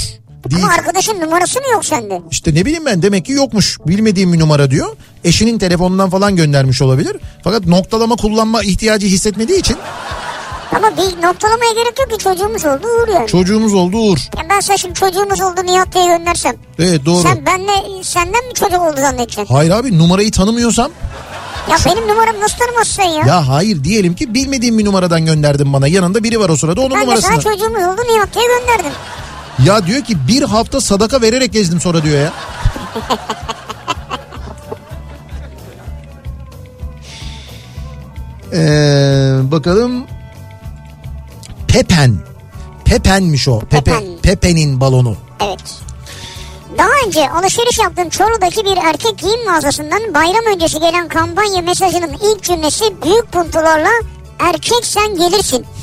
Değil. 0.49 0.63
Ama 0.63 0.73
arkadaşın 0.73 1.21
numarası 1.21 1.59
mı 1.59 1.65
yok 1.73 1.85
sende? 1.85 2.21
İşte 2.31 2.55
ne 2.55 2.65
bileyim 2.65 2.85
ben 2.85 3.01
demek 3.01 3.25
ki 3.25 3.31
yokmuş. 3.31 3.77
Bilmediğim 3.87 4.33
bir 4.33 4.39
numara 4.39 4.71
diyor. 4.71 4.95
Eşinin 5.23 5.57
telefonundan 5.59 6.09
falan 6.09 6.35
göndermiş 6.35 6.81
olabilir. 6.81 7.17
Fakat 7.43 7.65
noktalama 7.65 8.15
kullanma 8.15 8.63
ihtiyacı 8.63 9.07
hissetmediği 9.07 9.59
için 9.59 9.77
Ama 10.75 10.91
bir 10.97 11.27
noktalamaya 11.27 11.71
gerek 11.73 11.99
yok 11.99 12.11
ki 12.11 12.17
çocuğumuz 12.17 12.65
oldu 12.65 12.87
Uğur 12.87 13.07
yani. 13.13 13.27
çocuğumuz 13.27 13.73
oldu 13.73 13.97
Uğur. 13.97 14.17
Ya 14.37 14.43
ben 14.49 14.59
sana 14.59 14.77
şimdi 14.77 14.93
çocuğumuz 14.93 15.41
oldu 15.41 15.61
Nihat 15.65 15.93
diye 15.93 16.05
göndersem. 16.05 16.55
Evet 16.79 17.05
doğru. 17.05 17.21
Sen 17.23 17.45
benle 17.45 18.03
senden 18.03 18.47
mi 18.47 18.53
çocuk 18.53 18.81
oldu 18.81 18.95
zannedeceksin? 19.01 19.53
Hayır 19.53 19.71
abi 19.71 19.97
numarayı 19.97 20.31
tanımıyorsam 20.31 20.91
Ya 21.69 21.77
benim 21.85 22.07
numaram 22.07 22.35
nasıl 22.41 22.57
tanımazsın 22.57 23.03
ya? 23.03 23.25
ya 23.27 23.47
hayır 23.47 23.83
diyelim 23.83 24.15
ki 24.15 24.33
bilmediğim 24.33 24.77
bir 24.77 24.85
numaradan 24.85 25.25
gönderdin 25.25 25.73
bana. 25.73 25.87
Yanında 25.87 26.23
biri 26.23 26.39
var 26.39 26.49
o 26.49 26.57
sırada 26.57 26.81
onun 26.81 26.91
ben 26.91 27.01
numarasını. 27.01 27.27
sana 27.31 27.41
çocuğumuz 27.41 27.83
oldu 27.83 28.01
Nihat 28.13 28.33
diye 28.35 28.45
gönderdim. 28.47 28.91
Ya 29.65 29.85
diyor 29.87 30.01
ki 30.03 30.27
bir 30.27 30.41
hafta 30.41 30.81
sadaka 30.81 31.21
vererek 31.21 31.53
gezdim 31.53 31.79
sonra 31.79 32.03
diyor 32.03 32.21
ya. 32.21 32.33
Ee, 38.53 39.35
bakalım. 39.43 40.03
Pepen. 41.67 42.17
Pepenmiş 42.85 43.47
o. 43.47 43.59
Pepe, 43.59 43.91
Pepen. 43.91 44.03
Pepe'nin 44.23 44.81
balonu. 44.81 45.15
Evet. 45.39 45.79
Daha 46.77 46.89
önce 47.05 47.29
alışveriş 47.29 47.79
yaptığım 47.79 48.09
Çorlu'daki 48.09 48.65
bir 48.65 48.77
erkek 48.77 49.17
giyim 49.17 49.45
mağazasından 49.45 50.13
bayram 50.13 50.53
öncesi 50.55 50.79
gelen 50.79 51.07
kampanya 51.07 51.61
mesajının 51.61 52.11
ilk 52.13 52.43
cümlesi 52.43 52.83
büyük 53.03 53.31
puntolarla 53.31 53.89
erkek 54.39 54.85
sen 54.85 55.15
gelirsin. 55.15 55.65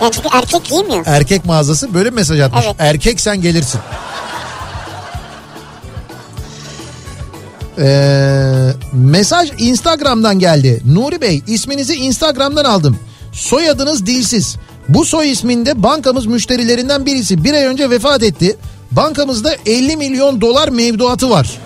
Yani 0.00 0.12
çünkü 0.12 0.28
erkek 0.32 0.64
giymiyor. 0.64 1.04
Erkek 1.06 1.44
mağazası 1.44 1.94
böyle 1.94 2.10
mesaj 2.10 2.40
atmış. 2.40 2.64
Evet. 2.66 2.76
Erkek 2.78 3.20
sen 3.20 3.40
gelirsin. 3.42 3.80
Ee, 7.78 8.70
mesaj 8.92 9.50
Instagram'dan 9.58 10.38
geldi. 10.38 10.82
Nuri 10.86 11.20
Bey 11.20 11.42
isminizi 11.46 11.94
Instagram'dan 11.94 12.64
aldım. 12.64 12.98
Soyadınız 13.32 14.06
dilsiz. 14.06 14.56
Bu 14.88 15.04
soy 15.04 15.30
isminde 15.30 15.82
bankamız 15.82 16.26
müşterilerinden 16.26 17.06
birisi 17.06 17.44
bir 17.44 17.54
ay 17.54 17.64
önce 17.64 17.90
vefat 17.90 18.22
etti. 18.22 18.56
Bankamızda 18.90 19.54
50 19.66 19.96
milyon 19.96 20.40
dolar 20.40 20.68
mevduatı 20.68 21.30
var. 21.30 21.58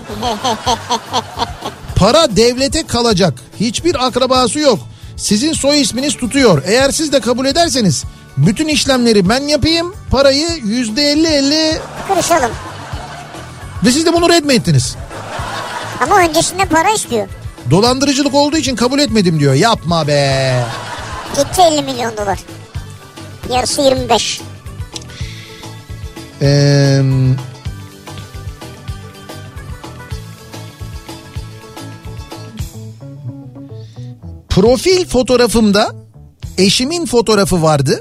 Para 1.97 2.37
devlete 2.37 2.87
kalacak. 2.87 3.35
Hiçbir 3.61 4.07
akrabası 4.07 4.59
yok. 4.59 4.79
Sizin 5.17 5.53
soy 5.53 5.81
isminiz 5.81 6.17
tutuyor. 6.17 6.63
Eğer 6.67 6.91
siz 6.91 7.13
de 7.13 7.21
kabul 7.21 7.47
ederseniz 7.47 8.05
bütün 8.37 8.69
işlemleri 8.69 9.29
ben 9.29 9.41
yapayım. 9.43 9.95
Parayı 10.11 10.49
yüzde 10.65 11.03
elli 11.11 11.27
elli 11.27 11.79
Kırışalım. 12.09 12.51
ve 13.85 13.91
siz 13.93 14.07
de 14.07 14.13
bunu 14.13 14.29
red 14.29 14.45
mi 14.45 14.55
ettiniz? 14.55 14.97
Ama 16.01 16.19
öncesinde 16.19 16.65
para 16.65 16.91
istiyor. 16.91 17.29
Dolandırıcılık 17.71 18.35
olduğu 18.35 18.57
için 18.57 18.77
kabul 18.77 18.99
etmedim 18.99 19.41
diyor. 19.41 19.55
Yapma 19.55 20.07
be. 20.07 20.55
Gitti 21.37 21.63
50 21.73 21.83
milyon 21.83 22.17
dolar. 22.17 22.39
Yarısı 23.53 23.83
25. 23.83 24.41
Ee, 26.43 27.03
profil 34.49 35.07
fotoğrafımda 35.07 35.93
eşimin 36.59 37.07
fotoğrafı 37.07 37.63
vardı. 37.63 37.99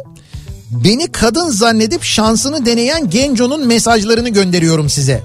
Beni 0.70 1.12
kadın 1.12 1.50
zannedip 1.50 2.04
şansını 2.04 2.66
deneyen 2.66 3.10
Genco'nun 3.10 3.68
mesajlarını 3.68 4.30
gönderiyorum 4.30 4.90
size. 4.90 5.24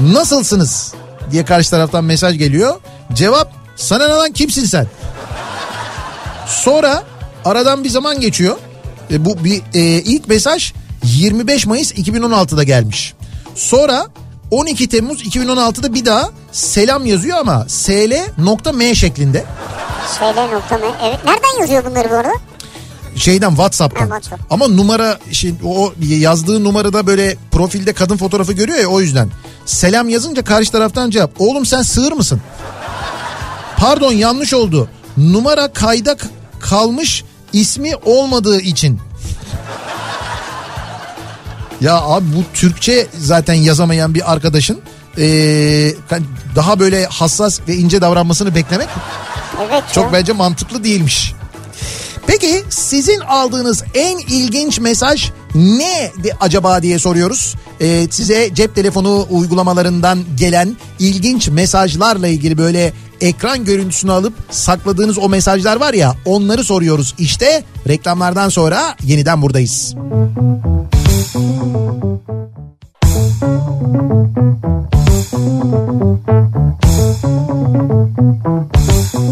Nasılsınız? 0.00 0.94
diye 1.30 1.44
karşı 1.44 1.70
taraftan 1.70 2.04
mesaj 2.04 2.38
geliyor. 2.38 2.80
Cevap 3.12 3.52
sana 3.76 4.08
ne 4.08 4.14
lan 4.14 4.32
kimsin 4.32 4.64
sen? 4.64 4.86
Sonra 6.46 7.02
aradan 7.44 7.84
bir 7.84 7.88
zaman 7.88 8.20
geçiyor. 8.20 8.56
E, 9.10 9.24
bu 9.24 9.44
bir 9.44 9.62
e, 9.74 9.80
ilk 9.80 10.28
mesaj 10.28 10.72
25 11.04 11.66
Mayıs 11.66 11.92
2016'da 11.92 12.62
gelmiş. 12.62 13.14
Sonra 13.54 14.06
12 14.50 14.88
Temmuz 14.88 15.22
2016'da 15.22 15.94
bir 15.94 16.04
daha 16.04 16.30
selam 16.52 17.06
yazıyor 17.06 17.38
ama 17.38 17.64
sl.m 17.68 18.94
şeklinde. 18.94 19.44
SL 20.06 20.52
nokta 20.52 20.78
mı? 20.78 20.84
Evet. 21.02 21.18
Nereden 21.24 21.60
yazıyor 21.60 21.84
bunları 21.84 22.10
bu 22.10 22.14
arada? 22.14 22.32
Şeyden 23.16 23.48
WhatsApp'tan. 23.48 24.10
Ha, 24.10 24.20
WhatsApp. 24.20 24.52
Ama 24.52 24.68
numara 24.68 25.18
şimdi 25.32 25.64
o 25.64 25.92
yazdığı 26.00 26.64
numarada 26.64 27.06
böyle 27.06 27.36
profilde 27.50 27.92
kadın 27.92 28.16
fotoğrafı 28.16 28.52
görüyor 28.52 28.78
ya 28.78 28.88
o 28.88 29.00
yüzden. 29.00 29.30
Selam 29.66 30.08
yazınca 30.08 30.44
karşı 30.44 30.72
taraftan 30.72 31.10
cevap. 31.10 31.30
Oğlum 31.38 31.66
sen 31.66 31.82
sığır 31.82 32.12
mısın? 32.12 32.40
Pardon 33.76 34.12
yanlış 34.12 34.54
oldu. 34.54 34.88
Numara 35.16 35.72
kayda 35.72 36.16
kalmış 36.60 37.24
ismi 37.52 37.96
olmadığı 37.96 38.60
için. 38.60 39.00
Ya 41.80 41.96
abi 42.00 42.24
bu 42.36 42.44
Türkçe 42.54 43.06
zaten 43.18 43.54
yazamayan 43.54 44.14
bir 44.14 44.32
arkadaşın 44.32 44.80
eee, 45.16 45.94
daha 46.56 46.78
böyle 46.80 47.06
hassas 47.06 47.60
ve 47.68 47.74
ince 47.74 48.00
davranmasını 48.00 48.54
beklemek 48.54 48.88
Evet. 49.70 49.84
çok 49.92 50.04
ya. 50.04 50.12
bence 50.12 50.32
mantıklı 50.32 50.84
değilmiş. 50.84 51.32
Peki 52.26 52.64
sizin 52.68 53.20
aldığınız 53.20 53.84
en 53.94 54.18
ilginç 54.18 54.80
mesaj 54.80 55.30
ne 55.54 56.12
acaba 56.40 56.82
diye 56.82 56.98
soruyoruz. 56.98 57.54
Ee, 57.80 58.06
size 58.10 58.54
cep 58.54 58.74
telefonu 58.74 59.26
uygulamalarından 59.30 60.18
gelen 60.36 60.76
ilginç 60.98 61.48
mesajlarla 61.48 62.28
ilgili 62.28 62.58
böyle 62.58 62.92
ekran 63.20 63.64
görüntüsünü 63.64 64.12
alıp 64.12 64.34
sakladığınız 64.50 65.18
o 65.18 65.28
mesajlar 65.28 65.76
var 65.76 65.94
ya 65.94 66.14
onları 66.24 66.64
soruyoruz. 66.64 67.14
İşte 67.18 67.64
reklamlardan 67.88 68.48
sonra 68.48 68.96
yeniden 69.04 69.42
buradayız. 69.42 69.94
Kafa 79.12 79.25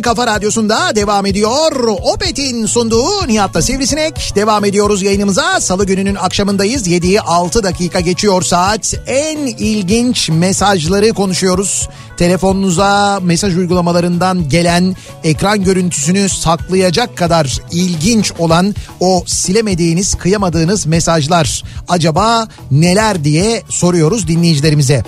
en 0.00 0.02
kafa 0.02 0.26
radyosunda 0.26 0.96
devam 0.96 1.26
ediyor. 1.26 1.88
Opet'in 2.02 2.66
sunduğu 2.66 3.28
Nihat'ta 3.28 3.62
Sivrisinek. 3.62 4.32
Devam 4.36 4.64
ediyoruz 4.64 5.02
yayınımıza. 5.02 5.60
Salı 5.60 5.86
gününün 5.86 6.14
akşamındayız. 6.14 6.88
7'yi 6.88 7.20
6 7.20 7.62
dakika 7.62 8.00
geçiyor 8.00 8.42
saat. 8.42 8.94
En 9.06 9.38
ilginç 9.38 10.28
mesajları 10.28 11.12
konuşuyoruz. 11.12 11.88
Telefonunuza 12.16 13.20
mesaj 13.22 13.56
uygulamalarından 13.56 14.48
gelen 14.48 14.96
ekran 15.24 15.64
görüntüsünü 15.64 16.28
saklayacak 16.28 17.16
kadar 17.16 17.58
ilginç 17.72 18.32
olan 18.38 18.74
o 19.00 19.24
silemediğiniz, 19.26 20.14
kıyamadığınız 20.14 20.86
mesajlar 20.86 21.62
acaba 21.88 22.48
neler 22.70 23.24
diye 23.24 23.62
soruyoruz 23.68 24.28
dinleyicilerimize. 24.28 25.04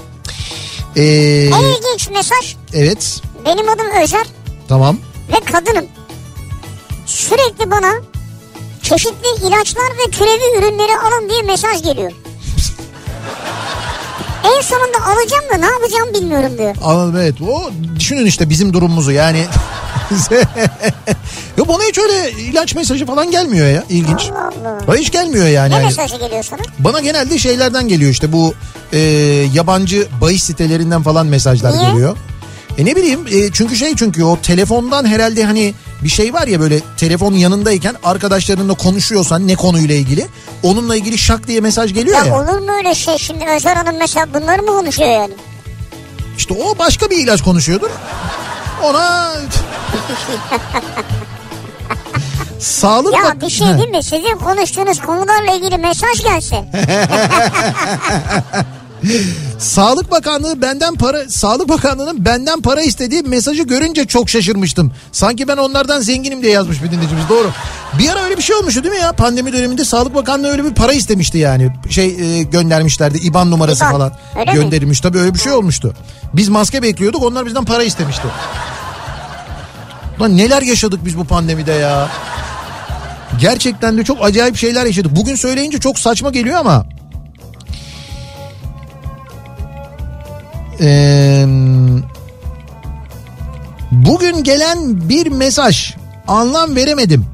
Ee, 0.97 1.03
En 1.55 1.65
ilginç 1.65 2.11
mesaj. 2.11 2.57
evet 2.75 3.21
Benim 3.45 3.69
adım 3.69 3.87
Özer 4.03 4.27
tamam. 4.73 4.97
ve 5.29 5.53
kadınım. 5.53 5.85
Sürekli 7.07 7.71
bana 7.71 7.93
çeşitli 8.83 9.47
ilaçlar 9.47 9.91
ve 10.07 10.11
türevi 10.11 10.59
ürünleri 10.59 10.99
alın 10.99 11.29
diye 11.29 11.43
mesaj 11.43 11.83
geliyor. 11.83 12.13
en 14.45 14.61
sonunda 14.61 15.07
alacağım 15.07 15.45
da 15.53 15.57
ne 15.57 15.67
yapacağım 15.67 16.15
bilmiyorum 16.15 16.59
diyor. 16.59 16.77
Anladım 16.85 17.17
evet. 17.21 17.35
O 17.43 17.71
düşünün 17.97 18.27
işte 18.27 18.51
bizim 18.51 18.73
durumumuzu 18.73 19.13
yani. 19.13 19.39
ya 21.57 21.69
bana 21.69 21.83
hiç 21.89 21.99
öyle 21.99 22.31
ilaç 22.33 22.75
mesajı 22.75 23.07
falan 23.07 23.31
gelmiyor 23.31 23.67
ya. 23.67 23.85
İlginç. 23.89 24.31
Allah 24.31 24.51
Allah. 24.63 24.87
Bana 24.87 24.97
hiç 24.97 25.11
gelmiyor 25.13 25.47
yani. 25.47 25.71
Ne 25.71 25.75
Yani 25.75 25.87
mesajı 25.87 26.17
geliyor 26.17 26.43
sana? 26.43 26.61
Bana 26.79 27.01
genelde 27.01 27.39
şeylerden 27.39 27.89
geliyor 27.89 28.11
işte 28.11 28.33
bu 28.33 28.55
e, 28.93 28.99
yabancı 29.55 30.09
bahis 30.21 30.43
sitelerinden 30.43 31.03
falan 31.03 31.27
mesajlar 31.27 31.73
Niye? 31.73 31.91
geliyor. 31.91 32.17
E 32.79 32.85
ne 32.85 32.97
bileyim 32.97 33.27
e, 33.33 33.53
çünkü 33.53 33.77
şey 33.77 33.97
çünkü 33.97 34.25
o 34.25 34.39
telefondan 34.41 35.05
herhalde 35.07 35.45
hani 35.45 35.75
bir 36.05 36.09
şey 36.09 36.35
var 36.35 36.47
ya 36.47 36.61
böyle 36.61 36.81
telefon 36.97 37.33
yanındayken 37.35 37.95
arkadaşlarınla 38.05 38.75
konuşuyorsan 38.75 39.49
ne 39.49 39.55
konuyla 39.57 39.95
ilgili 39.95 40.27
onunla 40.63 40.97
ilgili 40.97 41.19
şak 41.19 41.47
diye 41.49 41.61
mesaj 41.61 41.95
geliyor 41.95 42.19
Ya, 42.19 42.25
ya. 42.25 42.35
olur 42.43 42.59
mu 42.59 42.73
öyle 42.77 42.95
şey 42.95 43.19
şimdi 43.19 43.45
Özer 43.45 43.77
Hanım 43.77 43.97
mesela 43.99 44.35
bunları 44.35 44.63
mı 44.63 44.69
konuşuyor 44.69 45.09
yani? 45.11 45.35
İşte 46.39 46.55
o 46.55 46.79
başka 46.79 47.11
bir 47.11 47.17
ilaç 47.17 47.43
konuşuyordur. 47.43 47.91
Ona 48.85 49.33
Sağlık 52.59 53.15
Ya 53.15 53.23
bak- 53.25 53.43
bir 53.43 53.49
şey 53.51 53.67
değil 53.67 53.89
mi? 53.89 54.03
Sizin 54.03 54.39
konuştuğunuz 54.45 55.01
konularla 55.01 55.53
ilgili 55.53 55.79
mesaj 55.79 56.23
gelse. 56.25 56.65
Sağlık 59.59 60.11
Bakanlığı 60.11 60.63
benden 60.63 60.95
para 60.95 61.29
Sağlık 61.29 61.69
Bakanlığı'nın 61.69 62.25
benden 62.25 62.61
para 62.61 62.83
istediği 62.83 63.23
mesajı 63.23 63.63
görünce 63.63 64.07
çok 64.07 64.31
şaşırmıştım. 64.31 64.93
Sanki 65.13 65.49
ben 65.49 65.57
onlardan 65.57 66.01
zenginim 66.01 66.43
diye 66.43 66.53
yazmış 66.53 66.83
bir 66.83 66.91
dinleyicimiz 66.91 67.29
doğru. 67.29 67.51
Bir 67.99 68.09
ara 68.09 68.25
öyle 68.25 68.37
bir 68.37 68.43
şey 68.43 68.57
olmuştu 68.57 68.85
değil 68.85 68.95
mi 68.95 69.01
ya? 69.01 69.13
Pandemi 69.13 69.53
döneminde 69.53 69.85
Sağlık 69.85 70.15
Bakanlığı 70.15 70.49
öyle 70.49 70.65
bir 70.65 70.75
para 70.75 70.93
istemişti 70.93 71.39
yani. 71.39 71.73
Şey 71.91 72.39
e, 72.39 72.43
göndermişlerdi 72.43 73.19
IBAN 73.19 73.51
numarası 73.51 73.85
İban, 73.85 73.93
falan. 73.93 74.13
öyle 74.39 74.53
mi? 74.53 74.57
Gönderilmiş 74.59 75.01
tabii 75.01 75.19
öyle 75.19 75.35
bir 75.35 75.39
şey 75.39 75.53
olmuştu. 75.53 75.95
Biz 76.35 76.49
maske 76.49 76.83
bekliyorduk 76.83 77.23
onlar 77.23 77.47
bizden 77.47 77.65
para 77.65 77.83
istemişti. 77.83 78.29
Lan 80.21 80.37
neler 80.37 80.63
yaşadık 80.63 81.01
biz 81.05 81.19
bu 81.19 81.25
pandemide 81.25 81.73
ya. 81.73 82.09
Gerçekten 83.41 83.99
de 83.99 84.05
çok 84.05 84.25
acayip 84.25 84.57
şeyler 84.57 84.87
yaşadık. 84.87 85.17
Bugün 85.17 85.35
söyleyince 85.37 85.81
çok 85.81 85.99
saçma 85.99 86.31
geliyor 86.31 86.57
ama 86.59 86.87
Bugün 93.91 94.43
gelen 94.43 95.09
bir 95.09 95.27
mesaj. 95.27 95.95
Anlam 96.29 96.77
veremedim. 96.77 97.27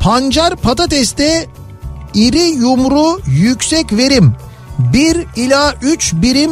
Pancar 0.00 0.56
patateste 0.56 1.46
iri 2.14 2.42
yumru 2.42 3.20
yüksek 3.26 3.92
verim. 3.92 4.34
1 4.78 5.26
ila 5.36 5.74
3 5.82 6.12
birim 6.14 6.50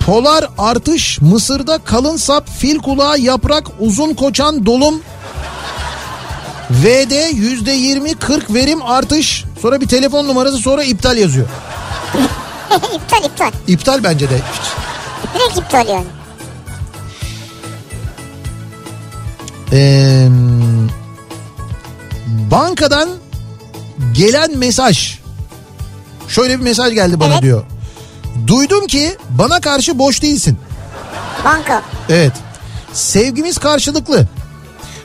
polar 0.00 0.48
artış. 0.58 1.20
Mısırda 1.20 1.78
kalın 1.78 2.16
sap 2.16 2.48
fil 2.58 2.78
kulağı 2.78 3.18
yaprak 3.18 3.66
uzun 3.80 4.14
koçan 4.14 4.66
dolum. 4.66 5.00
V'de 6.70 7.30
yüzde 7.34 7.72
yirmi 7.72 8.14
40 8.14 8.54
verim 8.54 8.82
artış. 8.82 9.44
Sonra 9.62 9.80
bir 9.80 9.88
telefon 9.88 10.28
numarası 10.28 10.56
sonra 10.56 10.82
iptal 10.84 11.16
yazıyor. 11.16 11.46
iptal 12.94 13.24
iptal. 13.24 13.50
İptal 13.68 14.04
bence 14.04 14.30
de. 14.30 14.40
Direkt 15.34 15.58
iptal 15.58 15.88
yani. 15.88 16.06
Ee, 19.72 20.28
bankadan 22.50 23.08
gelen 24.12 24.58
mesaj. 24.58 25.18
Şöyle 26.28 26.58
bir 26.58 26.64
mesaj 26.64 26.94
geldi 26.94 27.20
bana 27.20 27.32
Evet. 27.32 27.42
diyor. 27.42 27.64
Duydum 28.46 28.86
ki 28.86 29.16
bana 29.30 29.60
karşı 29.60 29.98
boş 29.98 30.22
değilsin. 30.22 30.58
Banka. 31.44 31.82
Evet. 32.08 32.32
Sevgimiz 32.92 33.58
karşılıklı. 33.58 34.26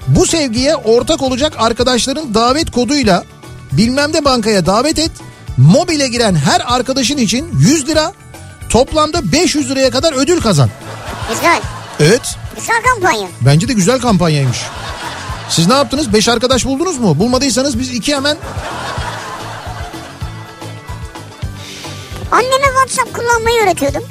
Bu 0.07 0.25
sevgiye 0.25 0.75
ortak 0.75 1.21
olacak 1.21 1.53
arkadaşların 1.57 2.33
davet 2.33 2.71
koduyla 2.71 3.23
bilmem 3.71 4.13
ne 4.13 4.25
bankaya 4.25 4.65
davet 4.65 4.99
et. 4.99 5.11
Mobile 5.57 6.07
giren 6.07 6.35
her 6.35 6.61
arkadaşın 6.75 7.17
için 7.17 7.49
100 7.59 7.87
lira 7.87 8.13
toplamda 8.69 9.31
500 9.31 9.69
liraya 9.69 9.89
kadar 9.91 10.13
ödül 10.13 10.41
kazan. 10.41 10.69
Güzel. 11.29 11.61
Evet. 11.99 12.35
Güzel 12.55 12.81
kampanya. 12.83 13.27
Bence 13.41 13.67
de 13.67 13.73
güzel 13.73 13.99
kampanyaymış. 13.99 14.57
Siz 15.49 15.67
ne 15.67 15.73
yaptınız? 15.73 16.13
Beş 16.13 16.29
arkadaş 16.29 16.65
buldunuz 16.65 16.97
mu? 16.97 17.19
Bulmadıysanız 17.19 17.79
biz 17.79 17.89
iki 17.89 18.15
hemen... 18.15 18.37
Anneme 22.31 22.65
WhatsApp 22.65 23.13
kullanmayı 23.15 23.63
öğretiyordum. 23.63 24.03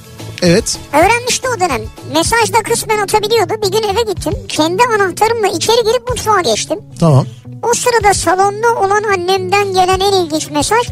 Evet. 0.43 0.79
Öğrenmişti 0.93 1.49
o 1.57 1.61
dönem. 1.61 1.83
Mesajda 2.15 2.63
kısmen 2.63 2.99
atabiliyordu. 2.99 3.55
Bir 3.63 3.73
gün 3.73 3.89
eve 3.89 4.13
gittim. 4.13 4.33
Kendi 4.49 4.83
anahtarımla 4.83 5.47
içeri 5.47 5.85
girip 5.85 6.09
mutfağa 6.09 6.41
geçtim. 6.41 6.79
Tamam. 7.01 7.27
O 7.63 7.75
sırada 7.75 8.15
salonda 8.15 8.75
olan 8.75 9.03
annemden 9.03 9.73
gelen 9.73 10.01
en 10.01 10.13
ilginç 10.13 10.51
mesaj 10.51 10.87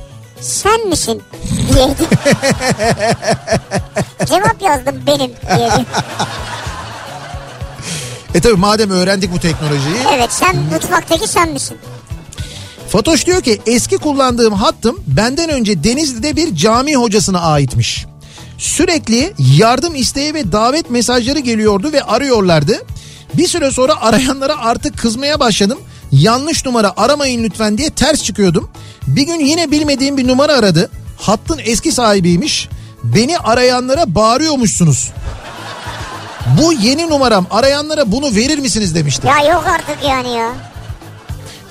sen 0.45 0.89
misin 0.89 1.23
diyeydi. 1.73 1.95
Cevap 4.27 4.63
yazdım 4.63 5.03
benim 5.07 5.31
diyeydi. 5.57 5.87
E 8.35 8.41
tabi 8.41 8.55
madem 8.55 8.91
öğrendik 8.91 9.33
bu 9.33 9.41
teknolojiyi. 9.41 9.97
Evet 10.15 10.33
sen 10.33 10.57
mutfaktaki 10.57 11.29
sen 11.29 11.51
misin? 11.51 11.77
Fatoş 12.89 13.27
diyor 13.27 13.43
ki 13.43 13.61
eski 13.67 13.99
kullandığım 13.99 14.55
hattım 14.55 15.01
benden 15.07 15.51
önce 15.51 15.85
Denizli'de 15.85 16.37
bir 16.37 16.57
cami 16.57 16.97
hocasına 16.97 17.41
aitmiş. 17.41 18.07
Sürekli 18.59 19.35
yardım 19.39 19.95
isteği 19.95 20.35
ve 20.35 20.53
davet 20.53 20.91
mesajları 20.91 21.39
geliyordu 21.39 21.93
ve 21.93 22.03
arıyorlardı. 22.03 22.83
Bir 23.35 23.49
süre 23.49 23.71
sonra 23.71 24.01
arayanlara 24.03 24.59
artık 24.59 24.99
kızmaya 24.99 25.41
başladım. 25.41 25.79
Yanlış 26.21 26.65
numara 26.65 26.93
aramayın 26.97 27.45
lütfen 27.45 27.79
diye 27.79 27.91
ters 27.91 28.23
çıkıyordum. 28.23 28.71
Bir 29.07 29.23
gün 29.23 29.41
yine 29.41 29.71
bilmediğim 29.71 30.17
bir 30.17 30.29
numara 30.29 30.53
aradı. 30.53 30.91
Hattın 31.19 31.61
eski 31.65 31.93
sahibiymiş. 31.93 32.69
Beni 33.05 33.39
arayanlara 33.39 34.15
bağırıyormuşsunuz. 34.15 35.13
Bu 36.61 36.73
yeni 36.73 37.11
numaram 37.11 37.47
arayanlara 37.51 38.13
bunu 38.13 38.35
verir 38.35 38.59
misiniz 38.59 38.95
demişti. 38.95 39.27
Ya 39.27 39.53
yok 39.55 39.65
artık 39.67 40.05
yani 40.09 40.31
ya. 40.31 40.53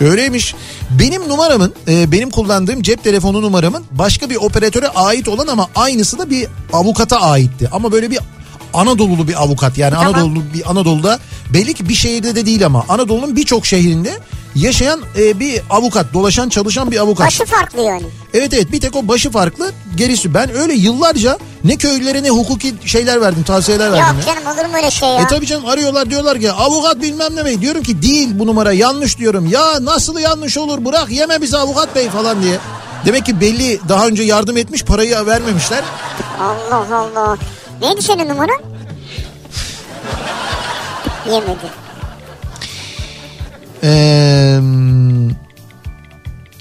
Öyleymiş. 0.02 0.56
Benim 0.89 1.30
numaramın, 1.30 1.74
e, 1.88 2.12
benim 2.12 2.30
kullandığım 2.30 2.82
cep 2.82 3.04
telefonu 3.04 3.41
numaramın 3.41 3.84
başka 3.91 4.30
bir 4.30 4.36
operatöre 4.36 4.88
ait 4.88 5.28
olan 5.28 5.48
ama 5.48 5.68
aynısı 5.76 6.20
da 6.20 6.30
bir 6.30 6.48
avukata 6.74 7.18
aitti. 7.18 7.70
Ama 7.72 7.91
böyle 7.91 8.12
bir 8.12 8.20
Anadolu'lu 8.74 9.28
bir 9.28 9.44
avukat 9.44 9.78
yani 9.78 9.94
Tamam. 9.94 10.16
Anadolu 10.16 10.44
bir 10.54 10.72
Anadolu'da 10.72 11.20
belli 11.54 11.74
ki 11.74 11.90
bir 11.90 11.94
şehirde 11.94 12.36
de 12.36 12.46
değil 12.46 12.66
ama 12.66 12.86
Anadolu'nun 12.90 13.36
birçok 13.36 13.66
şehrinde 13.66 14.20
yaşayan 14.56 15.02
e, 15.18 15.40
bir 15.40 15.62
avukat, 15.70 16.14
dolaşan 16.14 16.50
çalışan 16.50 16.92
bir 16.92 17.00
avukat. 17.00 17.28
Başı 17.28 17.46
farklı 17.46 17.82
yani. 17.82 18.04
Evet 18.34 18.54
evet 18.54 18.72
bir 18.72 18.82
tek 18.82 18.96
o 18.96 19.08
başı 19.08 19.32
farklı 19.32 19.72
gerisi. 19.96 20.34
Ben 20.34 20.56
öyle 20.56 20.74
yıllarca 20.74 21.38
ne 21.64 21.76
köylülere 21.76 22.24
ne 22.24 22.30
hukuki 22.30 22.74
şeyler 22.86 23.22
verdim, 23.22 23.44
tavsiyeler 23.44 23.92
verdim. 23.92 24.18
Yok 24.18 24.28
ya. 24.28 24.36
canım 24.36 24.48
olur 24.58 24.70
mu 24.70 24.78
öyle 24.78 24.92
şey 24.92 25.10
ya? 25.10 25.22
E 25.22 25.28
tabii 25.28 25.46
canım 25.46 25.66
arıyorlar 25.66 26.10
diyorlar 26.10 26.40
ki 26.40 26.52
avukat 26.52 27.02
bilmem 27.02 27.36
ne 27.36 27.46
bey. 27.46 27.62
Diyorum 27.62 27.84
ki 27.84 28.02
değil 28.02 28.30
bu 28.34 28.48
numara 28.48 28.74
yanlış 28.74 29.18
diyorum. 29.18 29.48
Ya 29.48 29.86
nasıl 29.86 30.20
yanlış 30.20 30.58
olur 30.58 30.86
bırak 30.86 31.12
yeme 31.12 31.42
bizi 31.42 31.58
avukat 31.58 31.96
bey 31.96 32.10
falan 32.10 32.44
diye. 32.44 32.58
Demek 33.06 33.26
ki 33.26 33.42
belli 33.42 33.80
daha 33.90 34.08
önce 34.08 34.24
yardım 34.24 34.58
etmiş 34.58 34.84
parayı 34.84 35.26
vermemişler. 35.26 35.84
Allah 36.40 36.98
Allah. 36.98 37.38
Neydi 37.84 38.02
senin 38.02 38.30
numaran? 38.30 38.62
Yemedi. 41.32 41.84
Ee, 43.84 44.60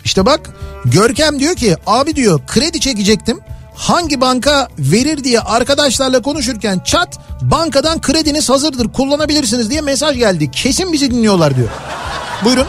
işte 0.04 0.26
bak 0.26 0.50
Görkem 0.84 1.38
diyor 1.38 1.54
ki 1.54 1.76
abi 1.86 2.16
diyor 2.16 2.40
kredi 2.46 2.80
çekecektim. 2.80 3.40
Hangi 3.74 4.20
banka 4.20 4.68
verir 4.78 5.24
diye 5.24 5.40
arkadaşlarla 5.40 6.22
konuşurken 6.22 6.80
çat 6.84 7.18
bankadan 7.40 8.00
krediniz 8.00 8.50
hazırdır 8.50 8.92
kullanabilirsiniz 8.92 9.70
diye 9.70 9.80
mesaj 9.80 10.16
geldi. 10.16 10.50
Kesin 10.50 10.92
bizi 10.92 11.10
dinliyorlar 11.10 11.56
diyor. 11.56 11.68
Buyurun. 12.44 12.66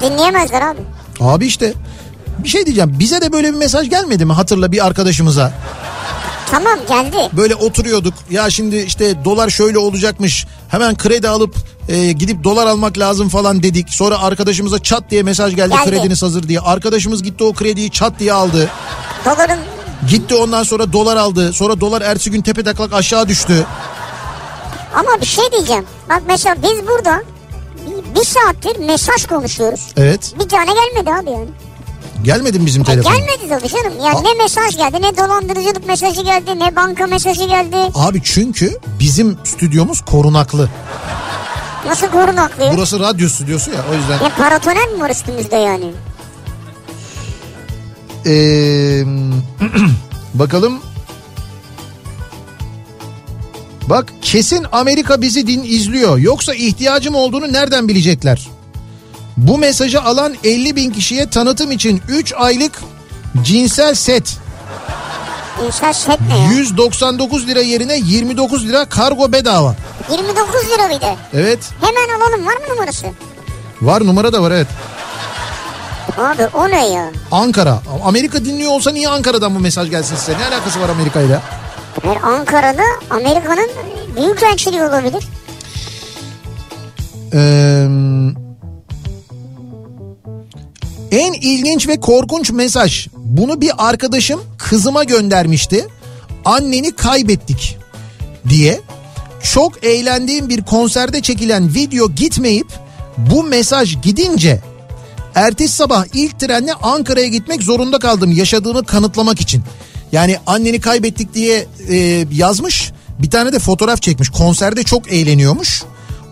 Dinleyemezler 0.00 0.62
abi. 0.62 0.80
Abi 1.20 1.46
işte 1.46 1.72
bir 2.38 2.48
şey 2.48 2.66
diyeceğim 2.66 2.96
bize 2.98 3.20
de 3.20 3.32
böyle 3.32 3.52
bir 3.52 3.58
mesaj 3.58 3.90
gelmedi 3.90 4.24
mi 4.24 4.32
hatırla 4.32 4.72
bir 4.72 4.86
arkadaşımıza. 4.86 5.52
Tamam 6.50 6.78
geldi. 6.88 7.16
Böyle 7.32 7.54
oturuyorduk 7.54 8.14
ya 8.30 8.50
şimdi 8.50 8.76
işte 8.76 9.24
dolar 9.24 9.50
şöyle 9.50 9.78
olacakmış 9.78 10.46
hemen 10.68 10.96
kredi 10.96 11.28
alıp 11.28 11.56
e, 11.88 12.12
gidip 12.12 12.44
dolar 12.44 12.66
almak 12.66 12.98
lazım 12.98 13.28
falan 13.28 13.62
dedik. 13.62 13.90
Sonra 13.90 14.18
arkadaşımıza 14.18 14.78
çat 14.78 15.10
diye 15.10 15.22
mesaj 15.22 15.56
geldi, 15.56 15.74
Geldi. 15.74 15.90
krediniz 15.90 16.22
hazır 16.22 16.48
diye. 16.48 16.60
Arkadaşımız 16.60 17.22
gitti 17.22 17.44
o 17.44 17.52
krediyi 17.52 17.90
çat 17.90 18.18
diye 18.18 18.32
aldı. 18.32 18.70
Doların 19.24 19.58
Gitti 20.10 20.34
ondan 20.34 20.62
sonra 20.62 20.92
dolar 20.92 21.16
aldı. 21.16 21.52
Sonra 21.52 21.80
dolar 21.80 22.02
ertesi 22.02 22.30
gün 22.30 22.42
tepe 22.42 22.62
taklak 22.62 22.92
aşağı 22.92 23.28
düştü. 23.28 23.66
ama 24.94 25.20
bir 25.20 25.26
şey 25.26 25.44
diyeceğim. 25.52 25.84
Bak 26.08 26.22
mesela 26.28 26.56
biz 26.62 26.86
burada 26.88 27.22
bir, 28.16 28.24
saattir 28.24 28.78
mesaj 28.86 29.26
konuşuyoruz. 29.26 29.80
Evet 29.96 30.32
Bir 30.40 30.48
tane 30.48 30.70
gelmedi 30.72 31.10
abi 31.10 31.30
yani. 31.30 31.48
Gelmedi 32.24 32.58
mi 32.58 32.66
bizim 32.66 32.82
E, 32.82 32.84
telefon? 32.84 33.12
gelmedi 33.12 33.48
tabii 33.48 33.68
canım. 33.68 33.92
Yani 34.04 34.24
ne 34.24 34.42
mesaj 34.42 34.76
geldi 34.76 35.02
ne 35.02 35.16
dolandırıcılık 35.16 35.86
mesajı 35.86 36.22
geldi 36.22 36.58
ne 36.58 36.76
banka 36.76 37.06
mesajı 37.06 37.44
geldi. 37.44 37.76
Abi 37.94 38.20
çünkü 38.24 38.78
bizim 39.00 39.38
stüdyomuz 39.44 40.00
korunaklı. 40.00 40.68
Nasıl 41.86 42.06
korunaklı? 42.06 42.70
Burası 42.76 43.00
radyo 43.00 43.28
stüdyosu 43.28 43.70
ya 43.70 43.84
o 43.92 43.94
yüzden. 43.94 44.24
Ya 44.24 44.34
paratoner 44.36 44.88
mi 44.88 45.00
var 45.00 45.10
üstümüzde 45.10 45.56
yani? 45.56 45.90
Ee, 48.26 49.04
bakalım. 50.34 50.80
Bak 53.86 54.12
kesin 54.22 54.66
Amerika 54.72 55.20
bizi 55.22 55.46
din 55.46 55.62
izliyor. 55.62 56.18
Yoksa 56.18 56.54
ihtiyacım 56.54 57.14
olduğunu 57.14 57.52
nereden 57.52 57.88
bilecekler? 57.88 58.48
Bu 59.36 59.58
mesajı 59.58 60.02
alan 60.02 60.34
50 60.44 60.76
bin 60.76 60.90
kişiye 60.90 61.30
tanıtım 61.30 61.70
için 61.70 62.02
3 62.08 62.32
aylık 62.36 62.80
cinsel 63.42 63.94
set. 63.94 64.36
İnsel 65.66 65.92
set 65.92 66.20
ne 66.28 66.38
ya? 66.38 66.44
199 66.50 67.46
lira 67.46 67.60
yerine 67.60 67.96
29 67.96 68.68
lira 68.68 68.84
kargo 68.84 69.32
bedava. 69.32 69.74
29 70.10 70.54
lira 70.54 70.90
bir 70.90 71.00
de. 71.00 71.16
Evet. 71.34 71.58
Hemen 71.80 72.18
alalım 72.20 72.46
var 72.46 72.52
mı 72.56 72.74
numarası? 72.74 73.06
Var 73.82 74.06
numara 74.06 74.32
da 74.32 74.42
var 74.42 74.50
evet. 74.50 74.66
Abi 76.18 76.46
o 76.54 76.68
ne 76.70 76.88
ya? 76.88 77.10
Ankara. 77.30 77.78
Amerika 78.04 78.44
dinliyor 78.44 78.70
olsa 78.72 78.90
niye 78.90 79.08
Ankara'dan 79.08 79.54
bu 79.54 79.58
mesaj 79.60 79.90
gelsin 79.90 80.16
size? 80.16 80.38
Ne 80.38 80.46
alakası 80.46 80.80
var 80.80 80.88
Amerika 80.88 81.20
ile? 81.20 81.38
Hayır, 82.04 82.18
Ankara'da 82.22 82.82
Amerika'nın 83.10 83.70
büyükelçiliği 84.16 84.82
olabilir. 84.82 85.24
Ee, 87.34 87.86
en 91.14 91.32
ilginç 91.32 91.88
ve 91.88 92.00
korkunç 92.00 92.50
mesaj. 92.50 93.08
Bunu 93.16 93.60
bir 93.60 93.88
arkadaşım 93.88 94.40
kızıma 94.58 95.04
göndermişti. 95.04 95.86
Anneni 96.44 96.92
kaybettik 96.92 97.78
diye. 98.48 98.80
Çok 99.42 99.84
eğlendiğim 99.84 100.48
bir 100.48 100.62
konserde 100.62 101.22
çekilen 101.22 101.74
video 101.74 102.10
gitmeyip 102.10 102.66
bu 103.16 103.42
mesaj 103.42 104.02
gidince 104.02 104.60
ertesi 105.34 105.74
sabah 105.74 106.04
ilk 106.14 106.40
trenle 106.40 106.72
Ankara'ya 106.74 107.26
gitmek 107.26 107.62
zorunda 107.62 107.98
kaldım 107.98 108.32
yaşadığımı 108.32 108.84
kanıtlamak 108.84 109.40
için. 109.40 109.62
Yani 110.12 110.36
anneni 110.46 110.80
kaybettik 110.80 111.34
diye 111.34 111.66
e, 111.88 112.26
yazmış 112.32 112.92
bir 113.18 113.30
tane 113.30 113.52
de 113.52 113.58
fotoğraf 113.58 114.02
çekmiş 114.02 114.28
konserde 114.28 114.82
çok 114.82 115.12
eğleniyormuş. 115.12 115.82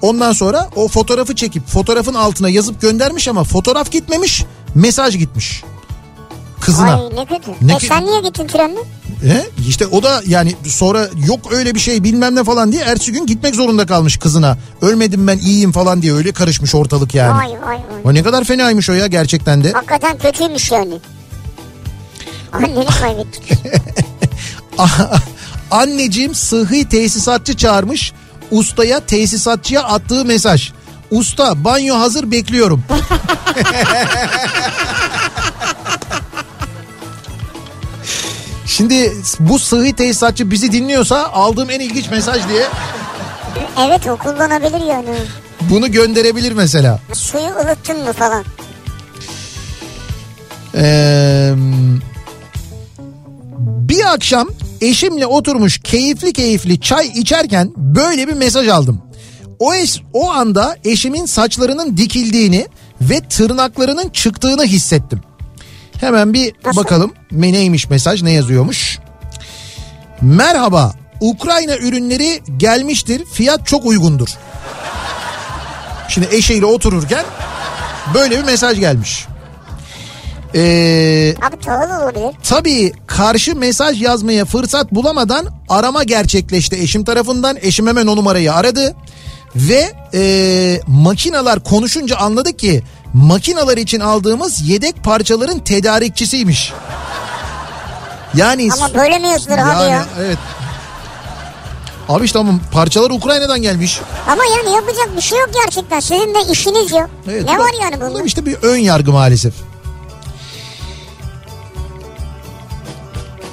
Ondan 0.03 0.33
sonra 0.33 0.71
o 0.77 0.89
fotoğrafı 0.89 1.35
çekip 1.35 1.69
fotoğrafın 1.69 2.15
altına 2.15 2.49
yazıp 2.49 2.81
göndermiş 2.81 3.29
ama 3.29 3.45
fotoğraf 3.45 3.91
gitmemiş 3.91 4.45
mesaj 4.75 5.19
gitmiş. 5.19 5.63
Kızına. 6.61 6.95
Ay 6.95 7.17
ne 7.17 7.27
kötü. 7.27 7.51
Ne 7.63 7.75
e 7.75 7.81
sen 7.81 8.07
niye 8.07 8.21
gittin 8.21 8.47
trenle? 8.47 8.79
He? 9.23 9.47
İşte 9.69 9.87
o 9.87 10.03
da 10.03 10.23
yani 10.27 10.55
sonra 10.67 11.09
yok 11.27 11.53
öyle 11.53 11.75
bir 11.75 11.81
şey 11.81 12.05
bilmem 12.05 12.35
ne 12.35 12.45
falan 12.45 12.73
diye 12.73 12.83
ertesi 12.83 13.13
gün 13.13 13.27
gitmek 13.27 13.55
zorunda 13.55 13.87
kalmış 13.87 14.17
kızına. 14.17 14.59
Ölmedim 14.83 15.27
ben 15.27 15.39
iyiyim 15.39 15.73
falan 15.73 16.03
diye 16.03 16.13
öyle 16.13 16.33
karışmış 16.33 16.75
ortalık 16.75 17.15
yani. 17.15 17.39
Vay 17.39 17.49
vay 17.51 17.61
vay. 17.63 17.81
O 18.05 18.15
ne 18.15 18.23
kadar 18.23 18.45
fenaymış 18.45 18.91
o 18.91 18.93
ya 18.93 19.07
gerçekten 19.07 19.65
de. 19.65 19.73
Hakikaten 19.73 20.19
kötüymüş 20.19 20.71
yani. 20.71 20.95
Anneni 22.53 22.87
kaybettik. 23.01 23.59
Anneciğim 25.71 26.35
sıhhi 26.35 26.89
tesisatçı 26.89 27.57
çağırmış. 27.57 28.13
Ustaya 28.51 29.01
tesisatçıya 29.01 29.83
attığı 29.83 30.25
mesaj. 30.25 30.73
Usta 31.13 31.65
banyo 31.65 31.99
hazır 31.99 32.31
bekliyorum. 32.31 32.85
Şimdi 38.67 39.13
bu 39.41 39.59
sıhhi 39.59 39.93
tesisatçı 39.97 40.51
bizi 40.51 40.73
dinliyorsa 40.73 41.29
aldığım 41.33 41.71
en 41.71 41.81
ilginç 41.81 42.11
mesaj 42.11 42.49
diye 42.49 42.67
evet 43.87 44.07
o 44.09 44.17
kullanabilir 44.17 44.81
yani. 44.81 45.15
bunu 45.61 45.93
gönderebilir 45.93 46.53
mesela. 46.53 47.01
Suyu 47.13 47.45
ılıttın 47.45 48.05
mı 48.05 48.13
falan. 48.13 48.45
Ee, 50.75 51.53
bir 53.59 54.13
akşam 54.15 54.49
eşimle 54.81 55.27
oturmuş 55.27 55.81
keyifli 55.85 56.33
keyifli 56.33 56.81
çay 56.81 57.07
içerken 57.07 57.73
böyle 57.77 58.29
bir 58.29 58.33
mesaj 58.35 58.69
aldım. 58.69 59.03
O, 59.63 59.75
eş, 59.75 60.03
o 60.13 60.31
anda 60.31 60.77
eşimin 60.85 61.27
saçlarının 61.27 61.97
dikildiğini 61.97 62.67
ve 63.01 63.21
tırnaklarının 63.21 64.09
çıktığını 64.09 64.65
hissettim. 64.65 65.21
Hemen 66.01 66.33
bir 66.33 66.55
bakalım 66.77 67.13
neymiş 67.33 67.91
mesaj 67.91 68.23
ne 68.23 68.31
yazıyormuş. 68.31 68.99
Merhaba 70.21 70.93
Ukrayna 71.21 71.77
ürünleri 71.77 72.43
gelmiştir 72.57 73.25
fiyat 73.25 73.67
çok 73.67 73.87
uygundur. 73.87 74.29
Şimdi 76.09 76.29
eşiyle 76.31 76.67
otururken 76.67 77.25
böyle 78.15 78.39
bir 78.39 78.45
mesaj 78.45 78.81
gelmiş. 78.81 79.27
Ee, 80.55 81.35
Abi 81.43 81.59
tahıl 81.65 82.03
olabilir. 82.03 82.37
tabii 82.43 82.93
karşı 83.07 83.57
mesaj 83.57 84.03
yazmaya 84.03 84.45
fırsat 84.45 84.93
bulamadan 84.93 85.47
arama 85.69 86.03
gerçekleşti 86.03 86.77
eşim 86.77 87.05
tarafından. 87.05 87.57
Eşim 87.63 87.87
hemen 87.87 88.07
o 88.07 88.17
numarayı 88.17 88.55
aradı. 88.55 88.95
Ve 89.57 89.93
e, 90.15 90.81
makinalar 90.87 91.65
konuşunca 91.65 92.17
anladık 92.17 92.59
ki 92.59 92.83
makinalar 93.15 93.77
için 93.77 94.01
aldığımız 94.01 94.69
yedek 94.69 95.05
parçaların 95.05 95.59
tedarikçisiymiş. 95.59 96.73
Yani 98.35 98.69
Ama 98.73 98.95
böyle 98.95 99.19
mi 99.19 99.29
yazılır 99.29 99.59
abi 99.59 99.91
ya? 99.91 100.05
evet. 100.21 100.39
Abi 102.09 102.25
işte 102.25 102.39
ama 102.39 102.53
parçalar 102.73 103.11
Ukrayna'dan 103.11 103.63
gelmiş. 103.63 104.01
Ama 104.29 104.43
yani 104.45 104.75
yapacak 104.77 105.17
bir 105.17 105.21
şey 105.23 105.39
yok 105.39 105.51
gerçekten. 105.65 106.01
Sizin 106.01 106.35
de 106.35 106.53
işiniz 106.53 106.93
yok. 106.93 107.11
Evet, 107.31 107.45
ne 107.51 107.59
bu 107.59 107.63
var 107.63 107.71
yani 107.83 107.97
bu 107.97 108.01
da 108.01 108.11
bunda? 108.11 108.23
işte 108.23 108.47
bir 108.47 108.55
ön 108.63 108.77
yargı 108.77 109.13
maalesef. 109.13 109.55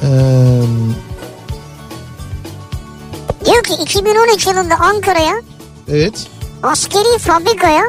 Ee, 0.03 0.07
Diyor 3.45 3.63
ki 3.63 3.73
2013 3.73 4.47
yılında 4.47 4.75
Ankara'ya 4.75 5.33
evet. 5.91 6.27
askeri 6.63 7.17
fabrikaya 7.19 7.83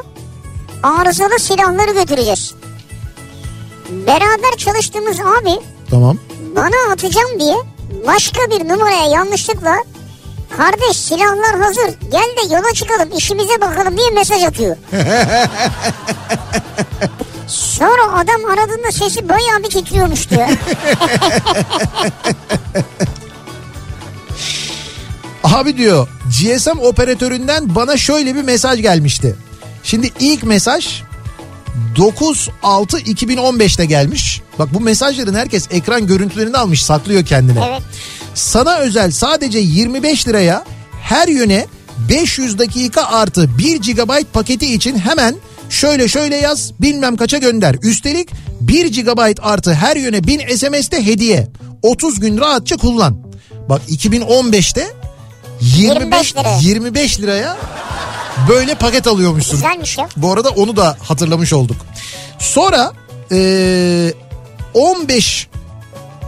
arızalı 0.83 1.39
silahları 1.39 1.93
götüreceğiz. 1.93 2.55
Beraber 3.91 4.57
çalıştığımız 4.57 5.21
abi 5.21 5.61
Tamam. 5.91 6.19
bana 6.57 6.93
atacağım 6.93 7.41
diye 7.41 7.57
başka 8.07 8.41
bir 8.51 8.69
numaraya 8.69 9.07
yanlışlıkla 9.07 9.77
kardeş 10.57 10.97
silahlar 10.97 11.61
hazır 11.61 11.87
gel 12.13 12.37
de 12.37 12.55
yola 12.55 12.73
çıkalım 12.75 13.09
işimize 13.17 13.61
bakalım 13.61 13.97
diye 13.99 14.11
mesaj 14.11 14.45
atıyor. 14.45 14.77
Sonra 17.47 18.03
adam 18.15 18.45
aradığında 18.45 18.93
sesi 18.93 19.29
bayağı 19.29 19.59
bir 19.59 19.71
titriyormuş 19.71 20.31
diyor. 20.31 20.49
Abi 25.45 25.77
diyor 25.77 26.09
GSM 26.31 26.79
operatöründen 26.79 27.75
bana 27.75 27.97
şöyle 27.97 28.35
bir 28.35 28.43
mesaj 28.43 28.83
gelmişti. 28.83 29.37
Şimdi 29.83 30.11
ilk 30.21 30.43
mesaj 30.43 31.03
9-6-2015'te 31.97 33.85
gelmiş. 33.85 34.41
Bak 34.59 34.75
bu 34.75 34.81
mesajların 34.81 35.35
herkes 35.35 35.67
ekran 35.71 36.07
görüntülerini 36.07 36.57
almış 36.57 36.83
saklıyor 36.83 37.25
kendine. 37.25 37.65
Evet. 37.71 37.83
Sana 38.35 38.77
özel 38.77 39.11
sadece 39.11 39.59
25 39.59 40.29
liraya 40.29 40.65
her 41.03 41.29
yöne 41.29 41.67
500 42.09 42.59
dakika 42.59 43.05
artı 43.05 43.59
1 43.59 43.77
GB 43.77 44.11
paketi 44.33 44.75
için 44.75 44.99
hemen 44.99 45.37
şöyle 45.71 46.09
şöyle 46.09 46.37
yaz 46.37 46.73
bilmem 46.81 47.17
kaça 47.17 47.39
gönder. 47.39 47.77
Üstelik 47.83 48.29
1 48.61 49.03
GB 49.03 49.39
artı 49.43 49.75
her 49.75 49.97
yöne 49.97 50.25
1000 50.25 50.57
SMS'te 50.57 51.07
hediye. 51.07 51.49
30 51.83 52.21
gün 52.21 52.39
rahatça 52.39 52.77
kullan. 52.77 53.17
Bak 53.69 53.83
2015'te 53.89 55.00
25, 55.61 56.35
25 56.35 56.37
liraya. 56.37 56.59
25 56.61 57.21
liraya 57.21 57.57
böyle 58.49 58.75
paket 58.75 59.07
alıyormuşsun. 59.07 59.55
Güzelmiş 59.57 59.99
ya. 59.99 60.09
Bu 60.17 60.33
arada 60.33 60.49
onu 60.49 60.77
da 60.77 60.97
hatırlamış 61.03 61.53
olduk. 61.53 61.77
Sonra 62.39 62.93
eee, 63.31 64.15
15 64.75 65.49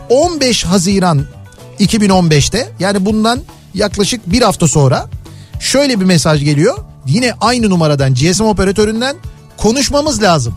15 0.09 0.65
Haziran 0.65 1.25
2015'te 1.79 2.69
yani 2.79 3.05
bundan 3.05 3.41
yaklaşık 3.73 4.31
bir 4.31 4.41
hafta 4.41 4.67
sonra 4.67 5.07
şöyle 5.59 5.99
bir 5.99 6.05
mesaj 6.05 6.43
geliyor. 6.43 6.77
Yine 7.05 7.33
aynı 7.41 7.69
numaradan 7.69 8.13
GSM 8.15 8.43
operatöründen 8.43 9.15
konuşmamız 9.57 10.21
lazım. 10.23 10.55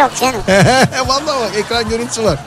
Yok 0.00 0.10
canım. 0.20 0.40
Vallahi 1.08 1.26
bak 1.26 1.50
ekran 1.56 1.88
görüntüsü 1.88 2.24
var. 2.24 2.38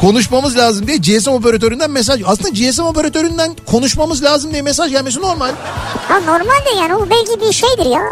Konuşmamız 0.00 0.56
lazım 0.56 0.86
diye 0.86 0.96
GSM 0.96 1.30
operatöründen 1.30 1.90
mesaj. 1.90 2.22
Aslında 2.26 2.48
GSM 2.48 2.82
operatöründen 2.82 3.56
konuşmamız 3.66 4.22
lazım 4.22 4.52
diye 4.52 4.62
mesaj 4.62 4.90
gelmesi 4.90 5.20
normal. 5.20 5.50
Ha 6.08 6.20
normalde 6.20 6.70
yani 6.78 6.94
o 6.94 7.10
belki 7.10 7.40
bir 7.40 7.52
şeydir 7.52 7.90
ya. 7.90 8.02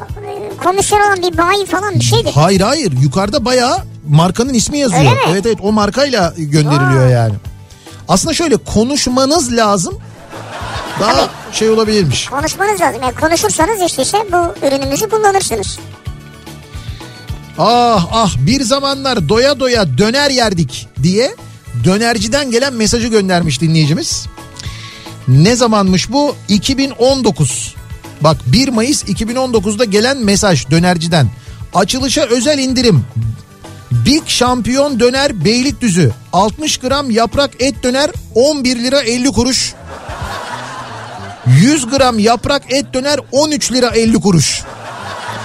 Komisyon 0.65 1.01
olan 1.01 1.23
bir 1.23 1.39
bayi 1.39 1.67
falan 1.67 1.95
bir 1.95 2.05
şeydir. 2.05 2.33
Hayır 2.33 2.61
hayır 2.61 2.93
yukarıda 3.03 3.45
bayağı 3.45 3.79
markanın 4.09 4.55
ismi 4.55 4.79
yazıyor. 4.79 5.01
Öyle 5.01 5.11
mi? 5.11 5.21
Evet 5.31 5.47
evet 5.47 5.59
o 5.63 5.73
markayla 5.73 6.35
gönderiliyor 6.37 7.07
Aa. 7.07 7.11
yani. 7.11 7.35
Aslında 8.09 8.35
şöyle 8.35 8.57
konuşmanız 8.57 9.57
lazım. 9.57 9.99
Daha 11.01 11.29
şey 11.53 11.71
olabilirmiş. 11.71 12.27
Konuşmanız 12.29 12.81
lazım. 12.81 13.03
Yani 13.03 13.15
konuşursanız 13.15 13.83
işte, 13.87 14.03
işte 14.03 14.19
bu 14.33 14.67
ürünümüzü 14.67 15.09
kullanırsınız. 15.09 15.79
Ah 17.59 18.07
ah 18.13 18.37
bir 18.47 18.61
zamanlar 18.63 19.29
doya 19.29 19.61
doya 19.61 19.99
döner 19.99 20.31
yerdik 20.31 20.89
diye 21.03 21.35
dönerciden 21.85 22.51
gelen 22.51 22.75
mesajı 22.75 23.09
göndermiş 23.09 23.61
dinleyicimiz. 23.61 24.27
Ne 25.29 25.57
zamanmış 25.57 26.13
bu? 26.13 26.37
2019. 26.49 27.75
Bak 28.21 28.37
1 28.47 28.69
Mayıs 28.69 29.05
2019'da 29.05 29.85
gelen 29.85 30.17
mesaj 30.19 30.71
dönerciden. 30.71 31.29
Açılışa 31.75 32.23
özel 32.23 32.59
indirim. 32.59 33.05
Big 33.91 34.23
Şampiyon 34.27 35.01
döner 35.01 35.45
Beylikdüzü. 35.45 36.13
60 36.33 36.79
gram 36.79 37.11
yaprak 37.11 37.51
et 37.61 37.83
döner 37.83 38.11
11 38.35 38.77
lira 38.77 39.01
50 39.01 39.33
kuruş. 39.33 39.75
100 41.47 41.87
gram 41.91 42.19
yaprak 42.19 42.73
et 42.73 42.95
döner 42.95 43.21
13 43.33 43.73
lira 43.73 43.87
50 43.89 44.21
kuruş. 44.21 44.63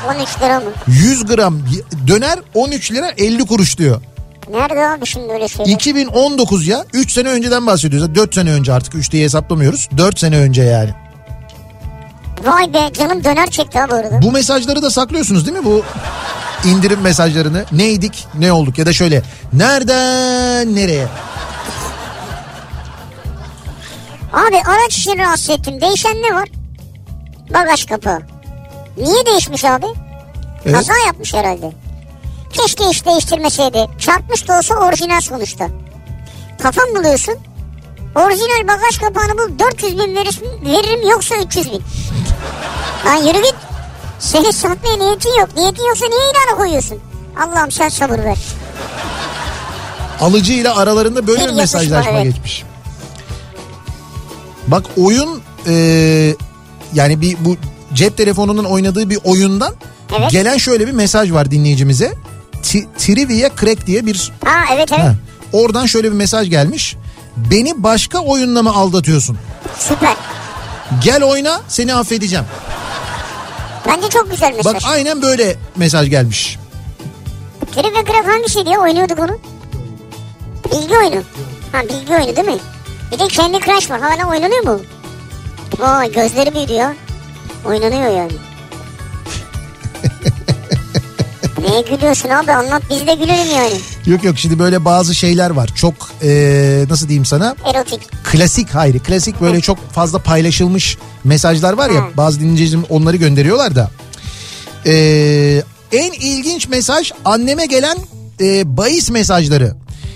13 0.08 0.42
lira 0.42 0.60
mı? 0.60 0.66
100 0.88 1.26
gram 1.26 1.60
döner 2.08 2.40
13 2.54 2.92
lira 2.92 3.10
50 3.18 3.46
kuruş 3.46 3.78
diyor. 3.78 4.02
Nerede 4.50 4.88
abi 4.88 5.06
şimdi 5.06 5.34
öyle 5.34 5.48
şeyler? 5.48 5.72
2019 5.72 6.68
ya 6.68 6.86
3 6.94 7.12
sene 7.14 7.30
önceden 7.30 7.68
bahsediyoruz. 7.68 8.16
4 8.16 8.36
sene 8.36 8.52
önce 8.52 8.74
artık 8.74 8.96
3 8.96 9.12
diye 9.12 9.24
hesaplamıyoruz. 9.24 9.90
4 9.98 10.20
sene 10.20 10.38
önce 10.38 10.64
yani. 10.64 10.90
Vay 12.46 12.74
be 12.74 12.94
canım 12.94 13.24
döner 13.24 13.50
çekti 13.50 13.80
ha 13.80 13.90
bu 13.90 13.96
arada. 13.96 14.22
Bu 14.22 14.32
mesajları 14.32 14.82
da 14.82 14.90
saklıyorsunuz 14.92 15.46
değil 15.48 15.58
mi? 15.58 15.66
Bu 15.66 15.84
indirim 16.66 17.02
mesajlarını. 17.02 17.66
Neydik 17.72 18.28
ne 18.40 18.52
olduk 18.54 18.78
ya 18.78 18.86
da 18.86 18.94
şöyle 18.94 19.22
nereden 19.54 20.76
nereye? 20.76 21.08
Abi 24.34 24.56
araç 24.68 24.98
için 24.98 25.18
rahatsız 25.18 25.50
ettim. 25.50 25.82
Değişen 25.82 26.16
ne 26.22 26.36
var? 26.36 26.50
Bagaj 27.54 27.86
kapağı. 27.86 28.20
Niye 28.98 29.26
değişmiş 29.26 29.66
abi? 29.66 29.86
Evet. 30.66 30.76
Kaza 30.76 30.94
yapmış 31.08 31.34
herhalde. 31.34 31.72
Keşke 32.54 32.84
hiç 32.84 33.06
değiştirmeseydi. 33.06 33.88
Çarpmış 34.00 34.48
da 34.48 34.58
olsa 34.58 34.76
orijinal 34.76 35.22
sonuçta. 35.22 35.68
Kafam 36.64 36.86
buluyorsun. 36.96 37.36
Orijinal 38.16 38.68
bagaj 38.68 38.98
kapağını 38.98 39.38
bul 39.38 39.60
400 39.60 39.98
bin 39.98 40.16
verirsin, 40.16 40.48
veririm 40.66 41.10
yoksa 41.10 41.36
300 41.36 41.72
bin. 41.72 41.82
Lan 43.06 43.16
yürü 43.16 43.44
git. 43.44 43.56
Senin 44.20 44.52
satmaya 44.52 44.98
niyetin 44.98 45.40
yok. 45.40 45.50
Niyetin 45.58 45.84
yoksa 45.84 46.06
niye 46.06 46.22
ilana 46.32 46.58
koyuyorsun? 46.58 47.00
Allah'ım 47.40 47.72
sen 47.72 47.90
sabır 47.90 48.20
ver. 48.20 48.38
Alıcıyla 50.22 50.78
aralarında 50.78 51.28
böyle 51.28 51.48
Bir 51.48 51.54
mesajlaşma 51.54 52.12
evet. 52.12 52.24
geçmiş. 52.24 52.64
Bak 54.68 54.84
oyun 54.98 55.42
e, 55.68 55.74
yani 56.94 57.22
bir 57.22 57.38
bu 57.46 57.56
cep 57.94 58.18
telefonunun 58.18 58.64
oynadığı 58.64 59.10
bir 59.10 59.20
oyundan 59.24 59.74
Evet. 60.20 60.32
gelen 60.32 60.58
şöyle 60.58 60.88
bir 60.88 60.92
mesaj 60.92 61.32
var 61.32 61.52
dinleyicimize. 61.52 62.14
Trivia 62.98 63.50
Crack 63.60 63.88
diye 63.88 64.06
bir 64.06 64.32
Ha 64.46 64.60
evet 64.74 64.92
evet. 64.92 65.04
Ha, 65.04 65.16
oradan 65.54 65.86
şöyle 65.86 66.08
bir 66.12 66.16
mesaj 66.16 66.50
gelmiş. 66.50 66.96
Beni 67.38 67.84
başka 67.84 68.20
oyunla 68.20 68.64
mı 68.64 68.70
aldatıyorsun? 68.74 69.38
Süper. 69.80 70.16
Gel 71.04 71.24
oyna 71.24 71.62
seni 71.68 71.94
affedeceğim. 71.96 72.46
Bence 73.88 74.10
çok 74.10 74.32
güzel 74.32 74.54
mesaj. 74.56 74.74
Bak 74.74 74.82
aynen 74.86 75.22
böyle 75.22 75.56
mesaj 75.76 76.10
gelmiş. 76.10 76.58
Trip 77.76 77.86
ve 77.98 78.06
Crack 78.12 78.28
hangisiydi 78.28 78.70
ya? 78.70 78.80
Oynuyorduk 78.80 79.20
onu. 79.20 79.40
Bilgi 80.72 80.98
oyunu. 80.98 81.22
Ha 81.72 81.82
bilgi 81.84 82.14
oyunu 82.16 82.36
değil 82.36 82.48
mi? 82.48 82.58
Bir 83.12 83.20
de 83.20 83.28
Candy 83.30 83.58
Crush 83.60 83.90
var. 83.92 84.00
Hala 84.02 84.30
oynanıyor 84.30 84.64
mu? 84.64 84.82
Vay 85.80 86.12
gözleri 86.12 86.54
büyüdü 86.56 86.74
ya. 86.74 86.94
Oynanıyor 87.66 88.18
yani. 88.18 88.32
Neye 91.62 91.82
gülüyorsun 91.82 92.30
abi 92.30 92.52
anlat 92.52 92.82
biz 92.90 93.08
de 93.08 93.14
gülelim 93.14 93.56
yani. 93.56 93.74
Yok 94.06 94.24
yok 94.24 94.38
şimdi 94.38 94.60
böyle 94.60 94.86
bazı 94.86 95.16
şeyler 95.16 95.50
var. 95.50 95.70
Çok 95.76 95.94
eee, 96.24 96.86
nasıl 96.90 97.08
diyeyim 97.08 97.26
sana? 97.26 97.56
Erotik. 97.66 98.24
Klasik 98.24 98.70
hayır. 98.76 99.00
Klasik 99.00 99.42
böyle 99.42 99.62
çok 99.62 99.92
fazla 99.92 100.20
paylaşılmış 100.20 100.98
mesajlar 101.24 101.74
var 101.74 101.90
ya. 101.90 102.02
Hı. 102.02 102.18
Bazı 102.18 102.40
dinleyicilerim 102.40 102.86
onları 102.90 103.18
gönderiyorlar 103.18 103.76
da. 103.76 103.90
Eee, 104.86 105.64
en 105.92 106.12
ilginç 106.12 106.68
mesaj 106.68 107.12
anneme 107.26 107.66
gelen 107.66 107.98
eee 108.40 108.64
bahis 108.66 109.10
mesajları. 109.10 109.76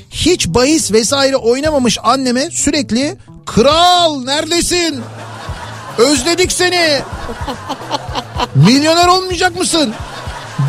Hiç 0.10 0.48
bahis 0.48 0.92
vesaire 0.92 1.36
oynamamış 1.36 1.98
anneme 2.04 2.50
sürekli 2.52 3.16
kral 3.46 4.24
neredesin? 4.24 5.00
Özledik 5.98 6.52
seni. 6.52 6.82
Milyoner 8.56 9.08
olmayacak 9.08 9.60
mısın? 9.60 9.94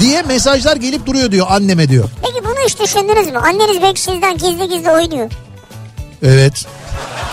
Diye 0.01 0.22
mesajlar 0.22 0.76
gelip 0.76 1.07
duruyor 1.07 1.30
diyor 1.30 1.47
anneme 1.51 1.89
diyor. 1.89 2.09
Peki 2.22 2.45
bunu 2.45 2.55
hiç 2.66 2.80
düşündünüz 2.80 3.26
mü? 3.26 3.39
Anneniz 3.39 3.82
belki 3.82 4.01
sizden 4.01 4.39
gizli 4.39 4.68
gizli 4.68 4.91
oynuyor. 4.91 5.30
Evet. 6.22 6.66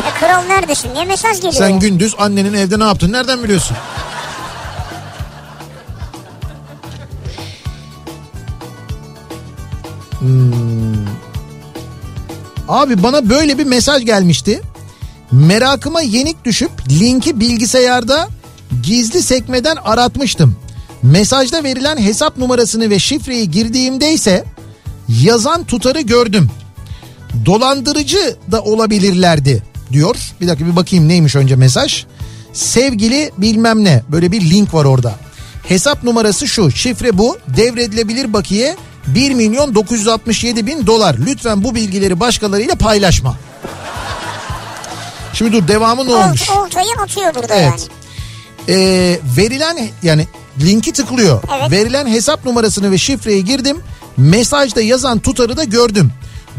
E, 0.08 0.20
kral 0.20 0.42
neredesin 0.44 0.96
diye 0.96 1.06
mesaj 1.06 1.36
geliyor. 1.36 1.54
Sen 1.54 1.80
gündüz 1.80 2.16
annenin 2.18 2.54
evde 2.54 2.80
ne 2.80 2.84
yaptın 2.84 3.12
nereden 3.12 3.44
biliyorsun? 3.44 3.78
Hmm. 10.20 11.06
Abi 12.68 13.04
bana 13.04 13.30
böyle 13.30 13.58
bir 13.58 13.66
mesaj 13.66 14.06
gelmişti. 14.06 14.62
Merakıma 15.32 16.02
yenik 16.02 16.46
düşüp 16.46 16.72
linki 16.90 17.40
bilgisayarda 17.40 18.28
gizli 18.84 19.22
sekmeden 19.22 19.76
aratmıştım. 19.76 20.56
Mesajda 21.04 21.64
verilen 21.64 21.98
hesap 21.98 22.38
numarasını 22.38 22.90
ve 22.90 23.00
şifreyi 23.00 23.52
girdiğimde 23.52 24.12
ise 24.14 24.44
yazan 25.22 25.64
tutarı 25.64 26.02
gördüm. 26.02 26.50
Dolandırıcı 27.46 28.38
da 28.52 28.62
olabilirlerdi 28.62 29.64
diyor. 29.92 30.16
Bir 30.42 30.48
dakika 30.48 30.66
bir 30.68 30.76
bakayım 30.76 31.08
neymiş 31.10 31.36
önce 31.36 31.56
mesaj. 31.56 32.06
Sevgili 32.54 33.32
bilmem 33.38 33.84
ne 33.84 34.04
böyle 34.12 34.32
bir 34.32 34.42
link 34.42 34.74
var 34.74 34.86
orada. 34.86 35.16
Hesap 35.68 36.04
numarası 36.04 36.48
şu 36.48 36.72
şifre 36.72 37.18
bu 37.18 37.38
devredilebilir 37.58 38.34
bakiye 38.34 38.76
1 39.08 39.34
milyon 39.34 39.76
967 39.76 40.68
bin 40.68 40.88
dolar. 40.88 41.16
Lütfen 41.26 41.64
bu 41.64 41.76
bilgileri 41.76 42.20
başkalarıyla 42.20 42.76
paylaşma. 42.76 43.38
Şimdi 45.34 45.52
dur 45.52 45.68
devamı 45.68 46.06
ne 46.08 46.14
olmuş? 46.16 46.50
Ol- 46.50 46.58
Oltayı 46.66 46.88
atıyor 47.04 47.36
burada 47.36 47.56
Evet. 47.56 47.66
yani. 47.66 47.82
Ee, 48.80 49.20
verilen 49.38 49.90
yani 50.04 50.28
linki 50.62 50.94
tıklıyor. 50.94 51.44
Evet. 51.58 51.72
Verilen 51.72 52.08
hesap 52.08 52.46
numarasını 52.46 52.92
ve 52.92 52.98
şifreyi 52.98 53.46
girdim. 53.46 53.78
Mesajda 54.18 54.82
yazan 54.82 55.20
tutarı 55.20 55.58
da 55.58 55.64
gördüm. 55.64 56.12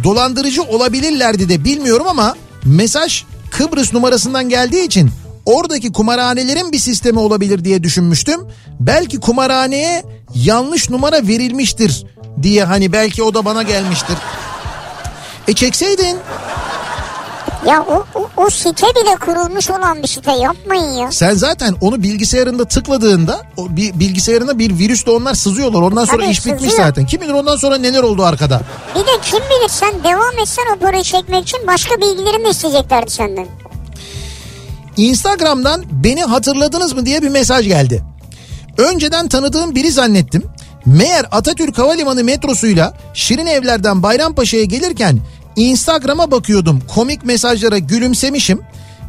Dolandırıcı 0.04 0.62
olabilirlerdi 0.62 1.48
de 1.48 1.64
bilmiyorum 1.64 2.06
ama 2.08 2.34
mesaj 2.64 3.24
Kıbrıs 3.50 3.92
numarasından 3.92 4.48
geldiği 4.48 4.84
için 4.84 5.10
oradaki 5.46 5.92
kumarhanelerin 5.92 6.72
bir 6.72 6.78
sistemi 6.78 7.18
olabilir 7.18 7.64
diye 7.64 7.82
düşünmüştüm. 7.82 8.40
Belki 8.80 9.20
kumarhaneye 9.20 10.02
yanlış 10.34 10.90
numara 10.90 11.26
verilmiştir 11.26 12.06
diye 12.42 12.64
hani 12.64 12.92
belki 12.92 13.22
o 13.22 13.34
da 13.34 13.44
bana 13.44 13.62
gelmiştir. 13.62 14.16
E 15.48 15.52
çekseydin. 15.52 16.16
Ya 17.66 17.82
o, 17.82 18.04
o, 18.14 18.28
o 18.36 18.50
site 18.50 18.86
bile 18.86 19.16
kurulmuş 19.16 19.70
olan 19.70 20.02
bir 20.02 20.08
site 20.08 20.32
yapmayın 20.32 20.92
ya. 20.92 21.12
Sen 21.12 21.34
zaten 21.34 21.74
onu 21.80 22.02
bilgisayarında 22.02 22.64
tıkladığında 22.64 23.40
o 23.56 23.76
bir 23.76 24.00
bilgisayarına 24.00 24.58
bir 24.58 24.78
virüsle 24.78 25.10
onlar 25.10 25.34
sızıyorlar. 25.34 25.82
Ondan 25.82 26.04
sonra 26.04 26.22
Tabii, 26.22 26.30
iş 26.30 26.46
bitmiş 26.46 26.62
sızıyor. 26.62 26.86
zaten. 26.86 27.06
Kim 27.06 27.20
bilir 27.20 27.32
ondan 27.32 27.56
sonra 27.56 27.76
neler 27.78 28.02
oldu 28.02 28.24
arkada. 28.24 28.60
Bir 28.94 29.00
de 29.00 29.10
kim 29.22 29.38
bilir 29.40 29.68
sen 29.68 30.04
devam 30.04 30.38
etsen 30.42 30.64
o 30.76 30.78
parayı 30.78 31.02
çekmek 31.02 31.42
için 31.48 31.66
başka 31.66 31.96
bilgilerini 32.00 32.48
isteyeceklerdi 32.48 33.10
senden. 33.10 33.46
Instagram'dan 34.96 35.84
beni 35.90 36.22
hatırladınız 36.24 36.92
mı 36.92 37.06
diye 37.06 37.22
bir 37.22 37.28
mesaj 37.28 37.66
geldi. 37.68 38.02
Önceden 38.78 39.28
tanıdığım 39.28 39.74
biri 39.74 39.90
zannettim. 39.90 40.42
Meğer 40.86 41.26
Atatürk 41.30 41.78
Havalimanı 41.78 42.24
metrosuyla 42.24 42.94
Şirin 43.14 43.46
Evler'den 43.46 44.02
Bayrampaşa'ya 44.02 44.64
gelirken 44.64 45.18
Instagram'a 45.56 46.30
bakıyordum. 46.30 46.82
Komik 46.94 47.24
mesajlara 47.24 47.78
gülümsemişim. 47.78 48.60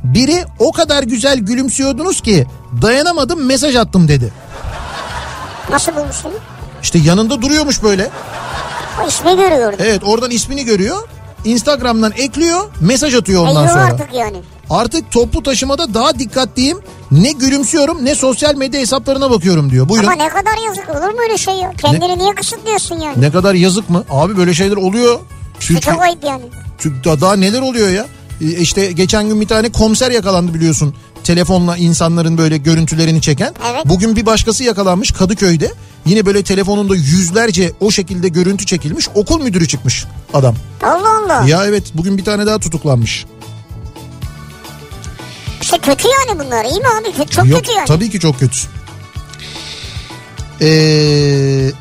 Biri 0.04 0.46
o 0.60 0.72
kadar 0.72 1.04
güzel 1.04 1.38
gülümsüyordunuz 1.40 2.22
ki 2.22 2.46
dayanamadım 2.82 3.46
mesaj 3.46 3.76
attım 3.76 4.08
dedi. 4.08 4.34
Nasıl 5.70 5.96
bulmuşsun? 5.96 6.32
İşte 6.82 7.00
yanında 7.00 7.42
duruyormuş 7.42 7.84
böyle. 7.84 8.10
O 9.04 9.08
ismi 9.08 9.36
görüyordu. 9.36 9.78
Evet 9.80 10.02
oradan 10.06 10.32
ismini 10.32 10.66
görüyor. 10.66 10.98
Instagram'dan 11.46 12.12
ekliyor 12.18 12.64
mesaj 12.82 13.16
atıyor 13.16 13.48
ondan 13.48 13.64
yuh 13.64 13.70
sonra. 13.70 13.84
artık 13.84 14.14
yani. 14.14 14.38
Artık 14.70 15.12
toplu 15.12 15.44
taşımada 15.44 15.94
daha 15.94 16.20
dikkatliyim. 16.20 16.78
Ne 17.12 17.32
gülümsüyorum 17.32 18.06
ne 18.06 18.16
sosyal 18.16 18.56
medya 18.56 18.82
hesaplarına 18.82 19.32
bakıyorum 19.32 19.70
diyor. 19.72 19.90
Buyurun. 19.90 20.08
Ama 20.08 20.24
ne 20.24 20.30
kadar 20.30 20.66
yazık 20.68 20.90
olur 20.90 21.14
mu 21.14 21.20
öyle 21.24 21.38
şey 21.38 21.54
ya? 21.56 21.72
Kendini 21.78 22.18
niye 22.20 22.36
kısıtlıyorsun 22.36 22.96
yani? 23.00 23.22
Ne 23.22 23.32
kadar 23.32 23.54
yazık 23.54 23.90
mı? 23.90 24.04
Abi 24.10 24.38
böyle 24.38 24.54
şeyler 24.54 24.76
oluyor. 24.76 25.20
Çünkü, 25.68 25.82
Çok 25.82 26.02
ayıp 26.02 26.24
yani. 26.24 26.44
çünkü 26.80 27.04
daha, 27.04 27.22
daha 27.22 27.36
neler 27.36 27.62
oluyor 27.62 27.90
ya? 27.90 28.06
E, 28.42 28.46
İşte 28.46 28.92
geçen 28.92 29.28
gün 29.30 29.42
bir 29.42 29.48
tane 29.48 29.72
komiser 29.72 30.12
yakalandı 30.12 30.54
biliyorsun. 30.54 30.96
Telefonla 31.24 31.78
insanların 31.78 32.38
böyle 32.38 32.58
görüntülerini 32.58 33.22
çeken. 33.22 33.54
Evet. 33.72 33.86
Bugün 33.86 34.16
bir 34.16 34.26
başkası 34.26 34.64
yakalanmış 34.64 35.12
Kadıköy'de. 35.12 35.72
Yine 36.06 36.26
böyle 36.26 36.44
telefonunda 36.44 36.96
yüzlerce 36.96 37.72
o 37.80 37.92
şekilde 37.92 38.28
görüntü 38.28 38.66
çekilmiş. 38.66 39.10
Okul 39.16 39.42
müdürü 39.42 39.68
çıkmış 39.68 40.06
adam. 40.34 40.56
Allah 40.84 41.10
Allah. 41.26 41.48
Ya 41.48 41.66
evet 41.66 41.84
bugün 41.94 42.18
bir 42.18 42.26
tane 42.26 42.46
daha 42.46 42.60
tutuklanmış. 42.60 43.26
İşte 45.62 45.78
kötü 45.78 46.08
yani 46.08 46.40
bunlar 46.46 46.66
iyi 46.66 46.80
mi 46.80 46.86
abi? 47.02 47.30
Çok 47.30 47.46
Yok, 47.46 47.60
kötü 47.60 47.72
yani. 47.78 47.88
Tabii 47.88 48.10
ki 48.10 48.20
çok 48.20 48.40
kötü. 48.40 48.58
Ee, 50.62 51.72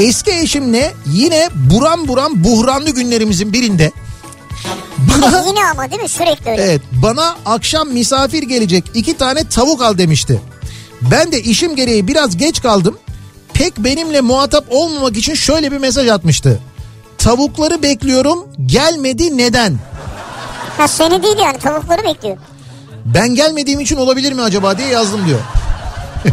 Eski 0.00 0.30
eşimle 0.30 0.94
yine 1.06 1.48
buram 1.54 2.08
buram 2.08 2.44
buhranlı 2.44 2.90
günlerimizin 2.90 3.52
birinde 3.52 3.92
bana 4.98 5.44
Yine 5.46 5.64
ama 5.72 5.90
değil 5.90 6.02
mi 6.02 6.08
sürekli 6.08 6.50
öyle. 6.50 6.62
evet 6.62 6.80
bana 6.92 7.36
akşam 7.46 7.88
misafir 7.88 8.42
gelecek 8.42 8.84
iki 8.94 9.16
tane 9.16 9.48
tavuk 9.48 9.82
al 9.82 9.98
demişti. 9.98 10.40
Ben 11.02 11.32
de 11.32 11.42
işim 11.42 11.76
gereği 11.76 12.08
biraz 12.08 12.36
geç 12.36 12.62
kaldım. 12.62 12.98
Pek 13.54 13.78
benimle 13.78 14.20
muhatap 14.20 14.64
olmamak 14.70 15.16
için 15.16 15.34
şöyle 15.34 15.72
bir 15.72 15.78
mesaj 15.78 16.08
atmıştı. 16.08 16.60
Tavukları 17.18 17.82
bekliyorum 17.82 18.46
gelmedi 18.66 19.36
neden? 19.36 19.78
Ha 20.78 20.88
seni 20.88 21.22
değil 21.22 21.38
yani 21.38 21.58
tavukları 21.58 22.04
bekliyor. 22.04 22.36
Ben 23.04 23.34
gelmediğim 23.34 23.80
için 23.80 23.96
olabilir 23.96 24.32
mi 24.32 24.42
acaba 24.42 24.78
diye 24.78 24.88
yazdım 24.88 25.26
diyor. 25.26 25.40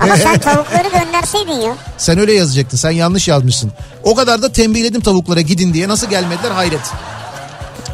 Ama 0.01 0.17
sen 0.17 0.39
tavukları 0.39 0.89
gönderseydin 0.89 1.61
ya. 1.61 1.75
Sen 1.97 2.19
öyle 2.19 2.33
yazacaktın 2.33 2.77
sen 2.77 2.91
yanlış 2.91 3.27
yazmışsın. 3.27 3.71
O 4.03 4.15
kadar 4.15 4.41
da 4.41 4.51
tembihledim 4.51 5.01
tavuklara 5.01 5.41
gidin 5.41 5.73
diye 5.73 5.87
nasıl 5.87 6.09
gelmediler 6.09 6.51
hayret. 6.51 6.81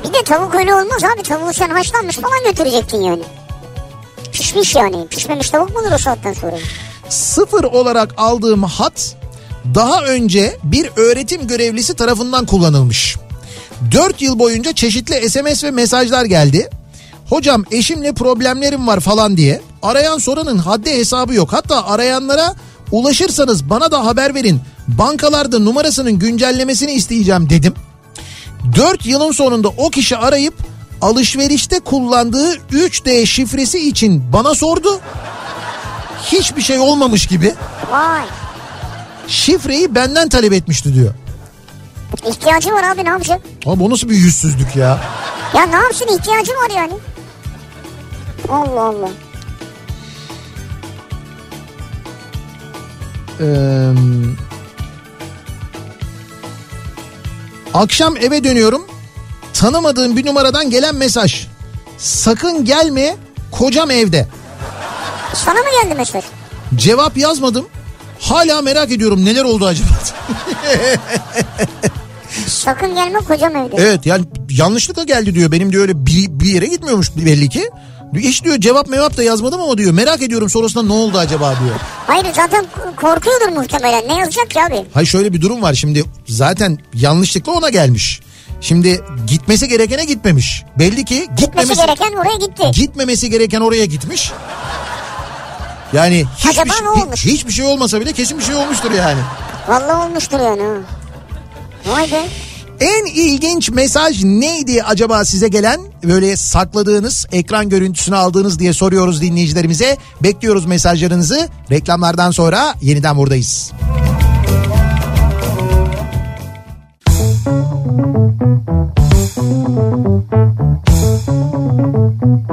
Bir 0.03 0.13
de 0.13 0.23
tavuk 0.23 0.55
öyle 0.55 0.73
olmaz 0.73 1.03
abi. 1.03 1.23
Tavuğu 1.23 1.53
sen 1.53 1.69
haşlanmış 1.69 2.15
falan 2.17 2.43
götürecektin 2.45 3.01
yani. 3.01 3.23
Pişmiş 4.31 4.75
yani. 4.75 5.07
Pişmemiş 5.07 5.49
tavuk 5.49 5.69
mu 5.69 5.79
olur 5.79 5.91
o 5.91 5.97
saatten 5.97 6.33
sonra? 6.33 6.57
Sıfır 7.09 7.63
olarak 7.63 8.13
aldığım 8.17 8.63
hat 8.63 9.15
daha 9.75 10.01
önce 10.03 10.57
bir 10.63 10.89
öğretim 10.95 11.47
görevlisi 11.47 11.93
tarafından 11.93 12.45
kullanılmış. 12.45 13.17
4 13.91 14.21
yıl 14.21 14.39
boyunca 14.39 14.73
çeşitli 14.73 15.29
SMS 15.29 15.63
ve 15.63 15.71
mesajlar 15.71 16.25
geldi. 16.25 16.69
Hocam 17.29 17.63
eşimle 17.71 18.13
problemlerim 18.13 18.87
var 18.87 18.99
falan 18.99 19.37
diye. 19.37 19.61
Arayan 19.81 20.17
soranın 20.17 20.57
haddi 20.57 20.91
hesabı 20.93 21.33
yok. 21.33 21.53
Hatta 21.53 21.87
arayanlara 21.87 22.55
ulaşırsanız 22.91 23.69
bana 23.69 23.91
da 23.91 24.05
haber 24.05 24.35
verin. 24.35 24.61
Bankalarda 24.87 25.59
numarasının 25.59 26.11
güncellemesini 26.19 26.91
isteyeceğim 26.91 27.49
dedim. 27.49 27.73
4 28.75 29.05
yılın 29.05 29.31
sonunda 29.31 29.67
o 29.67 29.89
kişi 29.89 30.17
arayıp 30.17 30.53
alışverişte 31.01 31.79
kullandığı 31.79 32.55
3D 32.55 33.25
şifresi 33.25 33.89
için 33.89 34.23
bana 34.33 34.55
sordu. 34.55 34.99
Hiçbir 36.31 36.61
şey 36.61 36.79
olmamış 36.79 37.27
gibi 37.27 37.53
Vay. 37.91 38.21
şifreyi 39.27 39.95
benden 39.95 40.29
talep 40.29 40.53
etmişti 40.53 40.93
diyor. 40.95 41.13
İhtiyacı 42.29 42.71
var 42.73 42.83
abi 42.83 43.05
ne 43.05 43.09
yapacak? 43.09 43.41
Abi 43.65 43.83
o 43.83 43.89
nasıl 43.89 44.09
bir 44.09 44.15
yüzsüzlük 44.15 44.75
ya? 44.75 44.99
Ya 45.55 45.63
ne 45.65 45.75
yapsın 45.75 46.05
ihtiyacı 46.19 46.51
var 46.51 46.75
yani. 46.77 46.93
Allah 48.49 48.81
Allah. 48.81 49.09
Ee, 53.39 53.93
akşam 57.73 58.17
eve 58.17 58.43
dönüyorum. 58.43 58.81
Tanımadığım 59.53 60.17
bir 60.17 60.25
numaradan 60.25 60.69
gelen 60.69 60.95
mesaj. 60.95 61.47
Sakın 61.97 62.65
gelme 62.65 63.15
kocam 63.51 63.91
evde. 63.91 64.27
Sana 65.33 65.59
mı 65.59 65.65
geldi 65.83 65.95
mesaj? 65.95 66.23
Cevap 66.75 67.17
yazmadım. 67.17 67.65
Hala 68.19 68.61
merak 68.61 68.91
ediyorum 68.91 69.25
neler 69.25 69.43
oldu 69.43 69.65
acaba? 69.65 69.89
Sakın 72.47 72.95
gelme 72.95 73.19
kocam 73.19 73.55
evde. 73.55 73.75
evet 73.77 74.05
yani 74.05 74.25
yanlışlıkla 74.49 75.03
geldi 75.03 75.35
diyor. 75.35 75.51
Benim 75.51 75.71
diyor 75.71 75.81
öyle 75.81 76.05
bir, 76.05 76.27
bir 76.29 76.45
yere 76.45 76.65
gitmiyormuş 76.65 77.15
belli 77.15 77.49
ki. 77.49 77.69
Hiç 78.15 78.43
diyor 78.43 78.57
cevap 78.59 78.87
mevap 78.87 79.17
da 79.17 79.23
yazmadım 79.23 79.61
ama 79.61 79.77
diyor 79.77 79.91
merak 79.93 80.21
ediyorum 80.21 80.49
sonrasında 80.49 80.83
ne 80.83 80.93
oldu 80.93 81.17
acaba 81.17 81.49
diyor. 81.49 81.75
Hayır 82.07 82.25
zaten 82.35 82.65
korkuyordur 82.95 83.47
muhtemelen. 83.47 84.07
Ne 84.07 84.17
yazacak 84.19 84.49
ki 84.49 84.61
abi? 84.63 84.85
Hayır 84.93 85.07
şöyle 85.07 85.33
bir 85.33 85.41
durum 85.41 85.61
var 85.61 85.73
şimdi 85.73 86.03
zaten 86.27 86.77
yanlışlıkla 86.93 87.51
ona 87.51 87.69
gelmiş. 87.69 88.19
Şimdi 88.61 89.03
gitmesi 89.27 89.67
gerekene 89.67 90.05
gitmemiş. 90.05 90.63
Belli 90.79 91.05
ki 91.05 91.15
Gitmesi 91.19 91.41
gitmemesi, 91.45 91.75
gereken 91.75 92.13
oraya 92.13 92.35
gitti. 92.37 92.71
gitmemesi 92.73 93.29
gereken 93.29 93.61
oraya 93.61 93.85
gitmiş. 93.85 94.31
Yani 95.93 96.25
hiçbir, 96.37 96.49
Acaba 96.49 96.73
şey- 96.73 96.85
ne 96.85 96.89
olmuş? 96.89 97.25
hiçbir 97.25 97.51
şey 97.51 97.65
olmasa 97.65 98.01
bile 98.01 98.13
kesin 98.13 98.37
bir 98.39 98.43
şey 98.43 98.55
olmuştur 98.55 98.91
yani. 98.91 99.19
Vallahi 99.67 100.07
olmuştur 100.07 100.39
yani. 100.39 100.63
Vay 101.85 102.11
be. 102.11 102.21
En 102.83 103.05
ilginç 103.05 103.69
mesaj 103.69 104.23
neydi 104.23 104.83
acaba 104.83 105.25
size 105.25 105.47
gelen? 105.47 105.81
Böyle 106.03 106.37
sakladığınız, 106.37 107.25
ekran 107.31 107.69
görüntüsünü 107.69 108.15
aldığınız 108.15 108.59
diye 108.59 108.73
soruyoruz 108.73 109.21
dinleyicilerimize. 109.21 109.97
Bekliyoruz 110.23 110.65
mesajlarınızı. 110.65 111.49
Reklamlardan 111.71 112.31
sonra 112.31 112.75
yeniden 112.81 113.17
buradayız. 113.17 113.71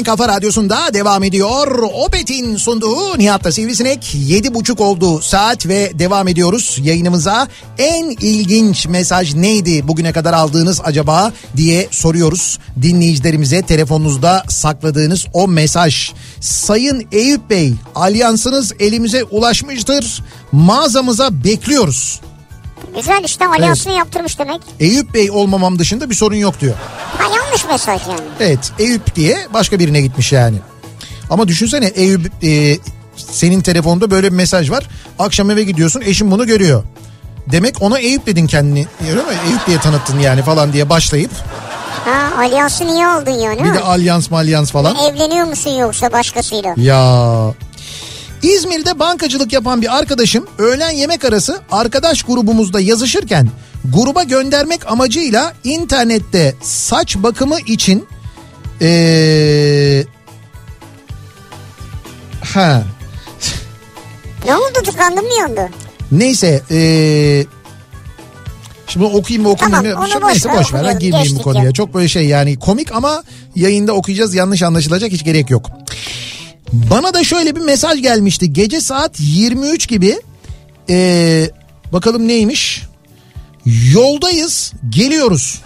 en 0.03 0.05
kafa 0.05 0.27
radyosunda 0.27 0.93
devam 0.93 1.23
ediyor. 1.23 1.67
Opet'in 1.93 2.57
sunduğu 2.57 3.17
Nihat'ta 3.17 3.51
Sivrisinek. 3.51 4.15
Yedi 4.15 4.53
buçuk 4.53 4.81
oldu 4.81 5.21
saat 5.21 5.67
ve 5.67 5.99
devam 5.99 6.27
ediyoruz 6.27 6.79
yayınımıza. 6.83 7.47
En 7.77 8.09
ilginç 8.09 8.87
mesaj 8.87 9.33
neydi 9.33 9.87
bugüne 9.87 10.11
kadar 10.11 10.33
aldığınız 10.33 10.81
acaba 10.83 11.31
diye 11.57 11.87
soruyoruz. 11.91 12.59
Dinleyicilerimize 12.81 13.61
telefonunuzda 13.61 14.43
sakladığınız 14.49 15.25
o 15.33 15.47
mesaj. 15.47 16.11
Sayın 16.39 17.07
Eyüp 17.11 17.49
Bey, 17.49 17.73
alyansınız 17.95 18.73
elimize 18.79 19.23
ulaşmıştır. 19.23 20.23
Mağazamıza 20.51 21.43
bekliyoruz. 21.43 22.21
Güzel 22.95 23.23
işte 23.25 23.47
alyansını 23.47 23.93
yaptırmış 23.93 24.39
demek. 24.39 24.61
Eyüp 24.79 25.13
Bey 25.13 25.31
olmamam 25.31 25.79
dışında 25.79 26.09
bir 26.09 26.15
sorun 26.15 26.35
yok 26.35 26.61
diyor. 26.61 26.73
Ha 27.17 27.23
yanlış 27.35 27.65
mesaj 27.67 28.01
yani. 28.07 28.21
Evet 28.39 28.71
Eyüp 28.79 29.15
diye 29.15 29.47
başka 29.53 29.79
birine 29.79 30.01
gitmiş 30.01 30.31
yani. 30.31 30.57
Ama 31.29 31.47
düşünsene 31.47 31.85
Eyüp 31.85 32.31
e, 32.43 32.77
senin 33.15 33.61
telefonda 33.61 34.11
böyle 34.11 34.31
bir 34.31 34.37
mesaj 34.37 34.71
var. 34.71 34.89
Akşam 35.19 35.51
eve 35.51 35.63
gidiyorsun 35.63 36.01
eşin 36.01 36.31
bunu 36.31 36.47
görüyor. 36.47 36.83
Demek 37.51 37.81
ona 37.81 37.99
Eyüp 37.99 38.25
dedin 38.25 38.47
kendini. 38.47 38.87
Öyle 39.09 39.21
mi? 39.21 39.33
Eyüp 39.47 39.67
diye 39.67 39.77
tanıttın 39.79 40.19
yani 40.19 40.41
falan 40.41 40.73
diye 40.73 40.89
başlayıp. 40.89 41.31
Ha 42.05 42.41
alyansı 42.41 42.87
niye 42.87 43.07
aldın 43.07 43.31
yani? 43.31 43.63
Bir 43.63 43.69
ha? 43.69 43.75
de 43.75 43.79
alyans 43.79 44.31
malyans 44.31 44.71
falan. 44.71 44.95
Evleniyor 44.95 45.45
musun 45.45 45.69
yoksa 45.71 46.11
başkasıyla? 46.11 46.73
Ya 46.77 47.33
İzmir'de 48.43 48.99
bankacılık 48.99 49.53
yapan 49.53 49.81
bir 49.81 49.97
arkadaşım 49.97 50.47
öğlen 50.57 50.91
yemek 50.91 51.25
arası 51.25 51.61
arkadaş 51.71 52.23
grubumuzda 52.23 52.79
yazışırken 52.79 53.49
gruba 53.85 54.23
göndermek 54.23 54.91
amacıyla 54.91 55.53
internette 55.63 56.55
saç 56.61 57.17
bakımı 57.17 57.59
için 57.59 58.07
ee, 58.81 60.03
ha 62.41 62.83
Ne 64.45 64.55
oldu 64.55 64.83
tıkandın 64.85 65.23
mı 65.23 65.33
yandı? 65.39 65.69
neyse 66.11 66.61
ee, 66.71 67.45
Şimdi 68.87 69.05
okuyayım 69.05 69.43
mı 69.43 69.49
okuyayım 69.49 69.83
Tamam, 69.83 70.03
mı? 70.03 70.09
Şimdi 70.11 70.23
boş 70.23 70.31
Neyse 70.31 70.49
boş 70.59 70.73
ver. 70.73 70.85
Ben 70.87 70.99
girmeyeyim 70.99 71.37
bu 71.37 71.41
konuya. 71.41 71.63
ya. 71.63 71.71
Çok 71.71 71.93
böyle 71.93 72.07
şey 72.07 72.25
yani 72.25 72.59
komik 72.59 72.91
ama 72.91 73.23
yayında 73.55 73.93
okuyacağız. 73.93 74.35
Yanlış 74.35 74.63
anlaşılacak 74.63 75.11
hiç 75.11 75.23
gerek 75.23 75.49
yok. 75.49 75.69
Bana 76.73 77.13
da 77.13 77.23
şöyle 77.23 77.55
bir 77.55 77.61
mesaj 77.61 78.01
gelmişti. 78.01 78.53
Gece 78.53 78.81
saat 78.81 79.11
23 79.19 79.87
gibi 79.87 80.19
ee, 80.89 81.49
bakalım 81.91 82.27
neymiş? 82.27 82.83
Yoldayız 83.93 84.73
geliyoruz. 84.89 85.61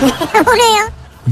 o 0.46 0.58
ne 0.58 0.78
ya? 0.78 0.88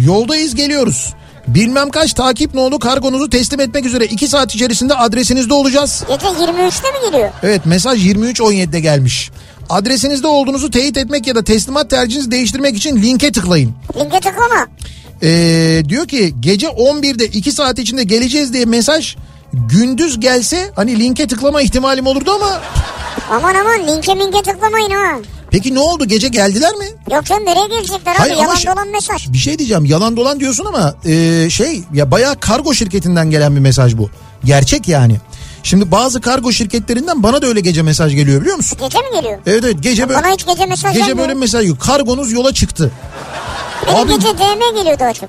Yoldayız 0.07 0.55
geliyoruz. 0.55 1.15
Bilmem 1.47 1.91
kaç 1.91 2.13
takip 2.13 2.55
nolu 2.55 2.79
kargonuzu 2.79 3.31
teslim 3.31 3.61
etmek 3.61 3.87
üzere 3.87 4.05
2 4.05 4.29
saat 4.29 4.55
içerisinde 4.55 4.95
adresinizde 4.95 5.55
olacağız. 5.55 6.05
Gece 6.09 6.27
23'te 6.27 6.91
mi 6.91 7.11
geliyor? 7.11 7.31
Evet 7.43 7.67
mesaj 7.67 8.07
23.17'de 8.07 8.81
gelmiş. 8.81 9.31
Adresinizde 9.71 10.27
olduğunuzu 10.27 10.71
teyit 10.71 10.97
etmek 10.97 11.27
ya 11.27 11.35
da 11.35 11.45
teslimat 11.45 11.91
tercihinizi 11.91 12.31
değiştirmek 12.31 12.77
için 12.77 13.03
linke 13.03 13.33
tıklayın. 13.33 13.75
Linke 13.97 14.21
tıklama. 14.21 14.67
Ee, 15.23 15.83
diyor 15.89 16.09
ki 16.09 16.35
gece 16.41 16.67
11'de 16.67 17.27
2 17.27 17.53
saat 17.53 17.79
içinde 17.79 18.05
geleceğiz 18.05 18.53
diye 18.53 18.65
mesaj 18.65 19.17
gündüz 19.53 20.21
gelse 20.21 20.71
hani 20.77 20.99
linke 21.01 21.27
tıklama 21.27 21.63
ihtimalim 21.63 22.07
olurdu 22.07 22.31
ama 22.35 22.61
Aman 23.31 23.55
aman 23.55 23.87
linke 23.89 24.15
minke 24.15 24.43
tıklamayın 24.43 24.91
ha. 24.91 25.19
peki 25.51 25.75
ne 25.75 25.79
oldu 25.81 26.05
gece 26.05 26.29
geldiler 26.29 26.75
mi? 26.75 26.87
Yok 27.13 27.25
canım 27.25 27.45
nereye 27.47 27.67
gelecekler 27.69 28.13
abi 28.13 28.19
Hayır 28.19 28.37
yalan 28.37 28.55
şey- 28.55 28.73
dolan 28.73 28.89
mesaj. 28.89 29.29
Bir 29.33 29.39
şey 29.39 29.59
diyeceğim 29.59 29.85
yalan 29.85 30.17
dolan 30.17 30.41
diyorsun 30.41 30.65
ama 30.65 30.95
e, 31.07 31.51
şey 31.51 31.83
ya 31.95 32.11
bayağı 32.11 32.41
kargo 32.41 32.75
şirketinden 32.75 33.31
gelen 33.31 33.55
bir 33.57 33.61
mesaj 33.61 33.97
bu. 33.97 34.11
Gerçek 34.45 34.89
yani. 34.89 35.17
Şimdi 35.63 35.91
bazı 35.91 36.21
kargo 36.21 36.53
şirketlerinden 36.53 37.23
bana 37.23 37.43
da 37.43 37.47
öyle 37.47 37.61
gece 37.61 37.83
mesaj 37.83 38.15
geliyor 38.15 38.41
biliyor 38.41 38.57
musun? 38.57 38.79
Gece 38.83 38.99
mi 38.99 39.05
geliyor? 39.23 39.39
Evet 39.47 39.65
evet 39.65 39.77
gece 39.83 40.09
böyle 40.09 40.23
Bana 40.23 40.33
hiç 40.33 40.47
gece 40.47 40.67
mesaj 40.67 40.93
gece 40.93 40.99
gelmiyor. 41.07 41.19
böyle 41.19 41.33
bir 41.37 41.41
mesaj 41.41 41.69
yok. 41.69 41.81
Kargonuz 41.81 42.33
yola 42.33 42.55
çıktı. 42.55 42.91
Benim 43.89 43.99
Abi- 43.99 44.13
gece 44.15 44.39
DM 44.39 44.77
geliyor 44.77 44.99
daha 44.99 45.13
çok. 45.13 45.29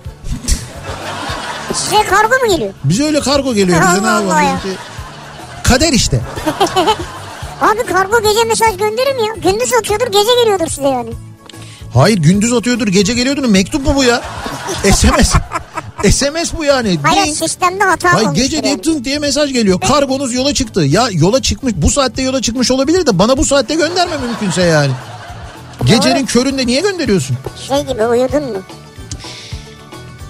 Size 1.74 2.04
kargo 2.10 2.34
mu 2.46 2.56
geliyor? 2.56 2.74
Bize 2.84 3.04
öyle 3.04 3.20
kargo 3.20 3.54
geliyor. 3.54 3.82
Bize 3.82 4.04
ne 4.04 4.08
yapalım? 4.08 4.30
ya. 4.30 4.60
Kader 5.64 5.94
işte. 5.94 6.22
Abi 7.62 7.86
kargo 7.86 8.22
gece 8.24 8.44
mesaj 8.44 8.78
gönderir 8.78 9.16
mi 9.16 9.22
ya? 9.22 9.52
Gündüz 9.52 9.74
atıyordur 9.74 10.08
gece 10.08 10.30
geliyordur 10.44 10.68
size 10.68 10.88
yani. 10.88 11.10
Hayır 11.94 12.18
gündüz 12.18 12.54
atıyordur 12.54 12.88
gece 12.88 13.14
geliyordur 13.14 13.46
mektup 13.46 13.86
mu 13.86 13.96
bu 13.96 14.04
ya? 14.04 14.22
SMS. 14.96 15.34
SMS 16.16 16.54
bu 16.58 16.64
yani. 16.66 17.00
Hayır 17.04 17.26
Ding. 17.26 17.38
sistemde 17.38 17.84
hata 17.84 18.14
Hayır 18.14 18.30
gece 18.30 18.56
yani. 18.56 18.64
diye 18.66 18.82
tınk 18.82 19.06
diye 19.06 19.20
mesaj 19.20 19.54
geliyor. 19.54 19.80
Kargonuz 19.82 20.34
yola 20.34 20.54
çıktı. 20.54 20.82
Ya 20.82 21.08
yola 21.12 21.42
çıkmış 21.42 21.74
bu 21.76 21.90
saatte 21.92 22.22
yola 22.22 22.42
çıkmış 22.42 22.72
olabilir 22.72 23.06
de 23.06 23.20
bana 23.20 23.38
bu 23.38 23.46
saatte 23.46 23.76
gönderme 23.76 24.18
mümkünse 24.18 24.62
yani. 24.62 24.92
Gecenin 25.86 26.26
köründe 26.26 26.68
niye 26.68 26.82
gönderiyorsun? 26.82 27.38
Şey 27.68 27.82
gibi 27.86 28.06
uyudun 28.06 28.44
mu? 28.44 28.58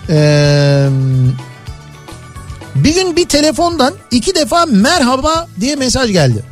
Ee, 0.10 0.88
bir 2.76 2.94
gün 2.96 3.16
bir 3.16 3.28
telefondan 3.28 3.94
iki 4.12 4.36
defa 4.36 4.66
merhaba 4.66 5.48
diye 5.60 5.76
mesaj 5.76 6.12
geldi. 6.12 6.44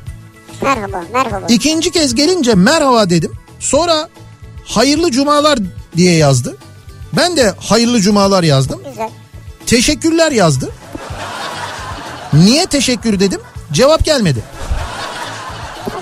Merhaba 0.62 1.04
merhaba. 1.14 1.46
İkinci 1.50 1.92
kez 1.92 2.16
gelince 2.16 2.56
merhaba 2.56 3.10
dedim. 3.10 3.32
Sonra 3.60 4.10
hayırlı 4.66 5.12
cumalar 5.12 5.60
diye 5.98 6.16
yazdı. 6.16 6.58
Ben 7.14 7.38
de 7.38 7.54
hayırlı 7.60 8.00
cumalar 8.02 8.44
yazdım. 8.44 8.80
Güzel. 8.90 9.10
Teşekkürler 9.66 10.32
yazdı. 10.32 10.70
Niye 12.34 12.66
teşekkür 12.66 13.20
dedim? 13.20 13.42
Cevap 13.72 14.06
gelmedi. 14.06 14.40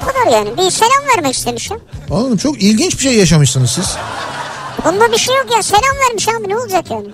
O 0.06 0.08
kadar 0.08 0.38
yani. 0.38 0.58
Bir 0.58 0.72
selam 0.72 1.08
vermek 1.16 1.34
istemişim. 1.36 1.78
Anladım 2.12 2.38
çok 2.38 2.64
ilginç 2.64 2.94
bir 2.98 3.02
şey 3.04 3.14
yaşamışsınız 3.16 3.70
siz. 3.70 3.96
Bunda 4.86 5.12
bir 5.12 5.18
şey 5.18 5.36
yok 5.36 5.46
ya. 5.56 5.64
Selam 5.64 5.96
vermiş 6.10 6.28
abi 6.30 6.50
ne 6.50 6.58
olacak 6.58 6.92
yani? 6.92 7.08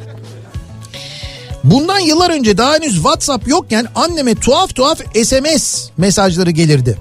Bundan 1.63 1.99
yıllar 1.99 2.29
önce 2.29 2.57
daha 2.57 2.73
henüz 2.73 2.93
WhatsApp 2.95 3.47
yokken 3.47 3.87
anneme 3.95 4.35
tuhaf 4.35 4.75
tuhaf 4.75 4.99
SMS 5.23 5.89
mesajları 5.97 6.51
gelirdi. 6.51 6.97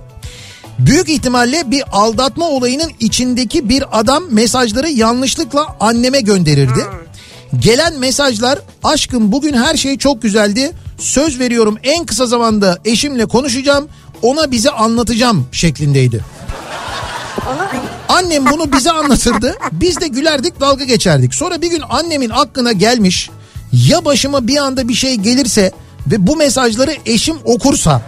Büyük 0.78 1.09
ihtimalle 1.09 1.70
bir 1.70 1.82
aldatma 1.93 2.49
olayının 2.49 2.91
içindeki 3.01 3.68
bir 3.68 4.01
adam 4.01 4.24
mesajları 4.30 4.88
yanlışlıkla 4.91 5.76
anneme 5.80 6.20
gönderirdi. 6.20 6.86
Gelen 7.59 7.99
mesajlar 7.99 8.59
aşkım 8.84 9.32
bugün 9.32 9.55
her 9.55 9.76
şey 9.76 9.99
çok 9.99 10.22
güzeldi. 10.22 10.72
Söz 10.99 11.38
veriyorum 11.38 11.78
en 11.82 12.07
kısa 12.07 12.26
zamanda 12.26 12.78
eşimle 12.84 13.26
konuşacağım. 13.26 13.88
Ona 14.22 14.50
bizi 14.50 14.70
anlatacağım 14.70 15.46
şeklindeydi. 15.52 16.24
Onu 17.46 17.80
Annem 18.08 18.46
bunu 18.46 18.72
bize 18.72 18.90
anlatırdı. 18.90 19.56
Biz 19.72 20.00
de 20.00 20.08
gülerdik 20.08 20.60
dalga 20.60 20.84
geçerdik. 20.84 21.34
Sonra 21.34 21.62
bir 21.62 21.70
gün 21.70 21.82
annemin 21.90 22.30
aklına 22.30 22.72
gelmiş. 22.72 23.30
Ya 23.72 24.04
başıma 24.04 24.46
bir 24.46 24.56
anda 24.56 24.88
bir 24.88 24.94
şey 24.94 25.14
gelirse 25.14 25.72
ve 26.06 26.26
bu 26.26 26.36
mesajları 26.36 26.96
eşim 27.06 27.36
okursa 27.44 28.02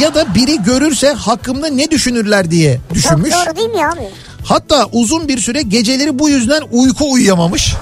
ya 0.00 0.14
da 0.14 0.34
biri 0.34 0.62
görürse 0.62 1.12
hakkımda 1.12 1.66
ne 1.68 1.90
düşünürler 1.90 2.50
diye 2.50 2.80
çok 2.88 2.94
düşünmüş. 2.94 3.32
doğru 3.32 3.56
değil 3.56 3.70
mi 3.70 3.86
abi? 3.86 4.08
Hatta 4.44 4.86
uzun 4.92 5.28
bir 5.28 5.38
süre 5.38 5.62
geceleri 5.62 6.18
bu 6.18 6.28
yüzden 6.28 6.62
uyku 6.72 7.12
uyuyamamış. 7.12 7.74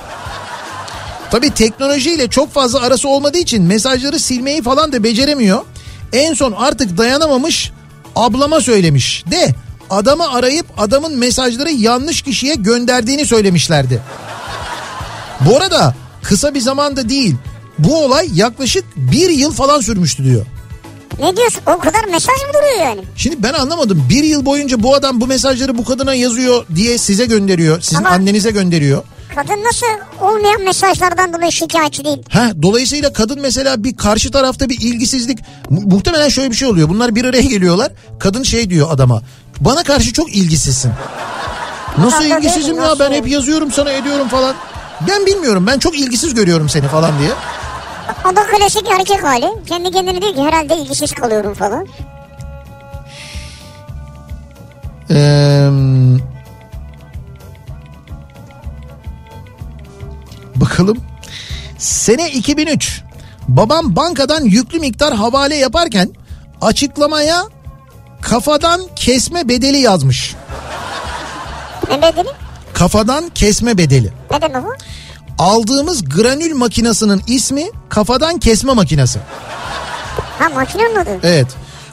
Tabii 1.30 1.50
teknolojiyle 1.50 2.28
çok 2.28 2.52
fazla 2.52 2.80
arası 2.80 3.08
olmadığı 3.08 3.38
için 3.38 3.62
mesajları 3.62 4.18
silmeyi 4.18 4.62
falan 4.62 4.92
da 4.92 5.04
beceremiyor. 5.04 5.64
En 6.12 6.34
son 6.34 6.52
artık 6.52 6.98
dayanamamış 6.98 7.72
ablama 8.16 8.60
söylemiş 8.60 9.24
de 9.30 9.54
adamı 9.90 10.32
arayıp 10.32 10.66
adamın 10.78 11.18
mesajları 11.18 11.70
yanlış 11.70 12.22
kişiye 12.22 12.54
gönderdiğini 12.54 13.26
söylemişlerdi. 13.26 14.02
Bu 15.40 15.56
arada 15.56 15.94
kısa 16.22 16.54
bir 16.54 16.60
zamanda 16.60 17.08
değil 17.08 17.36
bu 17.78 18.04
olay 18.04 18.28
yaklaşık 18.34 18.84
bir 18.96 19.30
yıl 19.30 19.52
falan 19.52 19.80
sürmüştü 19.80 20.24
diyor. 20.24 20.46
Ne 21.20 21.36
diyorsun? 21.36 21.60
O 21.66 21.78
kadar 21.78 22.04
mesaj 22.04 22.34
mı 22.34 22.52
duruyor 22.54 22.86
yani? 22.88 23.00
Şimdi 23.16 23.42
ben 23.42 23.52
anlamadım. 23.52 24.06
Bir 24.10 24.24
yıl 24.24 24.46
boyunca 24.46 24.82
bu 24.82 24.94
adam 24.94 25.20
bu 25.20 25.26
mesajları 25.26 25.78
bu 25.78 25.84
kadına 25.84 26.14
yazıyor 26.14 26.66
diye 26.74 26.98
size 26.98 27.24
gönderiyor. 27.26 27.80
Sizin 27.80 27.96
Ama- 27.96 28.08
annenize 28.08 28.50
gönderiyor. 28.50 29.02
Kadın 29.34 29.64
nasıl 29.64 29.86
olmayan 30.20 30.62
mesajlardan 30.62 31.32
dolayı 31.34 31.52
şikayetçi 31.52 32.04
değil? 32.04 32.18
Ha 32.30 32.50
dolayısıyla 32.62 33.12
kadın 33.12 33.40
mesela 33.40 33.84
bir 33.84 33.96
karşı 33.96 34.30
tarafta 34.30 34.68
bir 34.68 34.80
ilgisizlik 34.80 35.38
mu- 35.70 35.80
muhtemelen 35.86 36.28
şöyle 36.28 36.50
bir 36.50 36.56
şey 36.56 36.68
oluyor. 36.68 36.88
Bunlar 36.88 37.14
bir 37.14 37.24
araya 37.24 37.42
geliyorlar. 37.42 37.92
Kadın 38.18 38.42
şey 38.42 38.70
diyor 38.70 38.88
adama. 38.90 39.22
Bana 39.60 39.82
karşı 39.82 40.12
çok 40.12 40.36
ilgisizsin. 40.36 40.92
Nasıl 41.98 42.22
Hatta 42.24 42.38
ilgisizim 42.38 42.64
değil, 42.76 42.76
ya 42.76 42.82
nasıl 42.90 43.00
ben 43.00 43.12
hep 43.12 43.28
yazıyorum 43.28 43.72
sana 43.72 43.90
ediyorum 43.92 44.28
falan. 44.28 44.54
Ben 45.08 45.26
bilmiyorum 45.26 45.66
ben 45.66 45.78
çok 45.78 45.98
ilgisiz 45.98 46.34
görüyorum 46.34 46.68
seni 46.68 46.88
falan 46.88 47.18
diye. 47.18 47.30
O 48.32 48.36
da 48.36 48.46
klasik 48.46 48.88
erkek 48.98 49.24
hali. 49.24 49.46
Kendi 49.68 49.90
kendine 49.90 50.22
diyor 50.22 50.34
ki 50.34 50.42
herhalde 50.42 50.76
ilgisiz 50.76 51.12
kalıyorum 51.12 51.54
falan. 51.54 51.86
Ee, 55.10 55.68
bakalım. 60.56 60.98
Sene 61.78 62.30
2003. 62.30 63.02
Babam 63.48 63.96
bankadan 63.96 64.44
yüklü 64.44 64.78
miktar 64.78 65.14
havale 65.14 65.56
yaparken 65.56 66.10
açıklamaya 66.60 67.42
kafadan 68.22 68.80
kesme 68.96 69.48
bedeli 69.48 69.78
yazmış. 69.78 70.34
Ne 71.90 72.02
bedeli? 72.02 72.28
Kafadan 72.72 73.28
kesme 73.28 73.78
bedeli. 73.78 74.12
Ne 74.30 74.42
demek 74.42 74.64
o? 74.64 74.74
Aldığımız 75.38 76.04
granül 76.04 76.54
makinasının 76.54 77.22
ismi 77.26 77.64
kafadan 77.88 78.38
kesme 78.38 78.72
makinesi. 78.72 79.18
Ha 80.38 80.48
makinenin 80.48 80.96
adı. 80.96 81.18
Evet. 81.22 81.46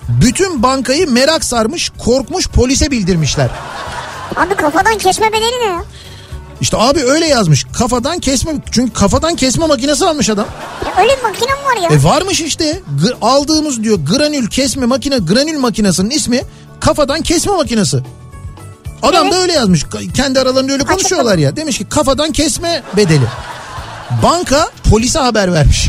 Bütün 0.10 0.64
bankayı 0.64 1.10
merak 1.10 1.43
sarmış, 1.43 1.91
korkmuş 1.97 2.47
polise 2.49 2.91
bildirmişler. 2.91 3.49
Abi 4.36 4.55
kafadan 4.55 4.97
kesme 4.97 5.28
bedeli 5.32 5.60
ne 5.62 5.66
ya? 5.66 5.84
İşte 6.62 6.78
abi 6.78 7.03
öyle 7.03 7.26
yazmış. 7.26 7.66
Kafadan 7.74 8.20
kesme 8.20 8.53
çünkü 8.72 8.93
kafadan 8.93 9.36
kesme 9.36 9.66
makinesi 9.66 10.05
almış 10.05 10.30
adam. 10.30 10.45
ya 10.86 11.01
öyle 11.03 11.18
bir 11.18 11.24
makine 11.24 11.51
mi 11.51 11.66
var 11.66 11.91
ya? 11.91 11.97
E 11.99 12.03
varmış 12.03 12.41
işte. 12.41 12.82
Gr- 13.03 13.18
aldığımız 13.22 13.84
diyor 13.84 13.99
granül 14.16 14.47
kesme 14.47 14.86
makine 14.86 15.18
granül 15.18 15.60
makinesinin 15.60 16.10
ismi 16.10 16.41
kafadan 16.80 17.22
kesme 17.22 17.53
makinesi. 17.53 17.97
Adam 19.01 19.24
Evet. 19.24 19.34
da 19.34 19.38
öyle 19.41 19.53
yazmış. 19.53 19.86
Kendi 20.16 20.39
aralarında 20.39 20.74
öyle 20.74 20.84
konuşuyorlar 20.84 21.38
ya. 21.38 21.55
Demiş 21.55 21.78
ki 21.78 21.86
kafadan 21.89 22.32
kesme 22.32 22.84
bedeli. 22.97 23.26
Banka 24.24 24.68
polise 24.89 25.20
haber 25.20 25.53
vermiş. 25.53 25.88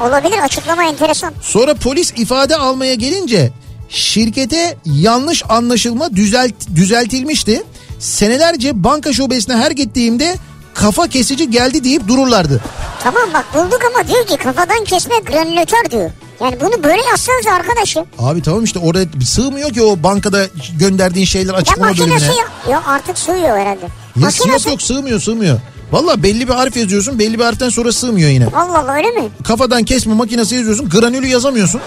Olabilir 0.00 0.38
açıklama 0.38 0.84
enteresan. 0.84 1.32
Sonra 1.42 1.74
polis 1.74 2.12
ifade 2.16 2.56
almaya 2.56 2.94
gelince 2.94 3.52
şirkete 3.88 4.76
yanlış 4.84 5.42
anlaşılma 5.48 6.16
düzelt, 6.16 6.54
düzeltilmişti. 6.74 7.62
Senelerce 7.98 8.84
banka 8.84 9.12
şubesine 9.12 9.56
her 9.56 9.70
gittiğimde 9.70 10.34
kafa 10.74 11.06
kesici 11.08 11.50
geldi 11.50 11.84
deyip 11.84 12.08
dururlardı. 12.08 12.60
Tamam 13.02 13.22
bak 13.34 13.44
bulduk 13.54 13.80
ama 13.94 14.08
diyor 14.08 14.26
ki 14.26 14.36
kafadan 14.36 14.84
kesme 14.84 15.18
granülatör 15.18 15.90
diyor. 15.90 16.10
Yani 16.40 16.56
bunu 16.60 16.84
böyle 16.84 17.02
yazsanız 17.10 17.46
arkadaşım. 17.46 18.04
Abi 18.18 18.42
tamam 18.42 18.64
işte 18.64 18.78
orada 18.78 19.24
sığmıyor 19.24 19.70
ki 19.70 19.82
o 19.82 20.02
bankada 20.02 20.46
gönderdiğin 20.78 21.26
şeyler 21.26 21.52
Ya 21.52 21.58
açıklama 21.58 21.90
bölümüne. 21.90 22.12
makinesi 22.14 22.38
ya. 22.40 22.72
Yok 22.74 22.82
artık 22.86 23.18
sığıyor 23.18 23.58
herhalde. 23.58 23.86
Ya 24.20 24.28
yok 24.52 24.66
yok 24.66 24.82
sığmıyor 24.82 25.20
sığmıyor. 25.20 25.58
Valla 25.92 26.22
belli 26.22 26.48
bir 26.48 26.52
harf 26.54 26.76
yazıyorsun 26.76 27.18
belli 27.18 27.38
bir 27.38 27.44
harften 27.44 27.68
sonra 27.68 27.92
sığmıyor 27.92 28.30
yine. 28.30 28.46
Allah 28.46 28.78
Allah 28.78 28.92
öyle 28.94 29.10
mi? 29.10 29.28
Kafadan 29.44 29.82
kesme 29.84 30.14
makinesi 30.14 30.54
yazıyorsun 30.54 30.88
granülü 30.88 31.26
yazamıyorsun. 31.26 31.80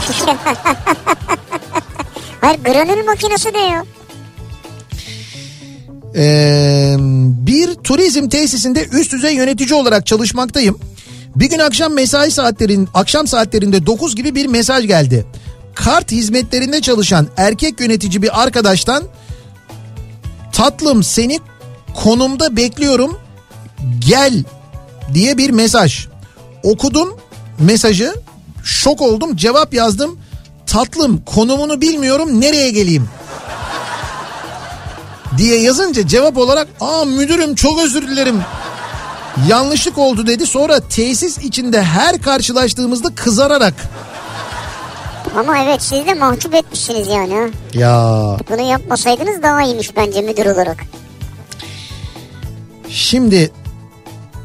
Hayır 2.40 2.60
granül 2.64 3.04
makinesi 3.04 3.52
ne 3.52 3.66
ya? 3.66 3.84
Ee, 6.16 6.96
bir 7.46 7.74
turizm 7.74 8.28
tesisinde 8.28 8.86
üst 8.92 9.12
düzey 9.12 9.34
yönetici 9.34 9.74
olarak 9.74 10.06
çalışmaktayım. 10.06 10.78
Bir 11.36 11.50
gün 11.50 11.58
akşam 11.58 11.92
mesai 11.92 12.30
saatlerin 12.30 12.88
akşam 12.94 13.26
saatlerinde 13.26 13.86
9 13.86 14.16
gibi 14.16 14.34
bir 14.34 14.46
mesaj 14.46 14.86
geldi. 14.86 15.26
Kart 15.74 16.12
hizmetlerinde 16.12 16.80
çalışan 16.80 17.26
erkek 17.36 17.80
yönetici 17.80 18.22
bir 18.22 18.42
arkadaştan 18.42 19.04
tatlım 20.52 21.02
seni 21.02 21.38
konumda 21.94 22.56
bekliyorum 22.56 23.18
gel 24.08 24.44
diye 25.14 25.38
bir 25.38 25.50
mesaj. 25.50 26.06
Okudum 26.62 27.16
mesajı 27.58 28.14
şok 28.64 29.00
oldum 29.00 29.36
cevap 29.36 29.74
yazdım 29.74 30.18
tatlım 30.66 31.20
konumunu 31.24 31.80
bilmiyorum 31.80 32.40
nereye 32.40 32.70
geleyim 32.70 33.08
diye 35.36 35.60
yazınca 35.60 36.06
cevap 36.06 36.36
olarak 36.38 36.68
aa 36.80 37.04
müdürüm 37.04 37.54
çok 37.54 37.80
özür 37.82 38.08
dilerim 38.08 38.42
yanlışlık 39.48 39.98
oldu 39.98 40.26
dedi 40.26 40.46
sonra 40.46 40.80
tesis 40.80 41.38
içinde 41.38 41.82
her 41.82 42.22
karşılaştığımızda 42.22 43.14
kızararak 43.14 43.74
Ama 45.38 45.58
evet 45.58 45.82
siz 45.82 46.06
de 46.06 46.14
mahcup 46.14 46.54
etmişsiniz 46.54 47.08
yani. 47.08 47.50
Ya 47.74 48.36
Bunu 48.50 48.60
yapmasaydınız 48.70 49.42
daha 49.42 49.62
iyiymiş 49.62 49.96
bence 49.96 50.20
müdür 50.22 50.46
olarak. 50.46 50.76
şimdi 52.88 53.50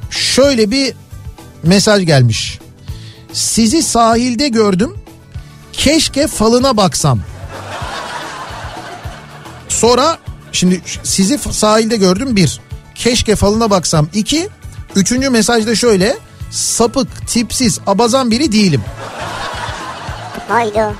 şöyle 0.09 0.71
bir 0.71 0.93
mesaj 1.63 2.05
gelmiş. 2.05 2.59
Sizi 3.33 3.83
sahilde 3.83 4.47
gördüm. 4.47 4.97
Keşke 5.73 6.27
falına 6.27 6.77
baksam. 6.77 7.19
Sonra 9.69 10.17
şimdi 10.55 10.81
sizi 11.03 11.37
sahilde 11.51 11.97
gördüm 11.97 12.35
bir. 12.35 12.59
Keşke 12.95 13.35
falına 13.35 13.69
baksam 13.69 14.07
iki. 14.13 14.49
Üçüncü 14.95 15.29
mesajda 15.29 15.75
şöyle. 15.75 16.17
Sapık, 16.51 17.27
tipsiz, 17.27 17.79
abazan 17.87 18.31
biri 18.31 18.51
değilim. 18.51 18.81
Hayda. 20.47 20.93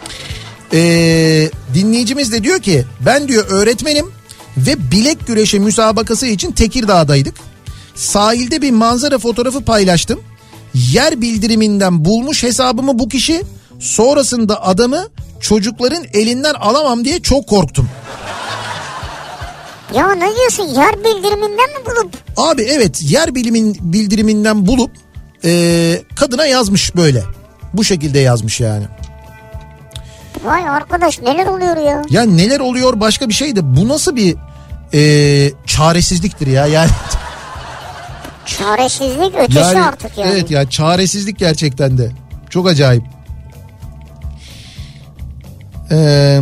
Ee, 0.74 1.50
dinleyicimiz 1.74 2.32
de 2.32 2.44
diyor 2.44 2.60
ki 2.60 2.86
ben 3.06 3.28
diyor 3.28 3.46
öğretmenim 3.50 4.12
ve 4.58 4.92
bilek 4.92 5.28
güreşi 5.28 5.60
müsabakası 5.60 6.26
için 6.26 6.52
Tekirdağ'daydık. 6.52 7.36
Sahilde 7.96 8.62
bir 8.62 8.72
manzara 8.72 9.18
fotoğrafı 9.18 9.62
paylaştım. 9.66 10.20
Yer 10.74 11.22
bildiriminden 11.22 12.06
bulmuş 12.06 12.44
hesabımı 12.44 13.00
bu 13.00 13.10
kişi. 13.10 13.44
Sonrasında 13.80 14.66
adamı 14.66 15.08
çocukların 15.42 16.04
elinden 16.14 16.54
alamam 16.54 17.06
diye 17.06 17.22
çok 17.22 17.48
korktum. 17.48 17.90
Ya 19.94 20.16
ne 20.16 20.36
diyorsun 20.36 20.64
yer 20.64 21.00
bildiriminden 21.00 21.70
mi 21.70 21.86
bulup? 21.86 22.14
Abi 22.38 22.62
evet 22.62 23.02
yer 23.04 23.36
bilimin 23.36 23.78
bildiriminden 23.82 24.68
bulup 24.68 24.92
ee, 25.46 26.02
kadına 26.16 26.46
yazmış 26.46 26.96
böyle. 26.96 27.24
Bu 27.74 27.84
şekilde 27.84 28.20
yazmış 28.20 28.60
yani. 28.60 28.86
Vay 30.44 30.70
arkadaş 30.70 31.22
neler 31.22 31.48
oluyor 31.48 31.78
ya? 31.78 32.02
Ya 32.10 32.24
neler 32.24 32.60
oluyor 32.60 33.00
başka 33.00 33.30
bir 33.30 33.34
şey 33.34 33.56
de 33.56 33.76
bu 33.76 33.88
nasıl 33.88 34.16
bir 34.16 34.36
ee, 34.94 35.52
çaresizliktir 35.66 36.48
ya 36.48 36.66
yani. 36.68 36.90
Çaresizlik 38.46 39.36
ötesi 39.36 39.80
artık 39.80 40.18
yani. 40.18 40.32
Evet 40.32 40.52
ya 40.52 40.70
çaresizlik 40.70 41.40
gerçekten 41.40 41.98
de. 41.98 42.12
Çok 42.50 42.68
acayip. 42.68 43.04
Ee, 45.92 46.40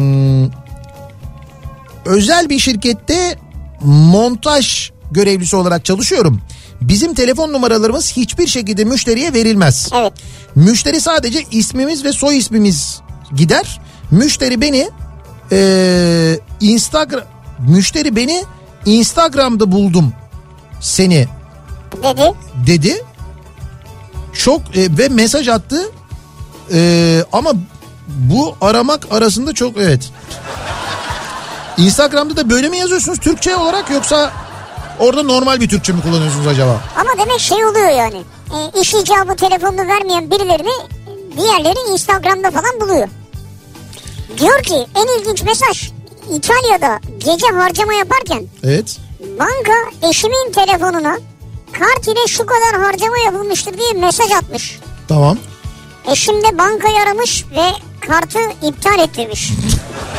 özel 2.05 2.49
bir 2.49 2.59
şirkette 2.59 3.35
montaj 3.81 4.91
görevlisi 5.11 5.55
olarak 5.55 5.85
çalışıyorum. 5.85 6.41
Bizim 6.81 7.13
telefon 7.13 7.53
numaralarımız 7.53 8.11
hiçbir 8.11 8.47
şekilde 8.47 8.84
müşteriye 8.84 9.34
verilmez. 9.34 9.89
Evet. 9.95 10.13
Müşteri 10.55 11.01
sadece 11.01 11.43
ismimiz 11.51 12.03
ve 12.03 12.13
soy 12.13 12.38
ismimiz 12.38 13.01
gider. 13.35 13.81
Müşteri 14.11 14.61
beni 14.61 14.89
ee, 15.51 16.39
Instagram 16.59 17.23
müşteri 17.67 18.15
beni 18.15 18.43
Instagram'da 18.85 19.71
buldum 19.71 20.13
seni 20.80 21.27
Dedi. 22.03 22.34
dedi. 22.67 23.03
Çok 24.34 24.77
e, 24.77 24.97
ve 24.97 25.09
mesaj 25.09 25.47
attı. 25.47 25.81
E, 26.73 27.23
ama 27.31 27.51
bu 28.07 28.55
aramak 28.61 29.07
arasında 29.11 29.53
çok 29.53 29.77
evet. 29.77 30.11
Instagram'da 31.77 32.37
da 32.37 32.49
böyle 32.49 32.69
mi 32.69 32.77
yazıyorsunuz 32.77 33.19
Türkçe 33.19 33.55
olarak 33.55 33.89
yoksa 33.89 34.31
orada 34.99 35.23
normal 35.23 35.61
bir 35.61 35.69
Türkçe 35.69 35.93
mi 35.93 36.01
kullanıyorsunuz 36.01 36.47
acaba? 36.47 36.81
Ama 36.97 37.09
demek 37.25 37.39
şey 37.39 37.65
oluyor 37.65 37.89
yani. 37.89 38.21
E, 38.53 38.81
iş 38.81 38.93
icabı 38.93 39.35
telefonunu 39.35 39.87
vermeyen 39.87 40.31
birilerini 40.31 40.71
diğerleri 41.37 41.91
Instagram'da 41.93 42.51
falan 42.51 42.79
buluyor. 42.81 43.07
Diyor 44.37 44.63
ki 44.63 44.87
en 44.95 45.19
ilginç 45.19 45.43
mesaj. 45.43 45.91
İtalya'da 46.33 46.99
gece 47.17 47.47
harcama 47.47 47.93
yaparken 47.93 48.43
Evet. 48.63 48.97
banka 49.39 50.07
eşimin 50.09 50.51
telefonuna 50.51 51.17
kart 51.71 52.07
ile 52.07 52.27
şu 52.27 52.45
kadar 52.45 52.81
harcama 52.81 53.17
yapılmıştır 53.25 53.77
diye 53.77 53.93
mesaj 53.93 54.31
atmış. 54.31 54.79
Tamam. 55.07 55.37
Eşim 56.11 56.43
de 56.43 56.57
bankayı 56.57 56.97
aramış 56.99 57.45
ve 57.55 57.65
kartı 58.07 58.39
iptal 58.61 58.99
ettirmiş. 58.99 59.51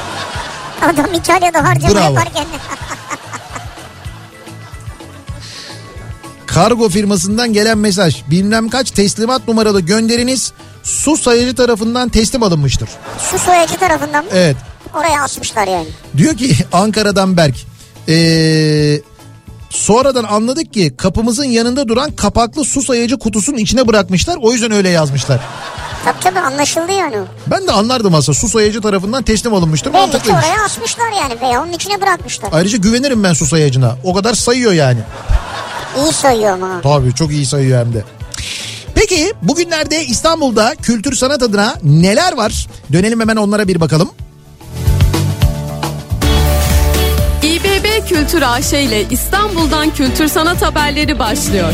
Adam 0.82 1.14
İtalya'da 1.14 1.64
harcama 1.64 1.94
Bravo. 1.94 2.04
yaparken. 2.04 2.44
Kargo 6.46 6.88
firmasından 6.88 7.52
gelen 7.52 7.78
mesaj. 7.78 8.22
Bilmem 8.30 8.68
kaç 8.68 8.90
teslimat 8.90 9.48
numaralı 9.48 9.80
gönderiniz 9.80 10.52
su 10.82 11.16
sayıcı 11.16 11.54
tarafından 11.54 12.08
teslim 12.08 12.42
alınmıştır. 12.42 12.88
Su 13.30 13.38
soyacı 13.38 13.76
tarafından 13.76 14.24
mı? 14.24 14.30
Evet. 14.34 14.56
Oraya 14.94 15.22
asmışlar 15.22 15.66
yani. 15.68 15.88
Diyor 16.16 16.36
ki 16.36 16.56
Ankara'dan 16.72 17.36
Berk. 17.36 17.54
Ee, 18.08 18.14
sonradan 19.78 20.24
anladık 20.24 20.72
ki 20.72 20.94
kapımızın 20.96 21.44
yanında 21.44 21.88
duran 21.88 22.10
kapaklı 22.10 22.64
su 22.64 22.82
sayıcı 22.82 23.18
kutusunun 23.18 23.56
içine 23.58 23.88
bırakmışlar. 23.88 24.36
O 24.42 24.52
yüzden 24.52 24.70
öyle 24.72 24.88
yazmışlar. 24.88 25.40
Tabii 26.04 26.20
tabii 26.20 26.38
anlaşıldı 26.40 26.92
yani. 26.92 27.16
Ben 27.46 27.66
de 27.66 27.72
anlardım 27.72 28.14
aslında 28.14 28.38
su 28.38 28.48
sayıcı 28.48 28.80
tarafından 28.80 29.22
teslim 29.22 29.54
alınmıştır. 29.54 29.92
Belli 29.92 30.00
ki 30.00 30.06
Mantıklıymış. 30.12 30.44
oraya 30.44 30.64
asmışlar 30.64 31.12
yani 31.22 31.40
veya 31.40 31.62
onun 31.62 31.72
içine 31.72 32.00
bırakmışlar. 32.00 32.48
Ayrıca 32.52 32.78
güvenirim 32.78 33.24
ben 33.24 33.32
su 33.32 33.46
sayıcına. 33.46 33.96
O 34.04 34.14
kadar 34.14 34.34
sayıyor 34.34 34.72
yani. 34.72 35.00
İyi 36.04 36.12
sayıyor 36.12 36.50
ama. 36.50 36.80
Tabii 36.82 37.14
çok 37.14 37.30
iyi 37.32 37.46
sayıyor 37.46 37.78
hem 37.86 37.94
de. 37.94 38.04
Peki 38.94 39.32
bugünlerde 39.42 40.04
İstanbul'da 40.06 40.74
kültür 40.82 41.14
sanat 41.16 41.42
adına 41.42 41.74
neler 41.82 42.32
var? 42.36 42.66
Dönelim 42.92 43.20
hemen 43.20 43.36
onlara 43.36 43.68
bir 43.68 43.80
bakalım. 43.80 44.10
Kültür 48.08 48.42
AŞ 48.42 48.72
ile 48.72 49.02
İstanbul'dan 49.10 49.94
kültür 49.94 50.28
sanat 50.28 50.62
haberleri 50.62 51.18
başlıyor. 51.18 51.72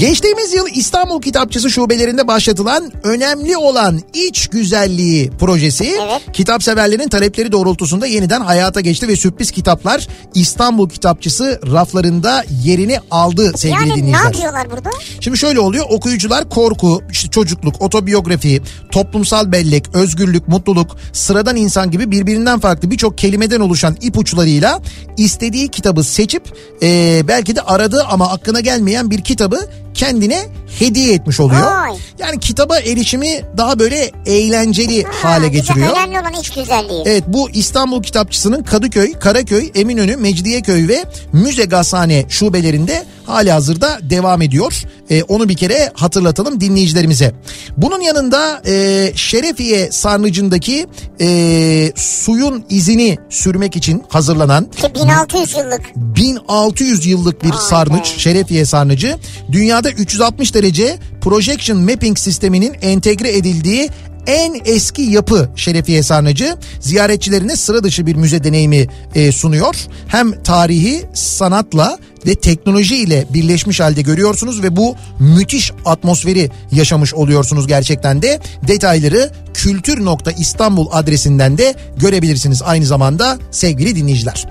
Geçtiğimiz 0.00 0.54
yıl 0.54 0.66
İstanbul 0.74 1.22
Kitapçısı 1.22 1.70
şubelerinde 1.70 2.28
başlatılan 2.28 2.92
önemli 3.02 3.56
olan 3.56 4.00
iç 4.14 4.48
güzelliği 4.48 5.30
projesi 5.30 5.84
Evet. 6.02 6.22
kitap 6.32 6.62
severlerin 6.62 7.08
talepleri 7.08 7.52
doğrultusunda 7.52 8.06
yeniden 8.06 8.40
hayata 8.40 8.80
geçti 8.80 9.08
ve 9.08 9.16
sürpriz 9.16 9.50
kitaplar 9.50 10.08
İstanbul 10.34 10.88
Kitapçısı 10.88 11.60
raflarında 11.72 12.44
yerini 12.64 12.98
aldı 13.10 13.52
sevgili 13.56 13.78
Yani 13.80 13.90
ne 13.90 13.96
dinleyiciler. 13.96 14.24
yapıyorlar 14.24 14.70
burada? 14.70 14.90
Şimdi 15.20 15.38
şöyle 15.38 15.60
oluyor 15.60 15.86
okuyucular 15.88 16.48
korku, 16.48 17.02
işte 17.10 17.28
çocukluk, 17.30 17.82
otobiyografi, 17.82 18.62
toplumsal 18.90 19.52
bellek, 19.52 19.84
özgürlük, 19.94 20.48
mutluluk, 20.48 20.96
sıradan 21.12 21.56
insan 21.56 21.90
gibi 21.90 22.10
birbirinden 22.10 22.60
farklı 22.60 22.90
birçok 22.90 23.18
kelimeden 23.18 23.60
oluşan 23.60 23.96
ipuçlarıyla 24.00 24.80
istediği 25.16 25.68
kitabı 25.68 26.04
seçip 26.04 26.42
e, 26.82 27.20
belki 27.28 27.56
de 27.56 27.60
aradığı 27.60 28.04
ama 28.04 28.28
aklına 28.30 28.60
gelmeyen 28.60 29.10
bir 29.10 29.20
kitabı 29.20 29.68
kendine 30.00 30.46
hediye 30.78 31.14
etmiş 31.14 31.40
oluyor. 31.40 31.62
Vay. 31.62 31.92
Yani 32.18 32.40
kitaba 32.40 32.78
erişimi 32.78 33.40
daha 33.56 33.78
böyle 33.78 34.10
eğlenceli 34.26 35.04
hale 35.04 35.46
Ha, 35.46 35.52
bize 35.52 35.60
getiriyor. 35.60 35.96
Önemli 35.96 36.20
olan 36.20 36.32
iç 36.40 36.50
güzelliği. 36.50 37.02
Evet 37.06 37.24
bu 37.26 37.50
İstanbul 37.50 38.02
Kitapçısı'nın 38.02 38.62
Kadıköy, 38.62 39.12
Karaköy, 39.12 39.70
Eminönü, 39.74 40.16
Mecidiyeköy 40.16 40.88
ve 40.88 41.04
Müze 41.32 41.64
Gazhane 41.64 42.24
şubelerinde 42.28 43.04
hali 43.24 43.50
hazırda 43.52 43.98
devam 44.02 44.42
ediyor. 44.42 44.82
Ee, 45.10 45.22
onu 45.22 45.48
bir 45.48 45.56
kere 45.56 45.90
hatırlatalım 45.94 46.60
dinleyicilerimize. 46.60 47.34
Bunun 47.76 48.00
yanında 48.00 48.62
e, 48.66 49.12
Şerefiye 49.14 49.90
Sarnıcı'ndaki 49.92 50.86
e, 51.20 51.92
suyun 51.96 52.64
izini 52.70 53.18
sürmek 53.30 53.76
için 53.76 54.02
hazırlanan 54.08 54.70
Ki 54.70 54.94
1600 54.94 55.56
yıllık. 55.56 55.80
1600 55.96 57.06
yıllık 57.06 57.44
bir 57.44 57.50
Vay 57.50 57.58
sarnıç. 57.58 58.06
Şerefiye 58.06 58.64
sarnıcı. 58.64 59.16
Dünyada 59.52 59.90
360 59.90 60.54
derece 60.54 60.98
projection 61.20 61.78
mapping 61.78 62.18
sisteminin 62.18 62.76
entegre 62.82 63.36
edildiği 63.36 63.90
en 64.26 64.60
eski 64.64 65.02
yapı 65.02 65.48
Şerefiye 65.56 66.02
Sarnıcı 66.02 66.56
ziyaretçilerine 66.80 67.56
sıra 67.56 67.84
dışı 67.84 68.06
bir 68.06 68.16
müze 68.16 68.44
deneyimi 68.44 68.86
e, 69.14 69.32
sunuyor. 69.32 69.74
Hem 70.08 70.42
tarihi 70.42 71.04
sanatla 71.14 71.98
ve 72.26 72.34
teknoloji 72.34 72.96
ile 72.96 73.26
birleşmiş 73.34 73.80
halde 73.80 74.02
görüyorsunuz 74.02 74.62
ve 74.62 74.76
bu 74.76 74.96
müthiş 75.18 75.72
atmosferi 75.84 76.50
yaşamış 76.72 77.14
oluyorsunuz 77.14 77.66
gerçekten 77.66 78.22
de. 78.22 78.40
Detayları 78.68 79.30
kültür.istanbul 79.54 80.86
adresinden 80.92 81.58
de 81.58 81.74
görebilirsiniz 81.96 82.62
aynı 82.62 82.86
zamanda 82.86 83.38
sevgili 83.50 83.96
dinleyiciler. 83.96 84.48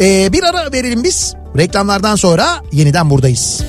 Ee, 0.00 0.32
bir 0.32 0.42
ara 0.42 0.72
verelim 0.72 1.04
biz. 1.04 1.34
Reklamlardan 1.56 2.16
sonra 2.16 2.46
yeniden 2.72 3.10
buradayız. 3.10 3.60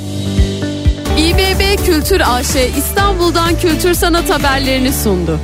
İBB 1.28 1.86
Kültür 1.86 2.22
AŞ 2.26 2.56
İstanbul'dan 2.78 3.60
kültür 3.60 3.94
sanat 3.94 4.30
haberlerini 4.30 4.94
sundu. 4.94 5.40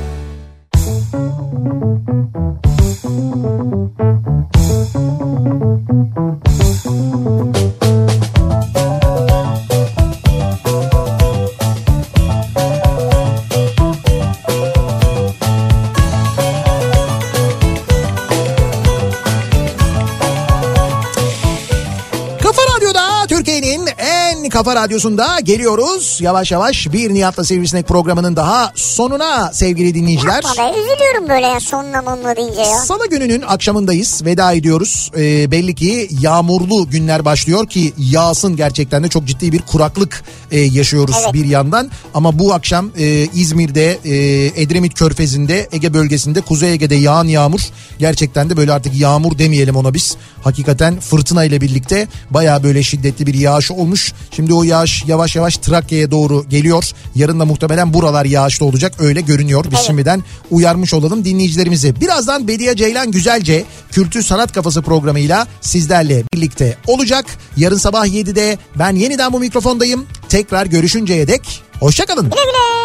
Kafa 24.54 24.76
Radyosu'nda 24.76 25.40
geliyoruz. 25.40 26.18
Yavaş 26.20 26.52
yavaş 26.52 26.92
bir 26.92 27.14
Nihat'la 27.14 27.44
Sivrisinek 27.44 27.88
programının 27.88 28.36
daha 28.36 28.72
sonuna 28.74 29.52
sevgili 29.52 29.94
dinleyiciler. 29.94 30.34
Yapma 30.34 30.50
be 30.50 30.78
üzülüyorum 30.78 31.28
böyle 31.28 31.46
ya 31.46 31.60
sonuna 31.60 32.02
monla 32.02 32.36
deyince 32.36 32.60
ya. 32.60 32.78
Salı 32.78 33.08
gününün 33.08 33.42
akşamındayız. 33.42 34.24
Veda 34.24 34.52
ediyoruz. 34.52 35.10
Ee, 35.16 35.50
belli 35.50 35.74
ki 35.74 36.08
yağmurlu 36.20 36.90
günler 36.90 37.24
başlıyor 37.24 37.66
ki 37.68 37.92
yağsın 37.98 38.56
gerçekten 38.56 39.04
de 39.04 39.08
çok 39.08 39.24
ciddi 39.24 39.52
bir 39.52 39.62
kuraklık 39.62 40.24
e, 40.50 40.60
yaşıyoruz 40.60 41.16
Evet. 41.22 41.34
bir 41.34 41.44
yandan. 41.44 41.90
Ama 42.14 42.38
bu 42.38 42.54
akşam 42.54 42.90
e, 42.98 43.28
İzmir'de, 43.34 43.98
e, 44.04 44.14
Edremit 44.62 44.94
Körfezi'nde, 44.94 45.68
Ege 45.72 45.94
bölgesinde, 45.94 46.40
Kuzey 46.40 46.72
Ege'de 46.72 46.94
yağan 46.94 47.24
yağmur. 47.24 47.60
Gerçekten 47.98 48.50
de 48.50 48.56
böyle 48.56 48.72
artık 48.72 48.94
yağmur 48.94 49.38
demeyelim 49.38 49.76
ona 49.76 49.94
biz. 49.94 50.16
Hakikaten 50.42 51.00
fırtına 51.00 51.44
ile 51.44 51.60
birlikte 51.60 52.08
bayağı 52.30 52.62
böyle 52.62 52.82
şiddetli 52.82 53.26
bir 53.26 53.34
yağış 53.34 53.70
olmuş. 53.70 54.12
Şimdi 54.44 54.54
o 54.54 54.62
yağış 54.62 55.04
yavaş 55.06 55.36
yavaş 55.36 55.56
Trakya'ya 55.56 56.10
doğru 56.10 56.44
geliyor. 56.48 56.90
Yarın 57.14 57.40
da 57.40 57.44
muhtemelen 57.44 57.94
buralar 57.94 58.24
yağışlı 58.24 58.66
olacak 58.66 58.92
öyle 58.98 59.20
görünüyor. 59.20 59.64
Biz 59.64 59.72
Evet. 59.74 59.84
şimdiden 59.86 60.24
uyarmış 60.50 60.94
olalım 60.94 61.24
dinleyicilerimizi. 61.24 62.00
Birazdan 62.00 62.48
Bediye 62.48 62.76
Ceylan 62.76 63.10
Güzelce 63.10 63.64
Kültür 63.92 64.22
Sanat 64.22 64.52
Kafası 64.52 64.82
programıyla 64.82 65.46
sizlerle 65.60 66.24
birlikte 66.34 66.76
olacak. 66.86 67.26
Yarın 67.56 67.76
sabah 67.76 68.06
7'de 68.06 68.58
ben 68.78 68.96
yeniden 68.96 69.32
bu 69.32 69.40
mikrofondayım. 69.40 70.06
Tekrar 70.28 70.66
görüşünceye 70.66 71.28
dek 71.28 71.62
hoşçakalın. 71.80 72.24
Güle 72.24 72.44
güle. 72.44 72.83